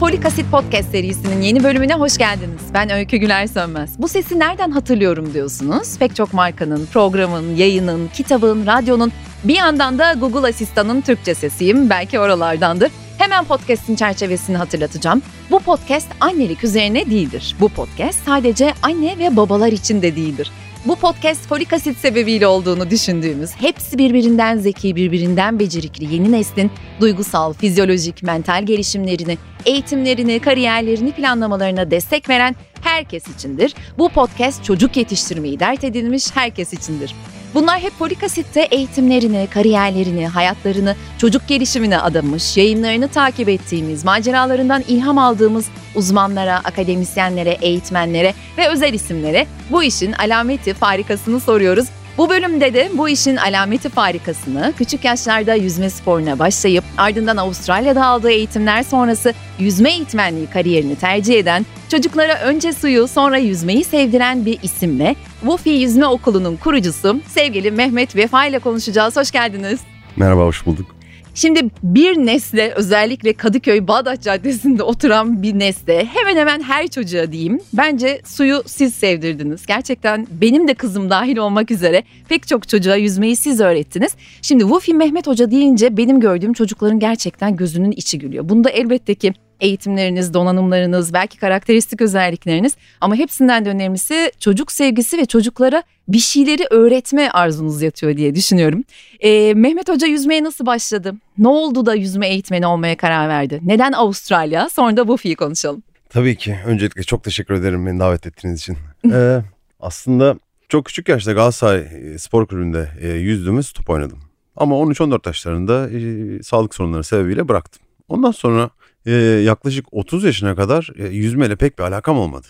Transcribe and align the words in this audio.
Folik 0.00 0.26
Asit 0.26 0.50
Podcast 0.50 0.90
serisinin 0.90 1.42
yeni 1.42 1.64
bölümüne 1.64 1.94
hoş 1.94 2.18
geldiniz. 2.18 2.60
Ben 2.74 2.90
Öykü 2.90 3.16
Güler 3.16 3.46
Sönmez. 3.46 3.90
Bu 3.98 4.08
sesi 4.08 4.38
nereden 4.38 4.70
hatırlıyorum 4.70 5.34
diyorsunuz? 5.34 5.98
Pek 5.98 6.16
çok 6.16 6.32
markanın, 6.32 6.86
programın, 6.92 7.56
yayının, 7.56 8.08
kitabın, 8.08 8.66
radyonun 8.66 9.12
bir 9.44 9.54
yandan 9.56 9.98
da 9.98 10.12
Google 10.12 10.48
Asistan'ın 10.48 11.00
Türkçe 11.00 11.34
sesiyim. 11.34 11.90
Belki 11.90 12.18
oralardandır. 12.20 12.90
Hemen 13.18 13.44
podcast'in 13.44 13.96
çerçevesini 13.96 14.56
hatırlatacağım. 14.56 15.22
Bu 15.50 15.60
podcast 15.60 16.08
annelik 16.20 16.64
üzerine 16.64 17.10
değildir. 17.10 17.56
Bu 17.60 17.68
podcast 17.68 18.24
sadece 18.24 18.74
anne 18.82 19.18
ve 19.18 19.36
babalar 19.36 19.72
için 19.72 20.02
de 20.02 20.16
değildir. 20.16 20.50
Bu 20.86 20.96
podcast 20.96 21.46
folik 21.48 21.72
asit 21.72 21.98
sebebiyle 21.98 22.46
olduğunu 22.46 22.90
düşündüğümüz, 22.90 23.50
hepsi 23.56 23.98
birbirinden 23.98 24.58
zeki, 24.58 24.96
birbirinden 24.96 25.58
becerikli 25.58 26.14
yeni 26.14 26.32
neslin 26.32 26.70
duygusal, 27.00 27.52
fizyolojik, 27.52 28.22
mental 28.22 28.66
gelişimlerini, 28.66 29.38
eğitimlerini, 29.66 30.40
kariyerlerini 30.40 31.12
planlamalarına 31.12 31.90
destek 31.90 32.28
veren 32.28 32.56
herkes 32.80 33.28
içindir. 33.28 33.74
Bu 33.98 34.08
podcast 34.08 34.64
çocuk 34.64 34.96
yetiştirmeyi 34.96 35.60
dert 35.60 35.84
edilmiş 35.84 36.36
herkes 36.36 36.72
içindir. 36.72 37.14
Bunlar 37.58 37.80
hep 37.80 37.98
folik 37.98 38.22
asitte 38.22 38.60
eğitimlerini, 38.60 39.48
kariyerlerini, 39.50 40.26
hayatlarını, 40.26 40.96
çocuk 41.18 41.48
gelişimine 41.48 41.98
adamış, 41.98 42.56
yayınlarını 42.56 43.08
takip 43.08 43.48
ettiğimiz, 43.48 44.04
maceralarından 44.04 44.84
ilham 44.88 45.18
aldığımız 45.18 45.66
uzmanlara, 45.94 46.56
akademisyenlere, 46.56 47.50
eğitmenlere 47.50 48.34
ve 48.58 48.68
özel 48.68 48.92
isimlere 48.92 49.46
bu 49.70 49.82
işin 49.82 50.12
alameti 50.12 50.74
farikasını 50.74 51.40
soruyoruz. 51.40 51.88
Bu 52.18 52.30
bölümde 52.30 52.74
de 52.74 52.90
bu 52.94 53.08
işin 53.08 53.36
alameti 53.36 53.88
farikasını 53.88 54.72
küçük 54.78 55.04
yaşlarda 55.04 55.54
yüzme 55.54 55.90
sporuna 55.90 56.38
başlayıp 56.38 56.84
ardından 56.96 57.36
Avustralya'da 57.36 58.06
aldığı 58.06 58.30
eğitimler 58.30 58.82
sonrası 58.82 59.34
yüzme 59.58 59.90
eğitmenliği 59.90 60.46
kariyerini 60.46 60.96
tercih 60.96 61.38
eden, 61.38 61.66
çocuklara 61.88 62.40
önce 62.40 62.72
suyu 62.72 63.08
sonra 63.08 63.38
yüzmeyi 63.38 63.84
sevdiren 63.84 64.46
bir 64.46 64.58
isimle 64.62 65.16
Wufi 65.40 65.70
Yüzme 65.70 66.06
Okulu'nun 66.06 66.56
kurucusu 66.56 67.20
sevgili 67.26 67.70
Mehmet 67.70 68.16
Vefa 68.16 68.46
ile 68.46 68.58
konuşacağız. 68.58 69.16
Hoş 69.16 69.30
geldiniz. 69.30 69.80
Merhaba, 70.16 70.44
hoş 70.44 70.66
bulduk. 70.66 70.97
Şimdi 71.38 71.60
bir 71.82 72.16
nesle 72.16 72.72
özellikle 72.76 73.32
Kadıköy 73.32 73.88
Bağdat 73.88 74.22
Caddesi'nde 74.22 74.82
oturan 74.82 75.42
bir 75.42 75.58
nesle 75.58 76.04
hemen 76.04 76.36
hemen 76.36 76.62
her 76.62 76.88
çocuğa 76.88 77.32
diyeyim. 77.32 77.60
Bence 77.72 78.20
suyu 78.24 78.62
siz 78.66 78.94
sevdirdiniz. 78.94 79.66
Gerçekten 79.66 80.26
benim 80.30 80.68
de 80.68 80.74
kızım 80.74 81.10
dahil 81.10 81.36
olmak 81.36 81.70
üzere 81.70 82.02
pek 82.28 82.48
çok 82.48 82.68
çocuğa 82.68 82.96
yüzmeyi 82.96 83.36
siz 83.36 83.60
öğrettiniz. 83.60 84.16
Şimdi 84.42 84.62
Wufi 84.62 84.94
Mehmet 84.94 85.26
Hoca 85.26 85.50
deyince 85.50 85.96
benim 85.96 86.20
gördüğüm 86.20 86.52
çocukların 86.52 86.98
gerçekten 86.98 87.56
gözünün 87.56 87.90
içi 87.90 88.18
gülüyor. 88.18 88.48
Bunda 88.48 88.70
elbette 88.70 89.14
ki 89.14 89.32
eğitimleriniz, 89.60 90.34
donanımlarınız, 90.34 91.12
belki 91.12 91.38
karakteristik 91.38 92.00
özellikleriniz 92.00 92.76
ama 93.00 93.14
hepsinden 93.14 93.64
de 93.64 93.70
önemlisi 93.70 94.32
çocuk 94.40 94.72
sevgisi 94.72 95.18
ve 95.18 95.26
çocuklara 95.26 95.82
bir 96.08 96.18
şeyleri 96.18 96.64
öğretme 96.70 97.30
arzunuz 97.30 97.82
yatıyor 97.82 98.16
diye 98.16 98.34
düşünüyorum. 98.34 98.84
Ee, 99.20 99.54
Mehmet 99.54 99.88
Hoca 99.88 100.06
yüzmeye 100.06 100.44
nasıl 100.44 100.66
başladı? 100.66 101.14
Ne 101.38 101.48
oldu 101.48 101.86
da 101.86 101.94
yüzme 101.94 102.28
eğitmeni 102.28 102.66
olmaya 102.66 102.96
karar 102.96 103.28
verdi? 103.28 103.60
Neden 103.62 103.92
Avustralya? 103.92 104.68
Sonra 104.68 104.96
da 104.96 105.08
Buffy'yi 105.08 105.36
konuşalım. 105.36 105.82
Tabii 106.08 106.36
ki. 106.36 106.58
Öncelikle 106.66 107.02
çok 107.02 107.24
teşekkür 107.24 107.54
ederim 107.54 107.86
beni 107.86 108.00
davet 108.00 108.26
ettiğiniz 108.26 108.60
için. 108.60 108.76
ee, 109.12 109.40
aslında 109.80 110.36
çok 110.68 110.84
küçük 110.84 111.08
yaşta 111.08 111.32
Galatasaray 111.32 111.78
e, 111.78 112.18
Spor 112.18 112.46
Kulübü'nde 112.46 112.90
e, 113.00 113.08
yüzdüğümüz 113.08 113.72
top 113.72 113.90
oynadım. 113.90 114.18
Ama 114.56 114.74
13-14 114.74 115.28
yaşlarında 115.28 115.90
e, 115.90 116.42
sağlık 116.42 116.74
sorunları 116.74 117.04
sebebiyle 117.04 117.48
bıraktım. 117.48 117.82
Ondan 118.08 118.30
sonra 118.30 118.70
e, 119.08 119.12
yaklaşık 119.42 119.86
30 119.92 120.24
yaşına 120.24 120.54
kadar 120.56 120.90
e, 120.98 121.08
yüzmeyle 121.08 121.56
pek 121.56 121.78
bir 121.78 121.84
alakam 121.84 122.18
olmadı. 122.18 122.46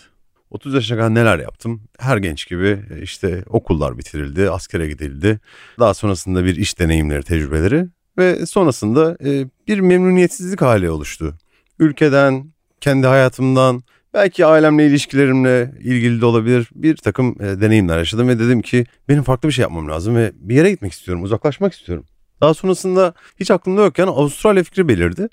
30 0.49 0.73
yaşına 0.73 0.97
kadar 0.97 1.15
neler 1.15 1.39
yaptım? 1.39 1.81
Her 1.99 2.17
genç 2.17 2.47
gibi 2.47 2.79
e, 2.95 3.01
işte 3.01 3.43
okullar 3.49 3.97
bitirildi, 3.97 4.49
askere 4.49 4.87
gidildi. 4.87 5.39
Daha 5.79 5.93
sonrasında 5.93 6.45
bir 6.45 6.55
iş 6.55 6.79
deneyimleri, 6.79 7.23
tecrübeleri 7.23 7.87
ve 8.17 8.45
sonrasında 8.45 9.17
e, 9.25 9.45
bir 9.67 9.79
memnuniyetsizlik 9.79 10.61
hali 10.61 10.89
oluştu. 10.89 11.35
Ülkeden, 11.79 12.53
kendi 12.81 13.07
hayatımdan, 13.07 13.83
belki 14.13 14.45
ailemle 14.45 14.87
ilişkilerimle 14.87 15.73
ilgili 15.79 16.21
de 16.21 16.25
olabilir 16.25 16.69
bir 16.75 16.95
takım 16.95 17.35
e, 17.41 17.61
deneyimler 17.61 17.97
yaşadım 17.97 18.27
ve 18.27 18.39
dedim 18.39 18.61
ki 18.61 18.85
benim 19.09 19.23
farklı 19.23 19.49
bir 19.49 19.53
şey 19.53 19.63
yapmam 19.63 19.89
lazım 19.89 20.15
ve 20.15 20.31
bir 20.35 20.55
yere 20.55 20.71
gitmek 20.71 20.91
istiyorum, 20.91 21.23
uzaklaşmak 21.23 21.73
istiyorum. 21.73 22.05
Daha 22.41 22.53
sonrasında 22.53 23.13
hiç 23.39 23.51
aklımda 23.51 23.81
yokken 23.81 24.07
Avustralya 24.07 24.63
fikri 24.63 24.87
belirdi. 24.87 25.27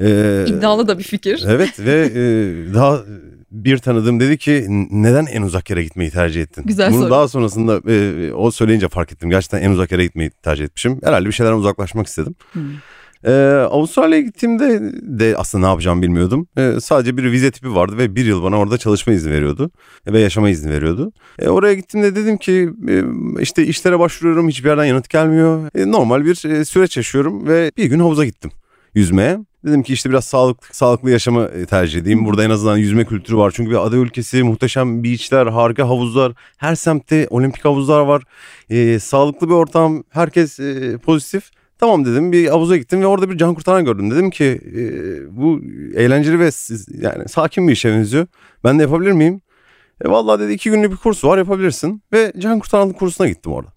Ee, 0.00 0.44
İddialı 0.48 0.88
da 0.88 0.98
bir 0.98 1.04
fikir. 1.04 1.44
Evet 1.48 1.80
ve 1.80 2.10
e, 2.14 2.74
daha 2.74 3.00
bir 3.50 3.78
tanıdığım 3.78 4.20
dedi 4.20 4.38
ki 4.38 4.66
neden 4.90 5.26
en 5.26 5.42
uzak 5.42 5.70
yere 5.70 5.82
gitmeyi 5.84 6.10
tercih 6.10 6.42
ettin? 6.42 6.64
Güzel 6.66 6.92
Bunu 6.92 7.00
soru. 7.00 7.10
daha 7.10 7.28
sonrasında 7.28 7.92
e, 7.92 8.32
o 8.32 8.50
söyleyince 8.50 8.88
fark 8.88 9.12
ettim. 9.12 9.30
Gerçekten 9.30 9.62
en 9.62 9.70
uzak 9.70 9.92
yere 9.92 10.04
gitmeyi 10.04 10.30
tercih 10.30 10.64
etmişim. 10.64 11.00
Herhalde 11.04 11.26
bir 11.26 11.32
şeylerden 11.32 11.58
uzaklaşmak 11.58 12.06
istedim. 12.06 12.34
Hmm. 12.52 12.62
Ee, 13.24 13.32
Avustralya'ya 13.70 14.22
gittiğimde 14.24 14.80
de 15.02 15.34
aslında 15.36 15.66
ne 15.66 15.70
yapacağımı 15.70 16.02
bilmiyordum. 16.02 16.46
Ee, 16.58 16.72
sadece 16.80 17.16
bir 17.16 17.32
vize 17.32 17.50
tipi 17.50 17.74
vardı 17.74 17.98
ve 17.98 18.16
bir 18.16 18.24
yıl 18.24 18.42
bana 18.42 18.58
orada 18.58 18.78
çalışma 18.78 19.12
izni 19.12 19.32
veriyordu 19.32 19.70
ve 20.06 20.20
yaşama 20.20 20.50
izni 20.50 20.70
veriyordu. 20.70 21.12
Ee, 21.38 21.48
oraya 21.48 21.74
gittiğimde 21.74 22.16
dedim 22.16 22.36
ki 22.36 22.70
e, 22.88 23.02
işte 23.40 23.66
işlere 23.66 23.98
başvuruyorum 23.98 24.48
hiçbir 24.48 24.68
yerden 24.68 24.84
yanıt 24.84 25.08
gelmiyor. 25.08 25.70
E, 25.74 25.90
normal 25.90 26.24
bir 26.24 26.50
e, 26.50 26.64
süreç 26.64 26.96
yaşıyorum 26.96 27.46
ve 27.48 27.72
bir 27.76 27.84
gün 27.84 28.00
havuza 28.00 28.24
gittim 28.24 28.50
yüzmeye. 28.94 29.38
Dedim 29.64 29.82
ki 29.82 29.92
işte 29.92 30.10
biraz 30.10 30.24
sağlık, 30.24 30.76
sağlıklı 30.76 31.10
yaşamı 31.10 31.42
e, 31.42 31.66
tercih 31.66 32.00
edeyim. 32.00 32.24
Burada 32.24 32.44
en 32.44 32.50
azından 32.50 32.76
yüzme 32.76 33.04
kültürü 33.04 33.36
var. 33.36 33.52
Çünkü 33.56 33.70
bir 33.70 33.86
ada 33.86 33.96
ülkesi, 33.96 34.42
muhteşem 34.42 35.04
beachler, 35.04 35.46
harika 35.46 35.88
havuzlar. 35.88 36.32
Her 36.56 36.74
semtte 36.74 37.26
olimpik 37.30 37.64
havuzlar 37.64 38.00
var. 38.00 38.22
E, 38.70 38.98
sağlıklı 38.98 39.48
bir 39.48 39.54
ortam, 39.54 40.04
herkes 40.10 40.60
e, 40.60 40.98
pozitif. 40.98 41.50
Tamam 41.84 42.04
dedim 42.04 42.32
bir 42.32 42.48
havuza 42.48 42.76
gittim 42.76 43.00
ve 43.00 43.06
orada 43.06 43.30
bir 43.30 43.38
can 43.38 43.54
kurtaran 43.54 43.84
gördüm. 43.84 44.10
Dedim 44.10 44.30
ki 44.30 44.60
e, 44.76 44.82
bu 45.36 45.60
eğlenceli 45.94 46.38
ve 46.38 46.50
yani 47.02 47.28
sakin 47.28 47.68
bir 47.68 47.72
işe 47.72 47.92
benziyor. 47.92 48.26
Ben 48.64 48.78
de 48.78 48.82
yapabilir 48.82 49.12
miyim? 49.12 49.40
E, 50.04 50.08
vallahi 50.08 50.40
dedi 50.40 50.52
iki 50.52 50.70
günlük 50.70 50.92
bir 50.92 50.96
kurs 50.96 51.24
var 51.24 51.38
yapabilirsin. 51.38 52.02
Ve 52.12 52.32
can 52.38 52.58
kurtaranlık 52.58 52.98
kursuna 52.98 53.28
gittim 53.28 53.52
orada. 53.52 53.72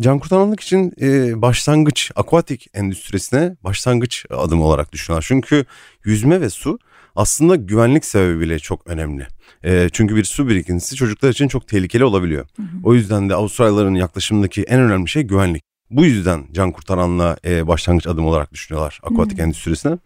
Can 0.00 0.18
kurtaranlık 0.18 0.60
için 0.60 0.92
e, 1.00 1.42
başlangıç, 1.42 2.10
aquatik 2.16 2.66
endüstrisine 2.74 3.56
başlangıç 3.64 4.26
adım 4.30 4.62
olarak 4.62 4.92
düşünüyorlar. 4.92 5.24
Çünkü 5.28 5.64
yüzme 6.04 6.40
ve 6.40 6.50
su 6.50 6.78
aslında 7.16 7.56
güvenlik 7.56 8.04
sebebiyle 8.04 8.58
çok 8.58 8.86
önemli. 8.86 9.26
E, 9.64 9.88
çünkü 9.92 10.16
bir 10.16 10.24
su 10.24 10.48
birikintisi 10.48 10.96
çocuklar 10.96 11.28
için 11.28 11.48
çok 11.48 11.68
tehlikeli 11.68 12.04
olabiliyor. 12.04 12.46
Hı 12.56 12.62
hı. 12.62 12.66
O 12.84 12.94
yüzden 12.94 13.28
de 13.28 13.34
Avustralyalıların 13.34 13.94
yaklaşımındaki 13.94 14.62
en 14.62 14.80
önemli 14.80 15.08
şey 15.08 15.22
güvenlik. 15.22 15.67
Bu 15.90 16.04
yüzden 16.04 16.44
can 16.52 16.72
kurtaranla 16.72 17.36
e, 17.44 17.68
başlangıç 17.68 18.06
adım 18.06 18.26
olarak 18.26 18.52
düşünüyorlar 18.52 19.00
akvatik 19.02 19.38
hmm. 19.38 19.44
endüstrisine. 19.44 19.98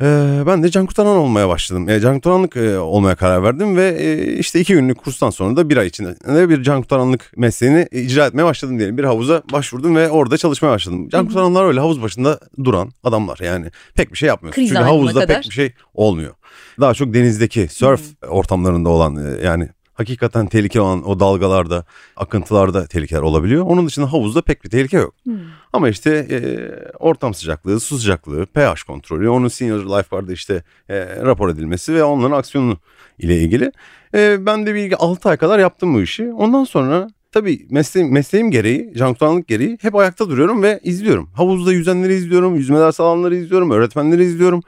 E, 0.00 0.06
ben 0.46 0.62
de 0.62 0.70
can 0.70 0.86
kurtaran 0.86 1.16
olmaya 1.16 1.48
başladım. 1.48 1.88
E, 1.88 2.00
can 2.00 2.14
kurtaranlık 2.14 2.56
e, 2.56 2.78
olmaya 2.78 3.14
karar 3.14 3.42
verdim 3.42 3.76
ve 3.76 3.88
e, 3.88 4.32
işte 4.38 4.60
iki 4.60 4.72
günlük 4.72 4.98
kurstan 4.98 5.30
sonra 5.30 5.56
da 5.56 5.68
bir 5.68 5.76
ay 5.76 5.86
içinde 5.86 6.48
bir 6.48 6.62
can 6.62 6.80
kurtaranlık 6.80 7.32
mesleğini 7.36 7.88
icra 7.92 8.26
etmeye 8.26 8.44
başladım 8.44 8.78
diyelim. 8.78 8.98
Bir 8.98 9.04
havuza 9.04 9.42
başvurdum 9.52 9.96
ve 9.96 10.10
orada 10.10 10.36
çalışmaya 10.36 10.70
başladım. 10.70 11.08
Can 11.08 11.26
kurtaranlar 11.26 11.64
öyle 11.64 11.80
havuz 11.80 12.02
başında 12.02 12.40
duran 12.64 12.92
adamlar 13.04 13.38
yani 13.42 13.66
pek 13.94 14.12
bir 14.12 14.18
şey 14.18 14.26
yapmıyor. 14.26 14.54
Çünkü 14.54 14.74
havuzda 14.74 15.20
kadar. 15.20 15.36
pek 15.36 15.50
bir 15.50 15.54
şey 15.54 15.72
olmuyor. 15.94 16.34
Daha 16.80 16.94
çok 16.94 17.14
denizdeki 17.14 17.68
surf 17.68 18.00
hmm. 18.00 18.30
ortamlarında 18.30 18.88
olan 18.88 19.16
e, 19.16 19.46
yani 19.46 19.68
hakikaten 20.00 20.46
tehlikeli 20.46 20.82
olan 20.82 21.08
o 21.08 21.20
dalgalarda, 21.20 21.84
akıntılarda 22.16 22.86
tehlikeler 22.86 23.20
olabiliyor. 23.20 23.64
Onun 23.64 23.86
dışında 23.86 24.12
havuzda 24.12 24.42
pek 24.42 24.64
bir 24.64 24.70
tehlike 24.70 24.96
yok. 24.96 25.14
Hmm. 25.24 25.38
Ama 25.72 25.88
işte 25.88 26.26
e, 26.30 26.38
ortam 26.98 27.34
sıcaklığı, 27.34 27.80
su 27.80 27.98
sıcaklığı, 27.98 28.46
pH 28.46 28.82
kontrolü, 28.86 29.28
onun 29.28 29.48
senior 29.48 29.98
lifeguard'da 29.98 30.32
işte 30.32 30.62
e, 30.88 31.16
rapor 31.16 31.48
edilmesi 31.48 31.94
ve 31.94 32.04
onların 32.04 32.36
aksiyonu 32.36 32.78
ile 33.18 33.38
ilgili. 33.38 33.72
E, 34.14 34.46
ben 34.46 34.66
de 34.66 34.74
bir 34.74 34.94
6 34.98 35.28
ay 35.28 35.36
kadar 35.36 35.58
yaptım 35.58 35.94
bu 35.94 36.02
işi. 36.02 36.32
Ondan 36.32 36.64
sonra 36.64 37.08
Tabii 37.32 37.66
mesleğim, 37.70 38.12
mesleğim 38.12 38.50
gereği, 38.50 38.92
jankutanlık 38.94 39.48
gereği 39.48 39.78
hep 39.80 39.94
ayakta 39.94 40.28
duruyorum 40.30 40.62
ve 40.62 40.80
izliyorum. 40.82 41.30
Havuzda 41.34 41.72
yüzenleri 41.72 42.14
izliyorum, 42.14 42.54
yüzme 42.54 42.80
ders 42.80 43.00
alanları 43.00 43.36
izliyorum, 43.36 43.70
öğretmenleri 43.70 44.24
izliyorum. 44.24 44.62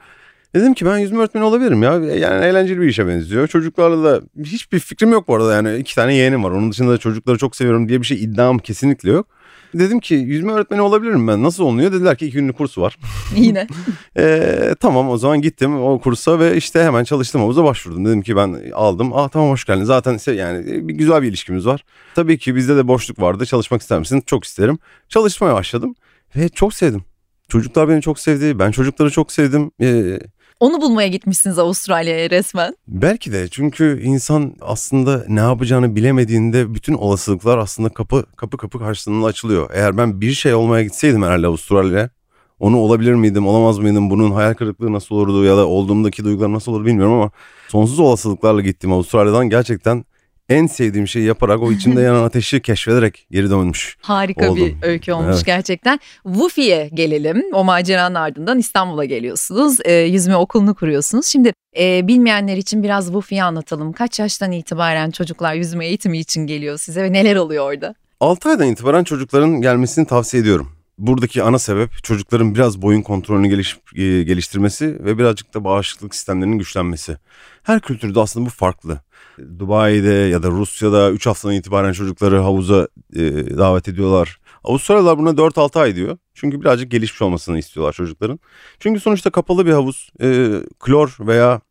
Dedim 0.55 0.73
ki 0.73 0.85
ben 0.85 0.97
yüzme 0.97 1.19
öğretmeni 1.19 1.43
olabilirim 1.43 1.83
ya. 1.83 1.93
Yani 1.93 2.45
eğlenceli 2.45 2.81
bir 2.81 2.87
işe 2.87 3.07
benziyor. 3.07 3.47
Çocuklarla 3.47 4.03
da 4.03 4.21
hiçbir 4.43 4.79
fikrim 4.79 5.11
yok 5.11 5.27
bu 5.27 5.35
arada 5.35 5.53
yani 5.53 5.77
iki 5.77 5.95
tane 5.95 6.15
yeğenim 6.15 6.43
var. 6.43 6.51
Onun 6.51 6.71
dışında 6.71 6.91
da 6.91 6.97
çocukları 6.97 7.37
çok 7.37 7.55
seviyorum 7.55 7.89
diye 7.89 8.01
bir 8.01 8.05
şey 8.05 8.23
iddiam 8.23 8.57
kesinlikle 8.57 9.11
yok. 9.11 9.27
Dedim 9.73 9.99
ki 9.99 10.15
yüzme 10.15 10.51
öğretmeni 10.51 10.81
olabilirim 10.81 11.27
ben. 11.27 11.43
Nasıl 11.43 11.63
olunuyor? 11.63 11.91
Dediler 11.91 12.17
ki 12.17 12.25
iki 12.25 12.33
günlük 12.33 12.57
kursu 12.57 12.81
var. 12.81 12.97
Yine. 13.35 13.67
e, 14.17 14.75
tamam 14.79 15.09
o 15.09 15.17
zaman 15.17 15.41
gittim 15.41 15.81
o 15.81 15.99
kursa 15.99 16.39
ve 16.39 16.57
işte 16.57 16.83
hemen 16.83 17.03
çalıştım 17.03 17.41
havuza 17.41 17.63
başvurdum. 17.63 18.05
Dedim 18.05 18.21
ki 18.21 18.35
ben 18.35 18.71
aldım. 18.73 19.13
Aa 19.13 19.27
tamam 19.29 19.49
hoş 19.49 19.65
geldin. 19.65 19.83
Zaten 19.83 20.33
yani 20.33 20.87
bir 20.87 20.93
güzel 20.93 21.21
bir 21.21 21.27
ilişkimiz 21.27 21.65
var. 21.65 21.83
Tabii 22.15 22.37
ki 22.37 22.55
bizde 22.55 22.75
de 22.75 22.87
boşluk 22.87 23.21
vardı. 23.21 23.45
Çalışmak 23.45 23.81
ister 23.81 23.99
misin? 23.99 24.23
Çok 24.25 24.43
isterim. 24.43 24.79
Çalışmaya 25.09 25.53
başladım 25.53 25.95
ve 26.35 26.49
çok 26.49 26.73
sevdim. 26.73 27.03
Çocuklar 27.47 27.89
beni 27.89 28.01
çok 28.01 28.19
sevdi. 28.19 28.59
Ben 28.59 28.71
çocukları 28.71 29.11
çok 29.11 29.31
sevdim. 29.31 29.71
Ee, 29.81 30.19
Onu 30.59 30.81
bulmaya 30.81 31.07
gitmişsiniz 31.07 31.59
Avustralya'ya 31.59 32.29
resmen. 32.29 32.75
Belki 32.87 33.31
de 33.31 33.47
çünkü 33.47 34.01
insan 34.03 34.55
aslında 34.61 35.25
ne 35.27 35.39
yapacağını 35.39 35.95
bilemediğinde 35.95 36.73
bütün 36.73 36.93
olasılıklar 36.93 37.57
aslında 37.57 37.89
kapı 37.89 38.25
kapı 38.35 38.57
kapı 38.57 38.79
karşısında 38.79 39.25
açılıyor. 39.25 39.69
Eğer 39.73 39.97
ben 39.97 40.21
bir 40.21 40.31
şey 40.31 40.53
olmaya 40.53 40.83
gitseydim 40.83 41.23
herhalde 41.23 41.47
Avustralya'ya 41.47 42.09
onu 42.59 42.77
olabilir 42.77 43.13
miydim, 43.13 43.47
olamaz 43.47 43.79
mıydım, 43.79 44.09
bunun 44.09 44.31
hayal 44.31 44.53
kırıklığı 44.53 44.93
nasıl 44.93 45.15
olurdu 45.15 45.43
ya 45.43 45.57
da 45.57 45.67
olduğumdaki 45.67 46.23
duygular 46.23 46.53
nasıl 46.53 46.71
olur 46.71 46.85
bilmiyorum 46.85 47.13
ama 47.13 47.31
sonsuz 47.67 47.99
olasılıklarla 47.99 48.61
gittim 48.61 48.93
Avustralya'dan 48.93 49.49
gerçekten 49.49 50.05
en 50.49 50.67
sevdiğim 50.67 51.07
şeyi 51.07 51.25
yaparak 51.25 51.61
o 51.61 51.71
içimde 51.71 52.01
yanan 52.07 52.23
ateşi 52.23 52.61
keşfederek 52.61 53.27
geri 53.31 53.49
dönmüş. 53.49 53.97
Harika 54.01 54.49
oldum. 54.51 54.57
bir 54.81 54.87
öykü 54.87 55.13
olmuş 55.13 55.35
Evet. 55.35 55.45
gerçekten. 55.45 55.99
Wufi'ye 56.23 56.89
gelelim. 56.93 57.43
O 57.53 57.63
maceranın 57.63 58.15
ardından 58.15 58.59
İstanbul'a 58.59 59.05
geliyorsunuz. 59.05 59.77
E, 59.85 59.93
yüzme 59.93 60.35
okulunu 60.35 60.75
kuruyorsunuz. 60.75 61.25
Şimdi 61.25 61.53
e, 61.79 62.07
bilmeyenler 62.07 62.57
için 62.57 62.83
biraz 62.83 63.05
Wufi'yi 63.05 63.43
anlatalım. 63.43 63.93
Kaç 63.93 64.19
yaştan 64.19 64.51
itibaren 64.51 65.11
çocuklar 65.11 65.53
yüzme 65.53 65.85
eğitimi 65.87 66.17
için 66.19 66.47
geliyor 66.47 66.77
size 66.77 67.03
ve 67.03 67.13
neler 67.13 67.35
oluyor 67.35 67.73
orada? 67.73 67.95
6 68.19 68.49
aydan 68.49 68.67
itibaren 68.67 69.03
çocukların 69.03 69.61
gelmesini 69.61 70.07
tavsiye 70.07 70.41
ediyorum. 70.43 70.71
Buradaki 70.97 71.43
ana 71.43 71.59
sebep 71.59 72.03
çocukların 72.03 72.55
biraz 72.55 72.81
boyun 72.81 73.01
kontrolünü 73.01 73.47
geliş, 73.47 73.77
e, 73.95 74.23
geliştirmesi 74.23 75.05
ve 75.05 75.17
birazcık 75.17 75.53
da 75.53 75.63
bağışıklık 75.63 76.15
sistemlerinin 76.15 76.57
güçlenmesi. 76.57 77.17
Her 77.63 77.79
kültürde 77.79 78.19
aslında 78.19 78.45
bu 78.45 78.49
farklı. 78.49 78.99
Dubai'de 79.59 80.13
ya 80.13 80.43
da 80.43 80.49
Rusya'da 80.49 81.11
3 81.11 81.25
haftadan 81.25 81.55
itibaren 81.55 81.93
çocukları 81.93 82.39
havuza 82.39 82.87
e, 83.15 83.21
davet 83.57 83.87
ediyorlar. 83.87 84.39
Avustralyalılar 84.63 85.17
buna 85.17 85.29
4-6 85.29 85.79
ay 85.79 85.95
diyor. 85.95 86.17
Çünkü 86.33 86.61
birazcık 86.61 86.91
gelişmiş 86.91 87.21
olmasını 87.21 87.59
istiyorlar 87.59 87.93
çocukların. 87.93 88.39
Çünkü 88.79 88.99
sonuçta 88.99 89.29
kapalı 89.29 89.65
bir 89.65 89.71
havuz, 89.71 90.09
e, 90.21 90.59
klor 90.79 91.15
veya 91.19 91.61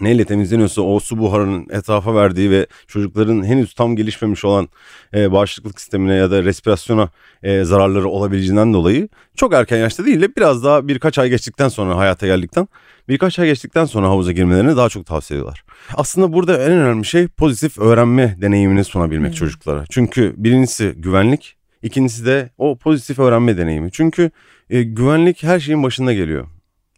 neyle 0.00 0.24
temizleniyorsa 0.24 0.82
o 0.82 1.00
su 1.00 1.18
buharının 1.18 1.66
etrafa 1.70 2.14
verdiği 2.14 2.50
ve 2.50 2.66
çocukların 2.86 3.44
henüz 3.44 3.74
tam 3.74 3.96
gelişmemiş 3.96 4.44
olan 4.44 4.68
e, 5.14 5.32
bağışıklık 5.32 5.80
sistemine 5.80 6.14
ya 6.14 6.30
da 6.30 6.44
respirasyona 6.44 7.08
e, 7.42 7.64
zararları 7.64 8.08
olabileceğinden 8.08 8.74
dolayı 8.74 9.08
çok 9.36 9.54
erken 9.54 9.78
yaşta 9.78 10.04
değil 10.04 10.20
de 10.20 10.36
biraz 10.36 10.64
daha 10.64 10.88
birkaç 10.88 11.18
ay 11.18 11.28
geçtikten 11.28 11.68
sonra 11.68 11.96
hayata 11.96 12.26
geldikten 12.26 12.68
birkaç 13.08 13.38
ay 13.38 13.46
geçtikten 13.46 13.84
sonra 13.84 14.08
havuza 14.08 14.32
girmelerini 14.32 14.76
daha 14.76 14.88
çok 14.88 15.06
tavsiye 15.06 15.38
ediyorlar. 15.38 15.64
Aslında 15.94 16.32
burada 16.32 16.64
en 16.64 16.72
önemli 16.72 17.04
şey 17.04 17.28
pozitif 17.28 17.78
öğrenme 17.78 18.36
deneyimini 18.40 18.84
sunabilmek 18.84 19.30
Hmm. 19.30 19.36
çocuklara. 19.36 19.84
Çünkü 19.90 20.34
birincisi 20.36 20.94
güvenlik, 20.96 21.56
ikincisi 21.82 22.26
de 22.26 22.50
o 22.58 22.78
pozitif 22.78 23.18
öğrenme 23.18 23.56
deneyimi. 23.58 23.92
Çünkü 23.92 24.30
e, 24.70 24.82
güvenlik 24.82 25.42
her 25.42 25.60
şeyin 25.60 25.82
başında 25.82 26.12
geliyor. 26.12 26.46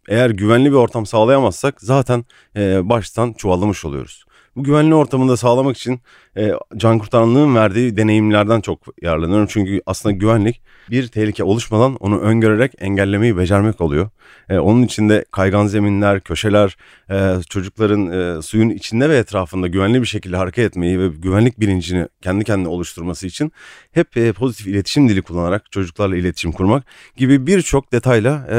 Eğer 0.08 0.30
güvenli 0.30 0.70
bir 0.70 0.76
ortam 0.76 1.06
sağlayamazsak 1.06 1.80
zaten 1.80 2.24
e, 2.56 2.88
baştan 2.88 3.32
çuvallamış 3.32 3.84
oluyoruz. 3.84 4.25
Bu 4.56 4.64
güvenli 4.64 4.94
ortamını 4.94 5.30
da 5.30 5.36
sağlamak 5.36 5.76
için 5.76 6.00
e, 6.36 6.52
can 6.76 6.98
kurtaranlığın 6.98 7.54
verdiği 7.54 7.96
deneyimlerden 7.96 8.60
çok 8.60 8.78
yararlanıyorum. 9.02 9.46
Çünkü 9.50 9.80
aslında 9.86 10.14
güvenlik 10.14 10.62
bir 10.90 11.08
tehlike 11.08 11.44
oluşmadan 11.44 11.96
onu 11.96 12.18
öngörerek 12.18 12.72
engellemeyi 12.78 13.36
becermek 13.36 13.80
oluyor. 13.80 14.10
E, 14.48 14.58
onun 14.58 14.82
içinde 14.82 15.24
kaygan 15.30 15.66
zeminler, 15.66 16.20
köşeler, 16.20 16.76
e, 17.10 17.42
çocukların 17.48 18.06
e, 18.38 18.42
suyun 18.42 18.70
içinde 18.70 19.08
ve 19.08 19.18
etrafında 19.18 19.66
güvenli 19.66 20.02
bir 20.02 20.06
şekilde 20.06 20.36
hareket 20.36 20.64
etmeyi 20.64 21.00
ve 21.00 21.08
güvenlik 21.08 21.60
bilincini 21.60 22.08
kendi 22.22 22.44
kendine 22.44 22.68
oluşturması 22.68 23.26
için 23.26 23.52
hep 23.92 24.16
e, 24.16 24.32
pozitif 24.32 24.66
iletişim 24.66 25.08
dili 25.08 25.22
kullanarak 25.22 25.72
çocuklarla 25.72 26.16
iletişim 26.16 26.52
kurmak 26.52 26.84
gibi 27.16 27.46
birçok 27.46 27.92
detayla 27.92 28.46
e, 28.50 28.58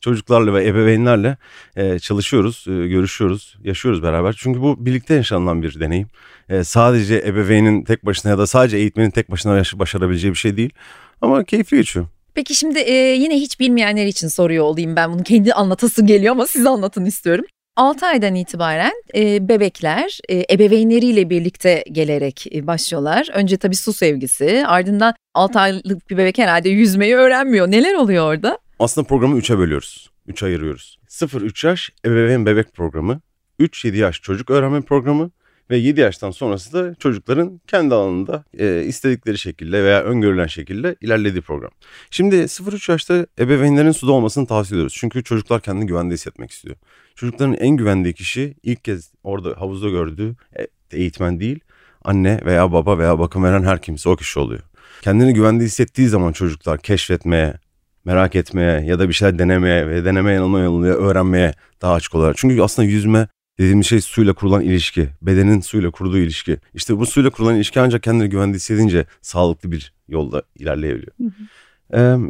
çocuklarla 0.00 0.54
ve 0.54 0.66
ebeveynlerle 0.66 1.36
e, 1.76 1.98
çalışıyoruz, 1.98 2.64
e, 2.68 2.88
görüşüyoruz, 2.88 3.56
yaşıyoruz 3.64 4.02
beraber. 4.02 4.34
Çünkü 4.38 4.60
bu 4.60 4.86
birlikte 4.96 5.14
yaşanılan 5.14 5.62
bir 5.62 5.80
deneyim. 5.80 6.08
E, 6.48 6.64
sadece 6.64 7.16
ebeveynin 7.26 7.84
tek 7.84 8.06
başına 8.06 8.30
ya 8.30 8.38
da 8.38 8.46
sadece 8.46 8.76
eğitmenin 8.76 9.10
tek 9.10 9.30
başına 9.30 9.62
başarabileceği 9.78 10.32
bir 10.32 10.38
şey 10.38 10.56
değil. 10.56 10.70
Ama 11.20 11.44
keyifli 11.44 11.76
geçiyor. 11.76 12.06
Peki 12.34 12.54
şimdi 12.54 12.78
e, 12.78 12.92
yine 12.94 13.34
hiç 13.36 13.60
bilmeyenler 13.60 14.06
için 14.06 14.28
soruyor 14.28 14.64
olayım 14.64 14.96
ben 14.96 15.12
bunu 15.12 15.22
kendi 15.22 15.52
anlatası 15.52 16.06
geliyor 16.06 16.32
ama 16.32 16.46
siz 16.46 16.66
anlatın 16.66 17.04
istiyorum. 17.04 17.44
6 17.76 18.06
aydan 18.06 18.34
itibaren 18.34 18.92
e, 19.14 19.48
bebekler 19.48 20.18
e, 20.28 20.54
ebeveynleriyle 20.54 21.30
birlikte 21.30 21.84
gelerek 21.92 22.46
e, 22.54 22.66
başlıyorlar. 22.66 23.28
Önce 23.34 23.56
tabii 23.56 23.76
su 23.76 23.92
sevgisi 23.92 24.64
ardından 24.66 25.14
6 25.34 25.60
aylık 25.60 26.10
bir 26.10 26.16
bebek 26.16 26.38
herhalde 26.38 26.68
yüzmeyi 26.68 27.14
öğrenmiyor. 27.14 27.70
Neler 27.70 27.94
oluyor 27.94 28.34
orada? 28.34 28.58
Aslında 28.78 29.06
programı 29.06 29.38
3'e 29.38 29.58
bölüyoruz. 29.58 30.10
3 30.26 30.42
ayırıyoruz. 30.42 30.98
0-3 31.08 31.66
yaş 31.66 31.90
ebeveyn 32.04 32.46
bebek 32.46 32.72
programı, 32.74 33.20
3-7 33.60 33.96
yaş 33.96 34.22
çocuk 34.22 34.50
öğrenme 34.50 34.80
programı 34.80 35.30
ve 35.70 35.76
7 35.76 36.00
yaştan 36.00 36.30
sonrası 36.30 36.72
da 36.72 36.94
çocukların 36.94 37.60
kendi 37.66 37.94
alanında 37.94 38.44
e, 38.58 38.82
istedikleri 38.82 39.38
şekilde 39.38 39.84
veya 39.84 40.02
öngörülen 40.02 40.46
şekilde 40.46 40.96
ilerlediği 41.00 41.42
program. 41.42 41.70
Şimdi 42.10 42.36
0-3 42.36 42.90
yaşta 42.90 43.26
ebeveynlerin 43.38 43.92
suda 43.92 44.12
olmasını 44.12 44.46
tavsiye 44.46 44.76
ediyoruz. 44.76 44.96
Çünkü 44.98 45.24
çocuklar 45.24 45.60
kendini 45.60 45.86
güvende 45.86 46.14
hissetmek 46.14 46.50
istiyor. 46.50 46.76
Çocukların 47.14 47.54
en 47.54 47.76
güvendiği 47.76 48.14
kişi 48.14 48.54
ilk 48.62 48.84
kez 48.84 49.12
orada 49.22 49.60
havuzda 49.60 49.88
gördüğü 49.88 50.36
e, 50.58 50.66
eğitmen 50.90 51.40
değil, 51.40 51.60
anne 52.04 52.40
veya 52.44 52.72
baba 52.72 52.98
veya 52.98 53.18
bakım 53.18 53.44
veren 53.44 53.62
her 53.62 53.82
kimse 53.82 54.08
o 54.08 54.16
kişi 54.16 54.38
oluyor. 54.38 54.62
Kendini 55.02 55.34
güvende 55.34 55.64
hissettiği 55.64 56.08
zaman 56.08 56.32
çocuklar 56.32 56.78
keşfetmeye, 56.78 57.54
merak 58.04 58.36
etmeye 58.36 58.80
ya 58.80 58.98
da 58.98 59.08
bir 59.08 59.14
şeyler 59.14 59.38
denemeye 59.38 59.88
ve 59.88 60.04
deneme 60.04 60.32
yanılma 60.32 60.60
yoluyla 60.60 60.94
öğrenmeye 60.94 61.54
daha 61.82 61.94
açık 61.94 62.14
oluyorlar. 62.14 62.36
Çünkü 62.38 62.62
aslında 62.62 62.88
yüzme 62.88 63.28
dediğimiz 63.58 63.86
şey 63.86 64.00
suyla 64.00 64.32
kurulan 64.32 64.62
ilişki, 64.62 65.08
bedenin 65.22 65.60
suyla 65.60 65.90
kurduğu 65.90 66.18
ilişki. 66.18 66.58
İşte 66.74 66.98
bu 66.98 67.06
suyla 67.06 67.30
kurulan 67.30 67.56
ilişki 67.56 67.80
ancak 67.80 68.02
kendini 68.02 68.28
güvende 68.28 68.56
hissedince 68.56 69.06
sağlıklı 69.22 69.72
bir 69.72 69.92
yolda 70.08 70.42
ilerleyebiliyor. 70.56 71.12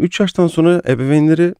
3 0.02 0.20
yaştan 0.20 0.46
sonra 0.46 0.82
ebeveynleri 0.88 1.54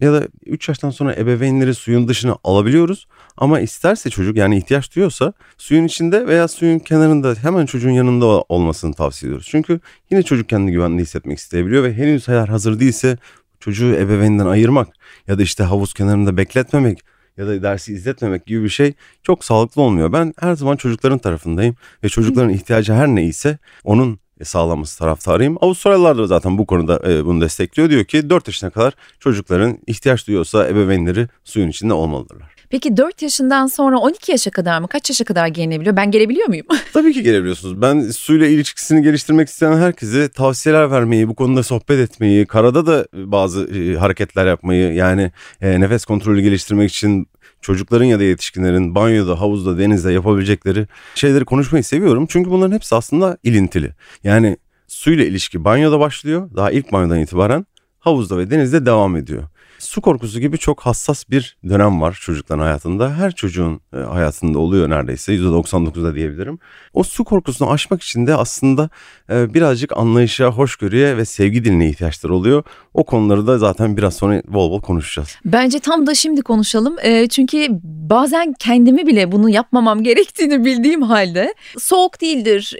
ya 0.00 0.12
da 0.12 0.28
3 0.46 0.68
yaştan 0.68 0.90
sonra 0.90 1.14
ebeveynleri 1.14 1.74
suyun 1.74 2.08
dışına 2.08 2.36
alabiliyoruz. 2.44 3.06
Ama 3.36 3.60
isterse 3.60 4.10
çocuk 4.10 4.36
yani 4.36 4.58
ihtiyaç 4.58 4.96
duyuyorsa 4.96 5.32
suyun 5.58 5.84
içinde 5.84 6.26
veya 6.26 6.48
suyun 6.48 6.78
kenarında 6.78 7.34
hemen 7.42 7.66
çocuğun 7.66 7.90
yanında 7.90 8.26
olmasını 8.26 8.94
tavsiye 8.94 9.28
ediyoruz. 9.28 9.48
Çünkü 9.50 9.80
yine 10.10 10.22
çocuk 10.22 10.48
kendini 10.48 10.72
güvende 10.72 11.02
hissetmek 11.02 11.38
isteyebiliyor 11.38 11.84
ve 11.84 11.94
henüz 11.94 12.28
eğer 12.28 12.48
hazır 12.48 12.80
değilse 12.80 13.18
çocuğu 13.60 13.94
ebeveynden 13.94 14.46
ayırmak 14.46 14.88
ya 15.28 15.38
da 15.38 15.42
işte 15.42 15.64
havuz 15.64 15.94
kenarında 15.94 16.36
bekletmemek 16.36 17.04
ya 17.40 17.46
da 17.46 17.62
dersi 17.62 17.92
izletmemek 17.92 18.46
gibi 18.46 18.64
bir 18.64 18.68
şey 18.68 18.92
çok 19.22 19.44
sağlıklı 19.44 19.82
olmuyor. 19.82 20.12
Ben 20.12 20.34
her 20.40 20.54
zaman 20.54 20.76
çocukların 20.76 21.18
tarafındayım 21.18 21.76
ve 22.04 22.08
çocukların 22.08 22.50
ihtiyacı 22.50 22.92
her 22.92 23.08
neyse 23.08 23.58
onun 23.84 24.18
sağlaması 24.44 24.98
taraftarıyım. 24.98 25.56
Avustralyalılar 25.60 26.18
da 26.18 26.26
zaten 26.26 26.58
bu 26.58 26.66
konuda 26.66 27.10
e, 27.10 27.24
bunu 27.24 27.40
destekliyor. 27.40 27.90
Diyor 27.90 28.04
ki 28.04 28.30
4 28.30 28.48
yaşına 28.48 28.70
kadar 28.70 28.94
çocukların 29.20 29.78
ihtiyaç 29.86 30.26
duyuyorsa 30.26 30.68
ebeveynleri 30.68 31.28
suyun 31.44 31.68
içinde 31.68 31.92
olmalıdırlar. 31.92 32.60
Peki 32.70 32.96
4 32.96 33.22
yaşından 33.22 33.66
sonra 33.66 33.98
12 33.98 34.32
yaşa 34.32 34.50
kadar 34.50 34.80
mı? 34.80 34.88
Kaç 34.88 35.10
yaşa 35.10 35.24
kadar 35.24 35.46
gelinebiliyor? 35.46 35.96
Ben 35.96 36.10
gelebiliyor 36.10 36.48
muyum? 36.48 36.66
Tabii 36.92 37.12
ki 37.12 37.22
gelebiliyorsunuz. 37.22 37.82
Ben 37.82 38.00
suyla 38.10 38.46
ilişkisini 38.46 39.02
geliştirmek 39.02 39.48
isteyen 39.48 39.76
herkese 39.76 40.28
tavsiyeler 40.28 40.90
vermeyi, 40.90 41.28
bu 41.28 41.34
konuda 41.34 41.62
sohbet 41.62 41.98
etmeyi, 41.98 42.46
karada 42.46 42.86
da 42.86 43.06
bazı 43.12 43.64
e, 43.64 43.96
hareketler 43.96 44.46
yapmayı 44.46 44.94
yani 44.94 45.32
e, 45.60 45.80
nefes 45.80 46.04
kontrolü 46.04 46.40
geliştirmek 46.40 46.90
için 46.90 47.26
çocukların 47.60 48.04
ya 48.04 48.18
da 48.18 48.22
yetişkinlerin 48.22 48.94
banyoda, 48.94 49.40
havuzda, 49.40 49.78
denizde 49.78 50.12
yapabilecekleri 50.12 50.86
şeyleri 51.14 51.44
konuşmayı 51.44 51.84
seviyorum. 51.84 52.26
Çünkü 52.28 52.50
bunların 52.50 52.74
hepsi 52.74 52.94
aslında 52.94 53.38
ilintili. 53.42 53.90
Yani 54.24 54.56
suyla 54.88 55.24
ilişki 55.24 55.64
banyoda 55.64 56.00
başlıyor. 56.00 56.50
Daha 56.56 56.70
ilk 56.70 56.92
banyodan 56.92 57.20
itibaren 57.20 57.66
havuzda 57.98 58.38
ve 58.38 58.50
denizde 58.50 58.86
devam 58.86 59.16
ediyor. 59.16 59.42
Su 59.80 60.00
korkusu 60.00 60.40
gibi 60.40 60.58
çok 60.58 60.80
hassas 60.80 61.30
bir 61.30 61.56
dönem 61.68 62.00
var 62.00 62.18
çocukların 62.20 62.62
hayatında. 62.62 63.14
Her 63.14 63.32
çocuğun 63.34 63.80
e, 63.94 63.96
hayatında 63.96 64.58
oluyor 64.58 64.90
neredeyse 64.90 65.34
%99'da 65.34 66.14
diyebilirim. 66.14 66.58
O 66.92 67.02
su 67.02 67.24
korkusunu 67.24 67.70
aşmak 67.70 68.02
için 68.02 68.26
de 68.26 68.34
aslında 68.34 68.90
e, 69.30 69.54
birazcık 69.54 69.96
anlayışa, 69.96 70.46
hoşgörüye 70.46 71.16
ve 71.16 71.24
sevgi 71.24 71.64
diline 71.64 71.88
ihtiyaçları 71.88 72.34
oluyor. 72.34 72.62
O 72.94 73.04
konuları 73.04 73.46
da 73.46 73.58
zaten 73.58 73.96
biraz 73.96 74.16
sonra 74.16 74.42
bol 74.48 74.70
bol 74.70 74.80
konuşacağız. 74.80 75.36
Bence 75.44 75.78
tam 75.78 76.06
da 76.06 76.14
şimdi 76.14 76.42
konuşalım. 76.42 76.96
E, 77.02 77.28
çünkü 77.28 77.66
bazen 78.10 78.54
kendimi 78.58 79.06
bile 79.06 79.32
bunu 79.32 79.50
yapmamam 79.50 80.02
gerektiğini 80.02 80.64
bildiğim 80.64 81.02
halde 81.02 81.54
soğuk 81.78 82.20
değildir 82.20 82.76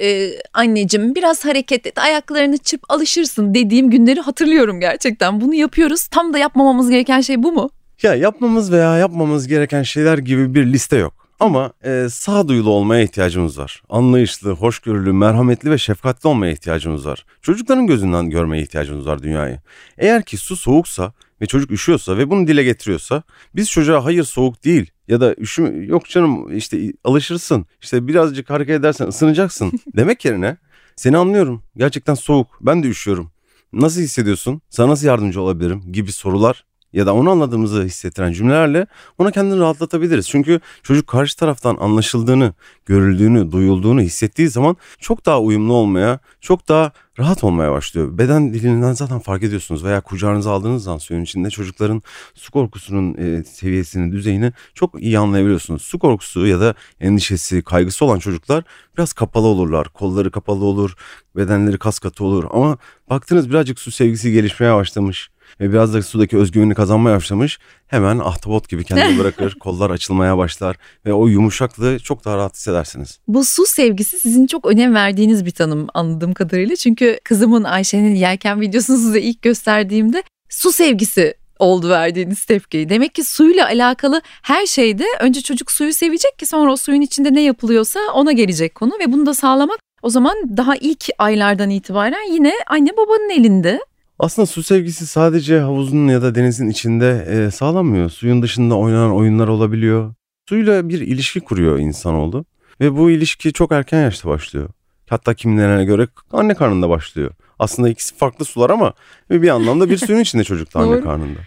anneciğim 0.55 1.15
biraz 1.15 1.45
hareket 1.45 1.87
et 1.87 1.99
ayaklarını 1.99 2.59
çırp 2.59 2.83
alışırsın 2.89 3.55
dediğim 3.55 3.91
günleri 3.91 4.21
hatırlıyorum 4.21 4.81
gerçekten. 4.81 5.41
Bunu 5.41 5.55
yapıyoruz. 5.55 6.07
Tam 6.07 6.33
da 6.33 6.39
yapmamamız 6.39 6.90
gereken 6.91 7.21
şey 7.21 7.43
bu 7.43 7.53
mu? 7.53 7.71
Ya 8.03 8.15
yapmamız 8.15 8.73
veya 8.73 8.99
yapmamamız 8.99 9.49
gereken 9.49 9.83
şeyler 9.83 10.19
gibi 10.19 10.55
bir 10.55 10.67
liste 10.67 10.97
yok. 10.97 11.21
Ama 11.41 11.73
e, 11.85 12.07
sağduyulu 12.11 12.71
olmaya 12.71 13.03
ihtiyacımız 13.03 13.59
var. 13.59 13.83
Anlayışlı, 13.89 14.51
hoşgörülü, 14.51 15.13
merhametli 15.13 15.71
ve 15.71 15.79
şefkatli 15.79 16.29
olmaya 16.29 16.53
ihtiyacımız 16.53 17.07
var. 17.07 17.25
Çocukların 17.43 17.87
gözünden 17.87 18.31
görmeye 18.31 18.63
ihtiyacımız 18.63 19.07
var 19.07 19.23
dünyayı. 19.23 19.61
Eğer 19.99 20.23
ki 20.23 20.37
su 20.37 20.57
soğuksa 20.57 21.13
ve 21.41 21.47
çocuk 21.47 21.71
üşüyorsa 21.71 22.19
ve 22.19 22.31
bunu 22.31 22.47
dile 22.47 22.63
getiriyorsa 22.63 23.23
biz 23.55 23.71
çocuğa 23.71 24.05
hayır 24.05 24.25
soğuk 24.25 24.65
değil 24.65 24.91
ya 25.09 25.21
da 25.21 25.35
üşüm 25.39 25.83
yok 25.83 26.09
canım 26.09 26.57
işte 26.57 26.93
alışırsın 27.05 27.67
işte 27.83 28.09
birazcık 28.09 28.51
hareket 28.51 28.81
edersen 28.81 29.07
ısınacaksın 29.07 29.73
demek 29.97 30.25
yerine 30.25 30.57
seni 30.97 31.17
anlıyorum 31.17 31.63
gerçekten 31.77 32.15
soğuk 32.15 32.59
ben 32.61 32.83
de 32.83 32.89
üşüyorum 32.89 33.31
nasıl 33.73 34.01
hissediyorsun 34.01 34.63
sana 34.71 34.89
nasıl 34.89 35.07
yardımcı 35.07 35.41
olabilirim 35.41 35.93
gibi 35.93 36.13
sorular 36.13 36.65
ya 36.93 37.07
da 37.07 37.15
onu 37.15 37.31
anladığımızı 37.31 37.83
hissettiren 37.83 38.33
cümlelerle 38.33 38.87
ona 39.19 39.31
kendini 39.31 39.61
rahatlatabiliriz. 39.61 40.29
Çünkü 40.29 40.61
çocuk 40.83 41.07
karşı 41.07 41.37
taraftan 41.37 41.77
anlaşıldığını, 41.81 42.55
görüldüğünü, 42.87 43.53
duyulduğunu 43.53 44.01
hissettiği 44.01 44.49
zaman 44.49 44.77
çok 45.01 45.27
daha 45.27 45.41
uyumlu 45.41 45.73
olmaya, 45.73 46.19
çok 46.41 46.69
daha 46.69 46.93
rahat 47.19 47.45
olmaya 47.45 47.73
başlıyor. 47.73 48.19
Beden 48.19 48.55
dilinden 48.55 48.93
zaten 48.93 49.19
fark 49.19 49.43
ediyorsunuz 49.43 49.85
veya 49.85 50.01
kucağınıza 50.01 50.51
aldığınız 50.51 50.85
zaman 50.85 50.99
suyun 50.99 51.23
içinde 51.23 51.51
çocukların 51.51 52.03
su 52.35 52.53
korkusunun 52.53 53.15
e, 53.15 53.45
seviyesini, 53.45 54.13
düzeyini 54.13 54.53
çok 54.75 55.03
iyi 55.03 55.19
anlayabiliyorsunuz. 55.19 55.83
Su 55.83 55.99
korkusu 55.99 56.47
ya 56.47 56.61
da 56.61 56.75
endişesi, 57.01 57.63
kaygısı 57.63 58.05
olan 58.05 58.19
çocuklar 58.19 58.65
biraz 58.97 59.13
kapalı 59.13 59.47
olurlar. 59.47 59.89
Kolları 59.89 60.31
kapalı 60.31 60.65
olur, 60.65 60.95
bedenleri 61.37 61.79
kas 61.79 61.99
katı 61.99 62.25
olur 62.25 62.45
ama 62.51 62.79
baktınız 63.11 63.51
birazcık 63.51 63.79
su 63.79 63.91
sevgisi 63.91 64.33
gelişmeye 64.33 64.75
başlamış 64.75 65.31
ve 65.61 65.73
biraz 65.73 65.95
da 65.95 66.03
sudaki 66.03 66.37
özgüvenini 66.37 66.75
kazanmaya 66.75 67.17
başlamış. 67.17 67.59
Hemen 67.87 68.19
ahtapot 68.19 68.69
gibi 68.69 68.85
kendini 68.85 69.19
bırakır, 69.25 69.55
kollar 69.55 69.91
açılmaya 69.91 70.39
başlar 70.39 70.77
ve 71.07 71.13
o 71.13 71.27
yumuşaklığı 71.27 71.99
çok 71.99 72.25
daha 72.25 72.37
rahat 72.37 72.55
hissedersiniz. 72.55 73.19
Bu 73.29 73.45
su 73.45 73.67
sevgisi 73.67 74.21
sizin 74.21 74.47
çok 74.47 74.67
önem 74.67 74.95
verdiğiniz 74.95 75.47
bir 75.47 75.51
tanım 75.51 75.87
anladığım 75.95 76.35
kadarıyla. 76.35 76.77
Çünkü 76.77 77.19
kızımın 77.25 77.65
Ayşe'nin 77.65 78.15
yelken 78.15 78.61
videosunu 78.61 78.97
size 78.97 79.21
ilk 79.21 79.43
gösterdiğimde 79.43 80.23
su 80.49 80.73
sevgisi 80.73 81.35
oldu 81.61 81.89
verdiğiniz 81.89 82.45
tepki. 82.45 82.89
Demek 82.89 83.15
ki 83.15 83.25
suyla 83.25 83.67
alakalı 83.67 84.23
her 84.43 84.67
şeyde 84.67 85.05
önce 85.21 85.41
çocuk 85.41 85.71
suyu 85.71 85.93
sevecek 85.93 86.39
ki 86.39 86.47
sonra 86.47 86.73
o 86.73 86.77
suyun 86.77 87.01
içinde 87.01 87.35
ne 87.35 87.41
yapılıyorsa 87.41 88.01
ona 88.15 88.33
gelecek 88.33 88.75
konu 88.75 88.93
ve 89.01 89.13
bunu 89.13 89.27
da 89.27 89.35
sağlamak 89.35 89.79
o 90.03 90.11
zaman 90.11 90.37
daha 90.57 90.77
ilk 90.77 91.09
aylardan 91.19 91.71
itibaren 91.71 92.33
yine 92.33 92.53
anne 92.67 92.97
babanın 92.97 93.31
elinde. 93.31 93.81
Aslında 94.21 94.47
su 94.47 94.63
sevgisi 94.63 95.07
sadece 95.07 95.61
havuzun 95.61 96.09
ya 96.09 96.23
da 96.23 96.35
denizin 96.35 96.69
içinde 96.69 97.27
e, 97.29 97.51
sağlanmıyor. 97.51 98.11
Suyun 98.11 98.43
dışında 98.43 98.75
oynanan 98.75 99.15
oyunlar 99.15 99.49
olabiliyor. 99.49 100.15
Suyla 100.49 100.89
bir 100.89 101.01
ilişki 101.01 101.41
kuruyor 101.41 101.79
insanoğlu. 101.79 102.45
Ve 102.81 102.97
bu 102.97 103.11
ilişki 103.11 103.53
çok 103.53 103.73
erken 103.73 104.03
yaşta 104.03 104.29
başlıyor. 104.29 104.69
Hatta 105.09 105.35
kimilerine 105.35 105.85
göre 105.85 106.09
anne 106.33 106.55
karnında 106.55 106.89
başlıyor. 106.89 107.31
Aslında 107.59 107.89
ikisi 107.89 108.17
farklı 108.17 108.45
sular 108.45 108.71
ama 108.71 108.93
bir 109.31 109.49
anlamda 109.49 109.91
bir 109.91 109.97
suyun 109.97 110.21
içinde 110.21 110.45
çocuk 110.45 110.75
da 110.75 110.79
anne 110.81 111.01
karnında. 111.01 111.41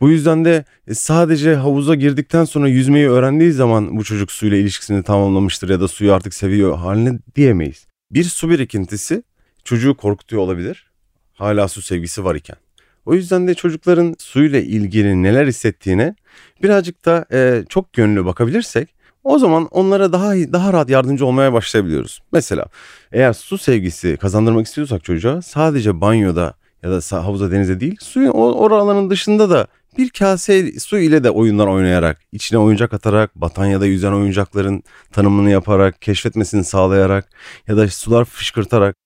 Bu 0.00 0.10
yüzden 0.10 0.44
de 0.44 0.64
e, 0.86 0.94
sadece 0.94 1.54
havuza 1.54 1.94
girdikten 1.94 2.44
sonra 2.44 2.68
yüzmeyi 2.68 3.08
öğrendiği 3.08 3.52
zaman 3.52 3.96
bu 3.96 4.04
çocuk 4.04 4.32
suyla 4.32 4.56
ilişkisini 4.56 5.02
tamamlamıştır 5.02 5.68
ya 5.68 5.80
da 5.80 5.88
suyu 5.88 6.12
artık 6.12 6.34
seviyor 6.34 6.78
haline 6.78 7.18
diyemeyiz. 7.36 7.86
Bir 8.10 8.24
su 8.24 8.50
birikintisi 8.50 9.22
çocuğu 9.64 9.96
korkutuyor 9.96 10.42
olabilir 10.42 10.95
hala 11.36 11.68
su 11.68 11.82
sevgisi 11.82 12.24
var 12.24 12.34
iken. 12.34 12.56
O 13.06 13.14
yüzden 13.14 13.48
de 13.48 13.54
çocukların 13.54 14.14
suyla 14.18 14.60
ilgili 14.60 15.22
neler 15.22 15.46
hissettiğine 15.46 16.14
birazcık 16.62 17.04
da 17.04 17.24
e, 17.32 17.64
çok 17.68 17.98
yönlü 17.98 18.24
bakabilirsek 18.24 18.96
o 19.24 19.38
zaman 19.38 19.68
onlara 19.70 20.12
daha 20.12 20.34
daha 20.34 20.72
rahat 20.72 20.90
yardımcı 20.90 21.26
olmaya 21.26 21.52
başlayabiliyoruz. 21.52 22.20
Mesela 22.32 22.64
eğer 23.12 23.32
su 23.32 23.58
sevgisi 23.58 24.16
kazandırmak 24.16 24.66
istiyorsak 24.66 25.04
çocuğa 25.04 25.42
sadece 25.42 26.00
banyoda 26.00 26.54
ya 26.82 26.90
da 26.90 27.24
havuza 27.24 27.50
denize 27.50 27.80
değil 27.80 27.96
suyun 28.00 28.30
oraların 28.30 29.10
dışında 29.10 29.50
da 29.50 29.66
bir 29.98 30.10
kase 30.10 30.80
su 30.80 30.98
ile 30.98 31.24
de 31.24 31.30
oyunlar 31.30 31.66
oynayarak, 31.66 32.20
içine 32.32 32.58
oyuncak 32.58 32.94
atarak, 32.94 33.36
batanyada 33.36 33.86
yüzen 33.86 34.12
oyuncakların 34.12 34.82
tanımını 35.12 35.50
yaparak, 35.50 36.02
keşfetmesini 36.02 36.64
sağlayarak 36.64 37.28
ya 37.68 37.76
da 37.76 37.88
sular 37.88 38.24
fışkırtarak 38.24 38.96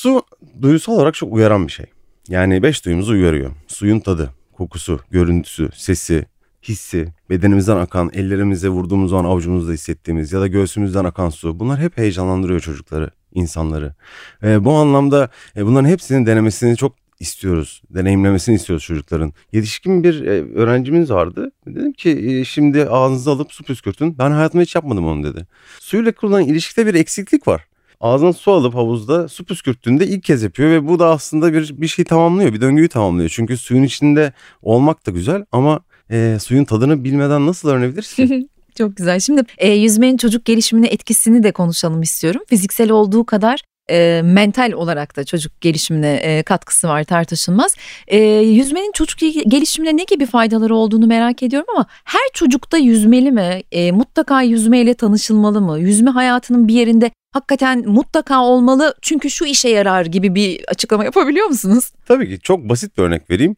Su 0.00 0.22
duyusal 0.62 0.92
olarak 0.92 1.14
çok 1.14 1.32
uyaran 1.32 1.66
bir 1.66 1.72
şey. 1.72 1.86
Yani 2.28 2.62
beş 2.62 2.84
duyumuzu 2.84 3.12
uyarıyor. 3.12 3.50
Suyun 3.66 4.00
tadı, 4.00 4.30
kokusu, 4.52 5.00
görüntüsü, 5.10 5.68
sesi, 5.74 6.26
hissi, 6.62 7.08
bedenimizden 7.30 7.76
akan, 7.76 8.10
ellerimize 8.14 8.68
vurduğumuz 8.68 9.10
zaman 9.10 9.24
avucumuzda 9.24 9.72
hissettiğimiz 9.72 10.32
ya 10.32 10.40
da 10.40 10.46
göğsümüzden 10.46 11.04
akan 11.04 11.30
su. 11.30 11.60
Bunlar 11.60 11.80
hep 11.80 11.98
heyecanlandırıyor 11.98 12.60
çocukları, 12.60 13.10
insanları. 13.34 13.94
E, 14.42 14.64
bu 14.64 14.72
anlamda 14.72 15.28
e, 15.56 15.66
bunların 15.66 15.88
hepsinin 15.88 16.26
denemesini 16.26 16.76
çok 16.76 16.94
istiyoruz. 17.20 17.82
Deneyimlemesini 17.90 18.54
istiyoruz 18.54 18.84
çocukların. 18.84 19.32
Yetişkin 19.52 20.04
bir 20.04 20.24
e, 20.24 20.54
öğrencimiz 20.54 21.10
vardı. 21.10 21.52
Dedim 21.66 21.92
ki 21.92 22.10
e, 22.10 22.44
şimdi 22.44 22.84
ağzınızı 22.84 23.30
alıp 23.30 23.52
su 23.52 23.64
püskürtün. 23.64 24.18
Ben 24.18 24.30
hayatımda 24.30 24.62
hiç 24.62 24.74
yapmadım 24.74 25.06
onu 25.06 25.24
dedi. 25.24 25.46
Suyla 25.80 26.12
kurulan 26.12 26.42
ilişkide 26.42 26.86
bir 26.86 26.94
eksiklik 26.94 27.48
var 27.48 27.69
ağzına 28.00 28.32
su 28.32 28.52
alıp 28.52 28.74
havuzda 28.74 29.28
su 29.28 29.44
püskürttüğünde 29.44 30.06
ilk 30.06 30.22
kez 30.22 30.42
yapıyor 30.42 30.70
ve 30.70 30.88
bu 30.88 30.98
da 30.98 31.08
aslında 31.08 31.52
bir 31.52 31.80
bir 31.80 31.88
şey 31.88 32.04
tamamlıyor, 32.04 32.52
bir 32.52 32.60
döngüyü 32.60 32.88
tamamlıyor. 32.88 33.28
Çünkü 33.28 33.56
suyun 33.56 33.82
içinde 33.82 34.32
olmak 34.62 35.06
da 35.06 35.10
güzel 35.10 35.44
ama 35.52 35.80
e, 36.10 36.38
suyun 36.40 36.64
tadını 36.64 37.04
bilmeden 37.04 37.46
nasıl 37.46 37.68
öğrenebilirsin? 37.68 38.50
Çok 38.78 38.96
güzel. 38.96 39.20
Şimdi 39.20 39.42
e, 39.58 39.72
yüzmenin 39.72 40.16
çocuk 40.16 40.44
gelişimine 40.44 40.86
etkisini 40.86 41.42
de 41.42 41.52
konuşalım 41.52 42.02
istiyorum. 42.02 42.40
Fiziksel 42.48 42.90
olduğu 42.90 43.24
kadar 43.24 43.60
e, 43.90 44.22
mental 44.24 44.72
olarak 44.72 45.16
da 45.16 45.24
çocuk 45.24 45.60
gelişimine 45.60 46.14
e, 46.14 46.42
katkısı 46.42 46.88
var 46.88 47.04
tartışılmaz. 47.04 47.76
E, 48.06 48.18
yüzmenin 48.40 48.92
çocuk 48.92 49.18
gelişimine 49.50 49.96
ne 49.96 50.04
gibi 50.04 50.26
faydaları 50.26 50.74
olduğunu 50.74 51.06
merak 51.06 51.42
ediyorum 51.42 51.66
ama 51.74 51.86
her 52.04 52.28
çocukta 52.34 52.76
yüzmeli 52.78 53.32
mi? 53.32 53.62
E, 53.72 53.92
mutlaka 53.92 54.42
yüzmeyle 54.42 54.94
tanışılmalı 54.94 55.60
mı? 55.60 55.78
Yüzme 55.78 56.10
hayatının 56.10 56.68
bir 56.68 56.74
yerinde 56.74 57.10
hakikaten 57.32 57.88
mutlaka 57.88 58.42
olmalı 58.42 58.94
çünkü 59.02 59.30
şu 59.30 59.44
işe 59.44 59.68
yarar 59.68 60.06
gibi 60.06 60.34
bir 60.34 60.64
açıklama 60.68 61.04
yapabiliyor 61.04 61.46
musunuz? 61.46 61.92
Tabii 62.06 62.28
ki 62.28 62.40
çok 62.40 62.68
basit 62.68 62.98
bir 62.98 63.02
örnek 63.02 63.30
vereyim. 63.30 63.56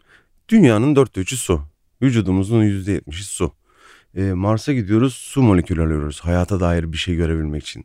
Dünyanın 0.49 0.97
dörtte 0.97 1.21
üçü 1.21 1.37
su. 1.37 1.61
Vücudumuzun 2.03 2.63
yüzde 2.63 2.93
yetmişi 2.93 3.25
su. 3.25 3.53
E, 4.17 4.23
Mars'a 4.23 4.73
gidiyoruz 4.73 5.15
su 5.15 5.43
molekülü 5.43 5.83
alıyoruz 5.83 6.21
hayata 6.21 6.61
dair 6.61 6.93
bir 6.93 6.97
şey 6.97 7.17
görebilmek 7.17 7.63
için. 7.63 7.85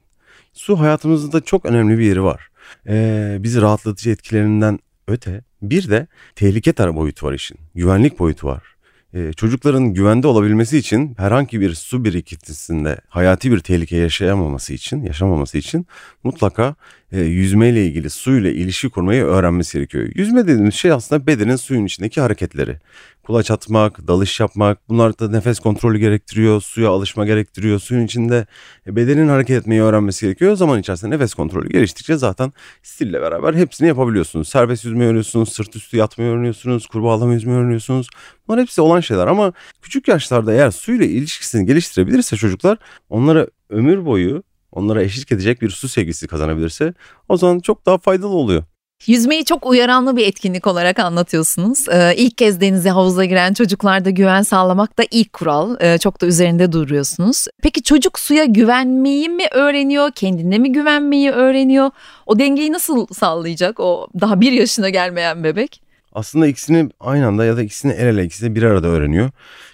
Su 0.58 0.80
hayatımızda 0.80 1.42
çok 1.42 1.66
önemli 1.66 1.98
bir 1.98 2.04
yeri 2.04 2.24
var. 2.24 2.50
E, 2.88 3.38
bizi 3.40 3.62
rahatlatıcı 3.62 4.10
etkilerinden 4.10 4.80
öte 5.08 5.44
bir 5.62 5.90
de 5.90 6.08
tehlike 6.36 6.74
tarafı 6.74 6.98
boyutu 6.98 7.28
var 7.28 7.34
işin. 7.34 7.58
Güvenlik 7.76 8.20
boyutu 8.20 8.48
var. 8.48 8.78
Ee, 9.14 9.34
çocukların 9.34 9.94
güvende 9.94 10.28
olabilmesi 10.28 10.78
için 10.78 11.16
herhangi 11.18 11.62
bir 11.62 11.74
su 11.74 12.04
birikintisinde 12.04 12.98
hayati 13.08 13.52
bir 13.52 13.60
tehlike 13.60 13.96
yaşayamaması 13.96 14.74
için, 14.74 15.04
yaşamaması 15.04 15.58
için 15.58 15.88
mutlaka 16.24 16.76
e, 17.12 17.20
yüzmeyle 17.22 17.86
ilgili 17.86 18.10
suyla 18.10 18.50
ilişki 18.52 18.90
kurmayı 18.90 19.24
öğrenmesi 19.24 19.78
gerekiyor. 19.78 20.10
Yüzme 20.16 20.44
dediğimiz 20.44 20.74
şey 20.74 20.92
aslında 20.92 21.28
bedenin 21.28 21.56
suyun 21.56 21.86
içindeki 21.86 22.22
hareketleri 22.22 22.80
kulaç 23.28 23.52
atmak, 23.52 24.08
dalış 24.08 24.40
yapmak 24.40 24.90
bunlar 24.90 25.20
da 25.20 25.30
nefes 25.30 25.60
kontrolü 25.60 25.98
gerektiriyor, 25.98 26.62
suya 26.62 26.90
alışma 26.90 27.26
gerektiriyor. 27.26 27.80
Suyun 27.80 28.06
içinde 28.06 28.46
e, 28.88 28.96
bedenin 28.96 29.28
hareket 29.28 29.58
etmeyi 29.62 29.82
öğrenmesi 29.82 30.26
gerekiyor. 30.26 30.52
O 30.52 30.56
zaman 30.56 30.80
içerisinde 30.80 31.16
nefes 31.16 31.34
kontrolü 31.34 31.70
geliştikçe 31.70 32.18
zaten 32.18 32.54
stille 32.84 33.22
beraber 33.22 33.54
hepsini 33.54 33.88
yapabiliyorsunuz. 33.88 34.50
Serbest 34.50 34.86
yüzme 34.86 35.06
öğreniyorsunuz, 35.06 35.54
sırt 35.54 35.76
üstü 35.76 35.98
yatmayı 35.98 36.30
öğreniyorsunuz, 36.30 36.88
kurbağalama 36.88 37.34
yüzme 37.34 37.54
öğreniyorsunuz. 37.54 38.08
Bunlar 38.48 38.62
hepsi 38.62 38.82
olan 38.82 39.00
şeyler 39.00 39.28
ama 39.28 39.54
küçük 39.82 40.08
yaşlarda 40.08 40.54
eğer 40.54 40.72
suyla 40.72 41.06
ilişkisini 41.06 41.66
geliştirebilirse 41.66 42.38
çocuklar 42.38 42.78
onlara 43.10 43.48
ömür 43.70 44.06
boyu 44.06 44.44
onlara 44.72 45.04
eşlik 45.04 45.32
edecek 45.32 45.62
bir 45.62 45.70
su 45.70 45.88
sevgisi 45.88 46.28
kazanabilirse 46.28 46.94
o 47.30 47.38
zaman 47.38 47.60
çok 47.60 47.86
daha 47.86 47.98
faydalı 47.98 48.34
oluyor. 48.34 48.64
Yüzmeyi 49.08 49.46
çok 49.46 49.66
uyaranlı 49.66 50.18
bir 50.18 50.28
etkinlik 50.28 50.68
olarak 50.68 51.00
anlatıyorsunuz. 51.00 51.90
Ee, 51.90 52.16
ilk 52.16 52.38
kez 52.38 52.62
denize 52.62 52.90
havuza 52.90 53.26
giren 53.26 53.54
çocuklarda 53.54 54.10
güven 54.10 54.42
sağlamak 54.42 54.98
da 55.00 55.04
ilk 55.12 55.34
kural. 55.34 55.76
Ee, 55.82 55.98
çok 55.98 56.22
da 56.22 56.26
üzerinde 56.26 56.72
duruyorsunuz. 56.72 57.46
Peki 57.64 57.84
çocuk 57.84 58.20
suya 58.20 58.46
güvenmeyi 58.46 59.30
mi 59.30 59.44
öğreniyor? 59.52 60.12
Kendine 60.12 60.58
mi 60.58 60.72
güvenmeyi 60.72 61.32
öğreniyor? 61.32 61.92
O 62.26 62.40
dengeyi 62.40 62.72
nasıl 62.72 63.08
sağlayacak 63.08 63.80
o 63.80 64.08
daha 64.20 64.42
bir 64.42 64.52
yaşına 64.52 64.90
gelmeyen 64.90 65.44
bebek? 65.44 65.82
Aslında 66.14 66.48
ikisini 66.48 66.90
aynı 67.00 67.28
anda 67.28 67.46
ya 67.46 67.58
da 67.58 67.64
ikisini 67.64 67.92
el 67.92 68.08
ele 68.08 68.24
ikisini 68.24 68.56
bir 68.56 68.64
arada 68.64 68.88
öğreniyor. 68.88 69.30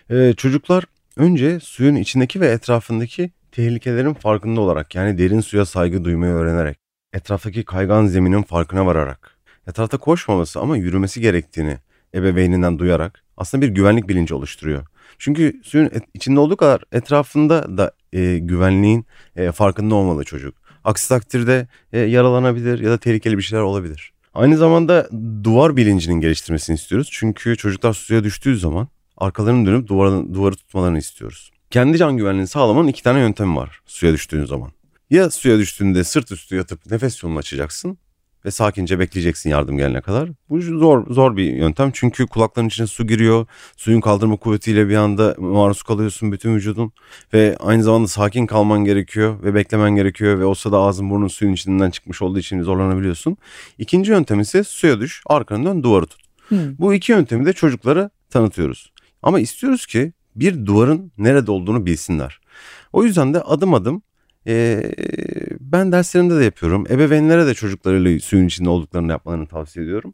Ee, 0.10 0.34
çocuklar 0.38 0.84
önce 1.18 1.60
suyun 1.60 1.96
içindeki 1.96 2.42
ve 2.42 2.48
etrafındaki 2.48 3.32
tehlikelerin 3.52 4.14
farkında 4.14 4.62
olarak 4.62 4.96
yani 4.96 5.18
derin 5.18 5.42
suya 5.42 5.66
saygı 5.66 6.04
duymayı 6.04 6.34
öğrenerek 6.34 6.83
etraftaki 7.14 7.64
kaygan 7.64 8.06
zeminin 8.06 8.42
farkına 8.44 8.86
vararak, 8.86 9.38
etrafta 9.68 9.98
koşmaması 9.98 10.60
ama 10.60 10.78
yürümesi 10.78 11.22
gerektiğini 11.22 11.78
ebeveyninden 12.16 12.80
duyarak 12.80 13.24
aslında 13.38 13.62
bir 13.66 13.70
güvenlik 13.70 14.10
bilinci 14.10 14.34
oluşturuyor. 14.34 14.86
Çünkü 15.20 15.62
suyun 15.64 15.92
içinde 16.14 16.40
olduğu 16.40 16.58
kadar 16.58 16.84
etrafında 16.92 17.78
da 17.78 17.92
e, 18.14 18.38
güvenliğin 18.38 19.06
e, 19.36 19.52
farkında 19.52 19.96
olmalı 19.96 20.24
çocuk. 20.24 20.56
Aksi 20.84 21.10
takdirde 21.10 21.68
e, 21.94 22.00
yaralanabilir 22.00 22.80
ya 22.80 22.92
da 22.92 22.98
tehlikeli 22.98 23.38
bir 23.38 23.44
şeyler 23.44 23.64
olabilir. 23.64 24.14
Aynı 24.34 24.58
zamanda 24.58 25.10
duvar 25.44 25.78
bilincinin 25.78 26.22
geliştirmesini 26.22 26.74
istiyoruz. 26.76 27.10
Çünkü 27.12 27.58
çocuklar 27.58 27.94
suya 27.94 28.24
düştüğü 28.24 28.58
zaman 28.58 28.88
arkalarını 29.18 29.66
dönüp 29.66 29.88
duvarı, 29.88 30.34
duvarı 30.34 30.56
tutmalarını 30.56 30.98
istiyoruz. 30.98 31.52
Kendi 31.70 31.98
can 31.98 32.18
güvenliğini 32.18 32.48
sağlamanın 32.48 32.88
iki 32.88 33.04
tane 33.04 33.20
yöntemi 33.20 33.56
var 33.56 33.82
suya 33.86 34.14
düştüğün 34.14 34.46
zaman. 34.46 34.72
Ya 35.14 35.30
suya 35.30 35.58
düştüğünde 35.60 36.04
sırt 36.04 36.32
üstü 36.32 36.56
yatıp 36.56 36.92
nefes 36.92 37.24
yolunu 37.24 37.40
açacaksın 37.40 37.98
ve 38.46 38.52
sakince 38.52 39.00
bekleyeceksin 39.00 39.50
yardım 39.50 39.78
gelene 39.78 40.02
kadar. 40.02 40.30
Bu 40.50 40.62
zor 40.62 41.14
zor 41.14 41.38
bir 41.38 41.44
yöntem 41.44 41.92
çünkü 41.94 42.28
kulakların 42.28 42.68
içine 42.68 42.88
su 42.88 43.08
giriyor. 43.08 43.46
Suyun 43.78 44.02
kaldırma 44.02 44.36
kuvvetiyle 44.36 44.90
bir 44.90 44.96
anda 44.96 45.36
maruz 45.38 45.84
kalıyorsun 45.84 46.32
bütün 46.32 46.56
vücudun 46.56 46.92
ve 47.34 47.58
aynı 47.60 47.84
zamanda 47.84 48.08
sakin 48.08 48.46
kalman 48.46 48.86
gerekiyor 48.86 49.44
ve 49.44 49.56
beklemen 49.56 49.96
gerekiyor 49.96 50.40
ve 50.40 50.46
o 50.46 50.56
sırada 50.56 50.78
ağzın 50.78 51.10
burnun 51.10 51.28
suyun 51.28 51.54
içinden 51.54 51.92
çıkmış 51.92 52.22
olduğu 52.22 52.40
için 52.40 52.62
zorlanabiliyorsun. 52.62 53.38
İkinci 53.78 54.12
yöntem 54.12 54.40
ise 54.40 54.64
suya 54.64 55.00
düş, 55.00 55.24
arkanı 55.26 55.66
dön, 55.66 55.84
duvarı 55.84 56.06
tut. 56.06 56.22
Hmm. 56.48 56.78
Bu 56.78 56.94
iki 56.94 57.12
yöntemi 57.12 57.46
de 57.46 57.54
çocuklara 57.54 58.10
tanıtıyoruz. 58.30 58.92
Ama 59.24 59.40
istiyoruz 59.40 59.86
ki 59.86 60.14
bir 60.36 60.66
duvarın 60.66 61.12
nerede 61.18 61.52
olduğunu 61.52 61.86
bilsinler. 61.86 62.40
O 62.94 63.04
yüzden 63.04 63.34
de 63.34 63.42
adım 63.42 63.74
adım 63.74 64.02
e, 64.48 64.92
ben 65.60 65.92
derslerimde 65.92 66.40
de 66.40 66.44
yapıyorum. 66.44 66.86
Ebeveynlere 66.90 67.48
de 67.48 67.54
çocuklarıyla 67.54 68.20
suyun 68.20 68.48
içinde 68.48 68.70
olduklarını 68.70 69.12
yapmalarını 69.12 69.48
tavsiye 69.48 69.86
ediyorum. 69.86 70.14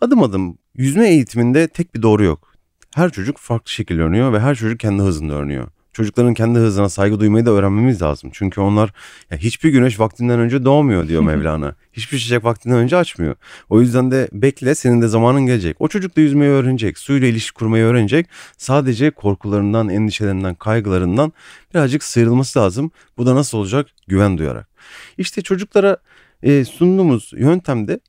Adım 0.00 0.22
adım 0.22 0.58
yüzme 0.74 1.08
eğitiminde 1.08 1.68
tek 1.68 1.94
bir 1.94 2.02
doğru 2.02 2.24
yok. 2.24 2.54
Her 2.94 3.10
çocuk 3.10 3.38
farklı 3.38 3.70
şekilde 3.70 4.02
öğreniyor 4.02 4.32
ve 4.32 4.40
her 4.40 4.54
çocuk 4.54 4.80
kendi 4.80 5.02
hızında 5.02 5.32
öğreniyor. 5.34 5.68
Çocukların 6.00 6.34
kendi 6.34 6.58
hızına 6.58 6.88
saygı 6.88 7.20
duymayı 7.20 7.46
da 7.46 7.50
öğrenmemiz 7.50 8.02
lazım. 8.02 8.30
Çünkü 8.32 8.60
onlar 8.60 8.92
ya 9.30 9.38
hiçbir 9.38 9.70
güneş 9.70 10.00
vaktinden 10.00 10.38
önce 10.40 10.64
doğmuyor 10.64 11.08
diyor 11.08 11.22
Mevlana. 11.30 11.74
hiçbir 11.92 12.18
çiçek 12.18 12.44
vaktinden 12.44 12.76
önce 12.78 12.96
açmıyor. 12.96 13.34
O 13.68 13.80
yüzden 13.80 14.10
de 14.10 14.28
bekle 14.32 14.74
senin 14.74 15.02
de 15.02 15.08
zamanın 15.08 15.46
gelecek. 15.46 15.76
O 15.80 15.88
çocuk 15.88 16.16
da 16.16 16.20
yüzmeyi 16.20 16.50
öğrenecek. 16.50 16.98
Suyla 16.98 17.28
ilişki 17.28 17.52
kurmayı 17.52 17.84
öğrenecek. 17.84 18.26
Sadece 18.56 19.10
korkularından, 19.10 19.88
endişelerinden, 19.88 20.54
kaygılarından 20.54 21.32
birazcık 21.74 22.04
sıyrılması 22.04 22.58
lazım. 22.58 22.90
Bu 23.18 23.26
da 23.26 23.34
nasıl 23.34 23.58
olacak? 23.58 23.86
Güven 24.08 24.38
duyarak. 24.38 24.68
İşte 25.18 25.42
çocuklara 25.42 25.96
e, 26.42 26.64
sunduğumuz 26.64 27.32
yöntemde 27.36 28.00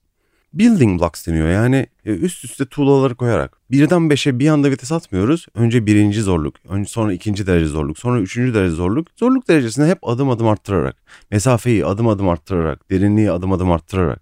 building 0.53 1.01
blocks 1.01 1.27
deniyor. 1.27 1.49
Yani 1.49 1.87
e, 2.05 2.11
üst 2.11 2.45
üste 2.45 2.65
tuğlaları 2.65 3.15
koyarak 3.15 3.57
birden 3.71 4.09
beşe 4.09 4.39
bir 4.39 4.47
anda 4.47 4.71
vites 4.71 4.91
atmıyoruz. 4.91 5.45
Önce 5.55 5.85
birinci 5.85 6.21
zorluk, 6.21 6.55
önce 6.69 6.89
sonra 6.89 7.13
ikinci 7.13 7.47
derece 7.47 7.65
zorluk, 7.65 7.99
sonra 7.99 8.19
üçüncü 8.19 8.53
derece 8.53 8.75
zorluk. 8.75 9.07
Zorluk 9.17 9.47
derecesini 9.47 9.85
hep 9.85 10.07
adım 10.07 10.29
adım 10.29 10.47
arttırarak, 10.47 10.95
mesafeyi 11.31 11.85
adım 11.85 12.07
adım 12.07 12.29
arttırarak, 12.29 12.91
derinliği 12.91 13.31
adım 13.31 13.51
adım 13.51 13.71
arttırarak. 13.71 14.21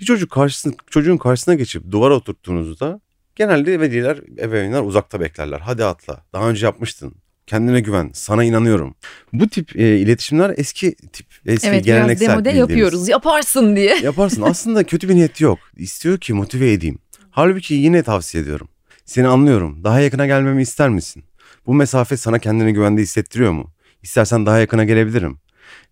Bir 0.00 0.04
çocuk 0.04 0.30
karşısına, 0.30 0.72
çocuğun 0.90 1.16
karşısına 1.16 1.54
geçip 1.54 1.90
duvara 1.90 2.14
oturttuğunuzda 2.14 3.00
genelde 3.36 3.80
veliler, 3.80 4.18
ebeveynler 4.38 4.82
uzakta 4.82 5.20
beklerler. 5.20 5.60
Hadi 5.60 5.84
atla, 5.84 6.24
daha 6.32 6.50
önce 6.50 6.66
yapmıştın, 6.66 7.14
kendine 7.48 7.80
güven, 7.80 8.10
sana 8.14 8.44
inanıyorum. 8.44 8.94
Bu 9.32 9.48
tip 9.48 9.76
e, 9.76 9.98
iletişimler 9.98 10.54
eski 10.56 10.94
tip, 11.12 11.26
eski 11.46 11.68
evet, 11.68 11.84
geleneksel. 11.84 12.30
Evet 12.30 12.44
biraz 12.44 12.56
yapıyoruz, 12.56 13.08
yaparsın 13.08 13.76
diye. 13.76 13.98
Yaparsın. 14.02 14.42
Aslında 14.42 14.84
kötü 14.84 15.08
bir 15.08 15.14
niyeti 15.14 15.44
yok. 15.44 15.58
İstiyor 15.76 16.18
ki 16.18 16.32
motive 16.32 16.72
edeyim. 16.72 16.98
Halbuki 17.30 17.74
yine 17.74 18.02
tavsiye 18.02 18.42
ediyorum. 18.42 18.68
Seni 19.04 19.28
anlıyorum. 19.28 19.84
Daha 19.84 20.00
yakına 20.00 20.26
gelmemi 20.26 20.62
ister 20.62 20.88
misin? 20.88 21.24
Bu 21.66 21.74
mesafe 21.74 22.16
sana 22.16 22.38
kendine 22.38 22.72
güvende 22.72 23.02
hissettiriyor 23.02 23.52
mu? 23.52 23.72
İstersen 24.02 24.46
daha 24.46 24.58
yakına 24.58 24.84
gelebilirim. 24.84 25.38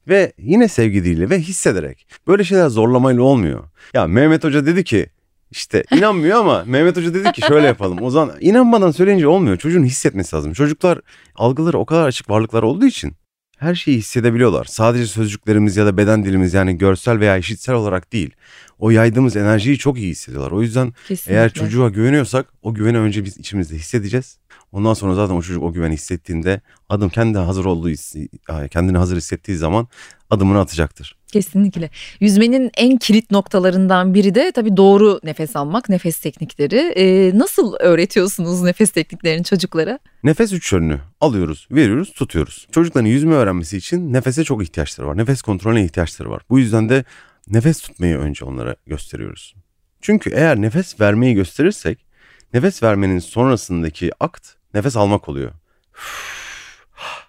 Ve 0.09 0.33
yine 0.39 0.69
sevgi 0.69 1.05
diliyle 1.05 1.31
ve 1.31 1.39
hissederek. 1.39 2.07
Böyle 2.27 2.45
şeyler 2.45 2.69
zorlamayla 2.69 3.23
olmuyor. 3.23 3.65
Ya 3.95 4.07
Mehmet 4.07 4.45
Hoca 4.45 4.67
dedi 4.67 4.85
ki 4.85 5.07
işte 5.51 5.85
inanmıyor 5.97 6.39
ama 6.39 6.65
Mehmet 6.67 6.97
Hoca 6.97 7.15
dedi 7.15 7.33
ki 7.33 7.41
şöyle 7.41 7.67
yapalım. 7.67 7.99
O 8.03 8.11
inanmadan 8.41 8.91
söyleyince 8.91 9.29
olmuyor. 9.29 9.57
Çocuğun 9.57 9.85
hissetmesi 9.85 10.37
lazım. 10.37 10.53
Çocuklar 10.53 11.01
algıları 11.35 11.79
o 11.79 11.87
kadar 11.87 12.07
açık 12.07 12.31
varlıklar 12.31 12.63
olduğu 12.63 12.87
için 12.87 13.17
her 13.59 13.75
şeyi 13.75 13.99
hissedebiliyorlar. 13.99 14.65
Sadece 14.65 15.07
sözcüklerimiz 15.07 15.77
ya 15.77 15.87
da 15.87 15.97
beden 15.97 16.25
dilimiz 16.25 16.55
yani 16.55 16.79
görsel 16.79 17.21
veya 17.21 17.37
işitsel 17.37 17.75
olarak 17.75 18.13
değil. 18.13 18.31
O 18.79 18.91
yaydığımız 18.91 19.37
enerjiyi 19.37 19.79
çok 19.79 19.99
iyi 19.99 20.11
hissediyorlar. 20.11 20.51
O 20.51 20.63
yüzden 20.63 20.93
Kesinlikle. 21.09 21.33
eğer 21.41 21.53
çocuğa 21.53 21.89
güveniyorsak 21.89 22.47
o 22.63 22.75
güveni 22.75 22.99
önce 22.99 23.25
biz 23.25 23.39
içimizde 23.39 23.77
hissedeceğiz. 23.77 24.39
Ondan 24.73 24.95
sonra 24.95 25.15
zaten 25.15 25.35
o 25.35 25.43
çocuk 25.43 25.63
o 25.63 25.73
güveni 25.73 25.95
hissettiğinde 25.95 26.61
adım 26.89 27.09
kendi 27.09 27.39
hazır 27.39 27.65
olduğu 27.65 27.91
kendini 28.71 28.99
hazır 28.99 29.17
hissettiği 29.17 29.57
zaman 29.57 29.89
adımını 30.31 30.61
atacaktır. 30.61 31.17
Kesinlikle. 31.33 31.91
Yüzmenin 32.21 32.71
en 32.77 32.97
kilit 32.97 33.31
noktalarından 33.31 34.15
biri 34.15 34.35
de 34.35 34.53
tabii 34.55 34.77
doğru 34.77 35.21
nefes 35.25 35.57
almak, 35.57 35.89
nefes 35.89 36.19
teknikleri. 36.19 36.77
Ee, 36.97 37.39
nasıl 37.39 37.75
öğretiyorsunuz 37.81 38.63
nefes 38.63 38.91
tekniklerini 38.91 39.45
çocuklara? 39.45 39.99
Nefes 40.25 40.53
üç 40.53 40.73
yönlü. 40.73 41.01
Alıyoruz, 41.21 41.69
veriyoruz, 41.71 42.13
tutuyoruz. 42.13 42.67
Çocukların 42.73 43.07
yüzme 43.07 43.35
öğrenmesi 43.35 43.77
için 43.77 44.13
nefese 44.13 44.45
çok 44.45 44.63
ihtiyaçları 44.63 45.07
var. 45.07 45.17
Nefes 45.17 45.43
kontrolüne 45.43 45.85
ihtiyaçları 45.85 46.31
var. 46.31 46.43
Bu 46.51 46.59
yüzden 46.59 46.89
de 46.89 47.05
nefes 47.49 47.81
tutmayı 47.81 48.17
önce 48.17 48.45
onlara 48.45 48.77
gösteriyoruz. 48.87 49.55
Çünkü 50.01 50.31
eğer 50.31 50.57
nefes 50.57 51.01
vermeyi 51.01 51.35
gösterirsek, 51.35 52.07
nefes 52.55 52.83
vermenin 52.83 53.19
sonrasındaki 53.19 54.11
akt 54.21 54.49
nefes 54.75 54.97
almak 54.97 55.29
oluyor. 55.29 55.53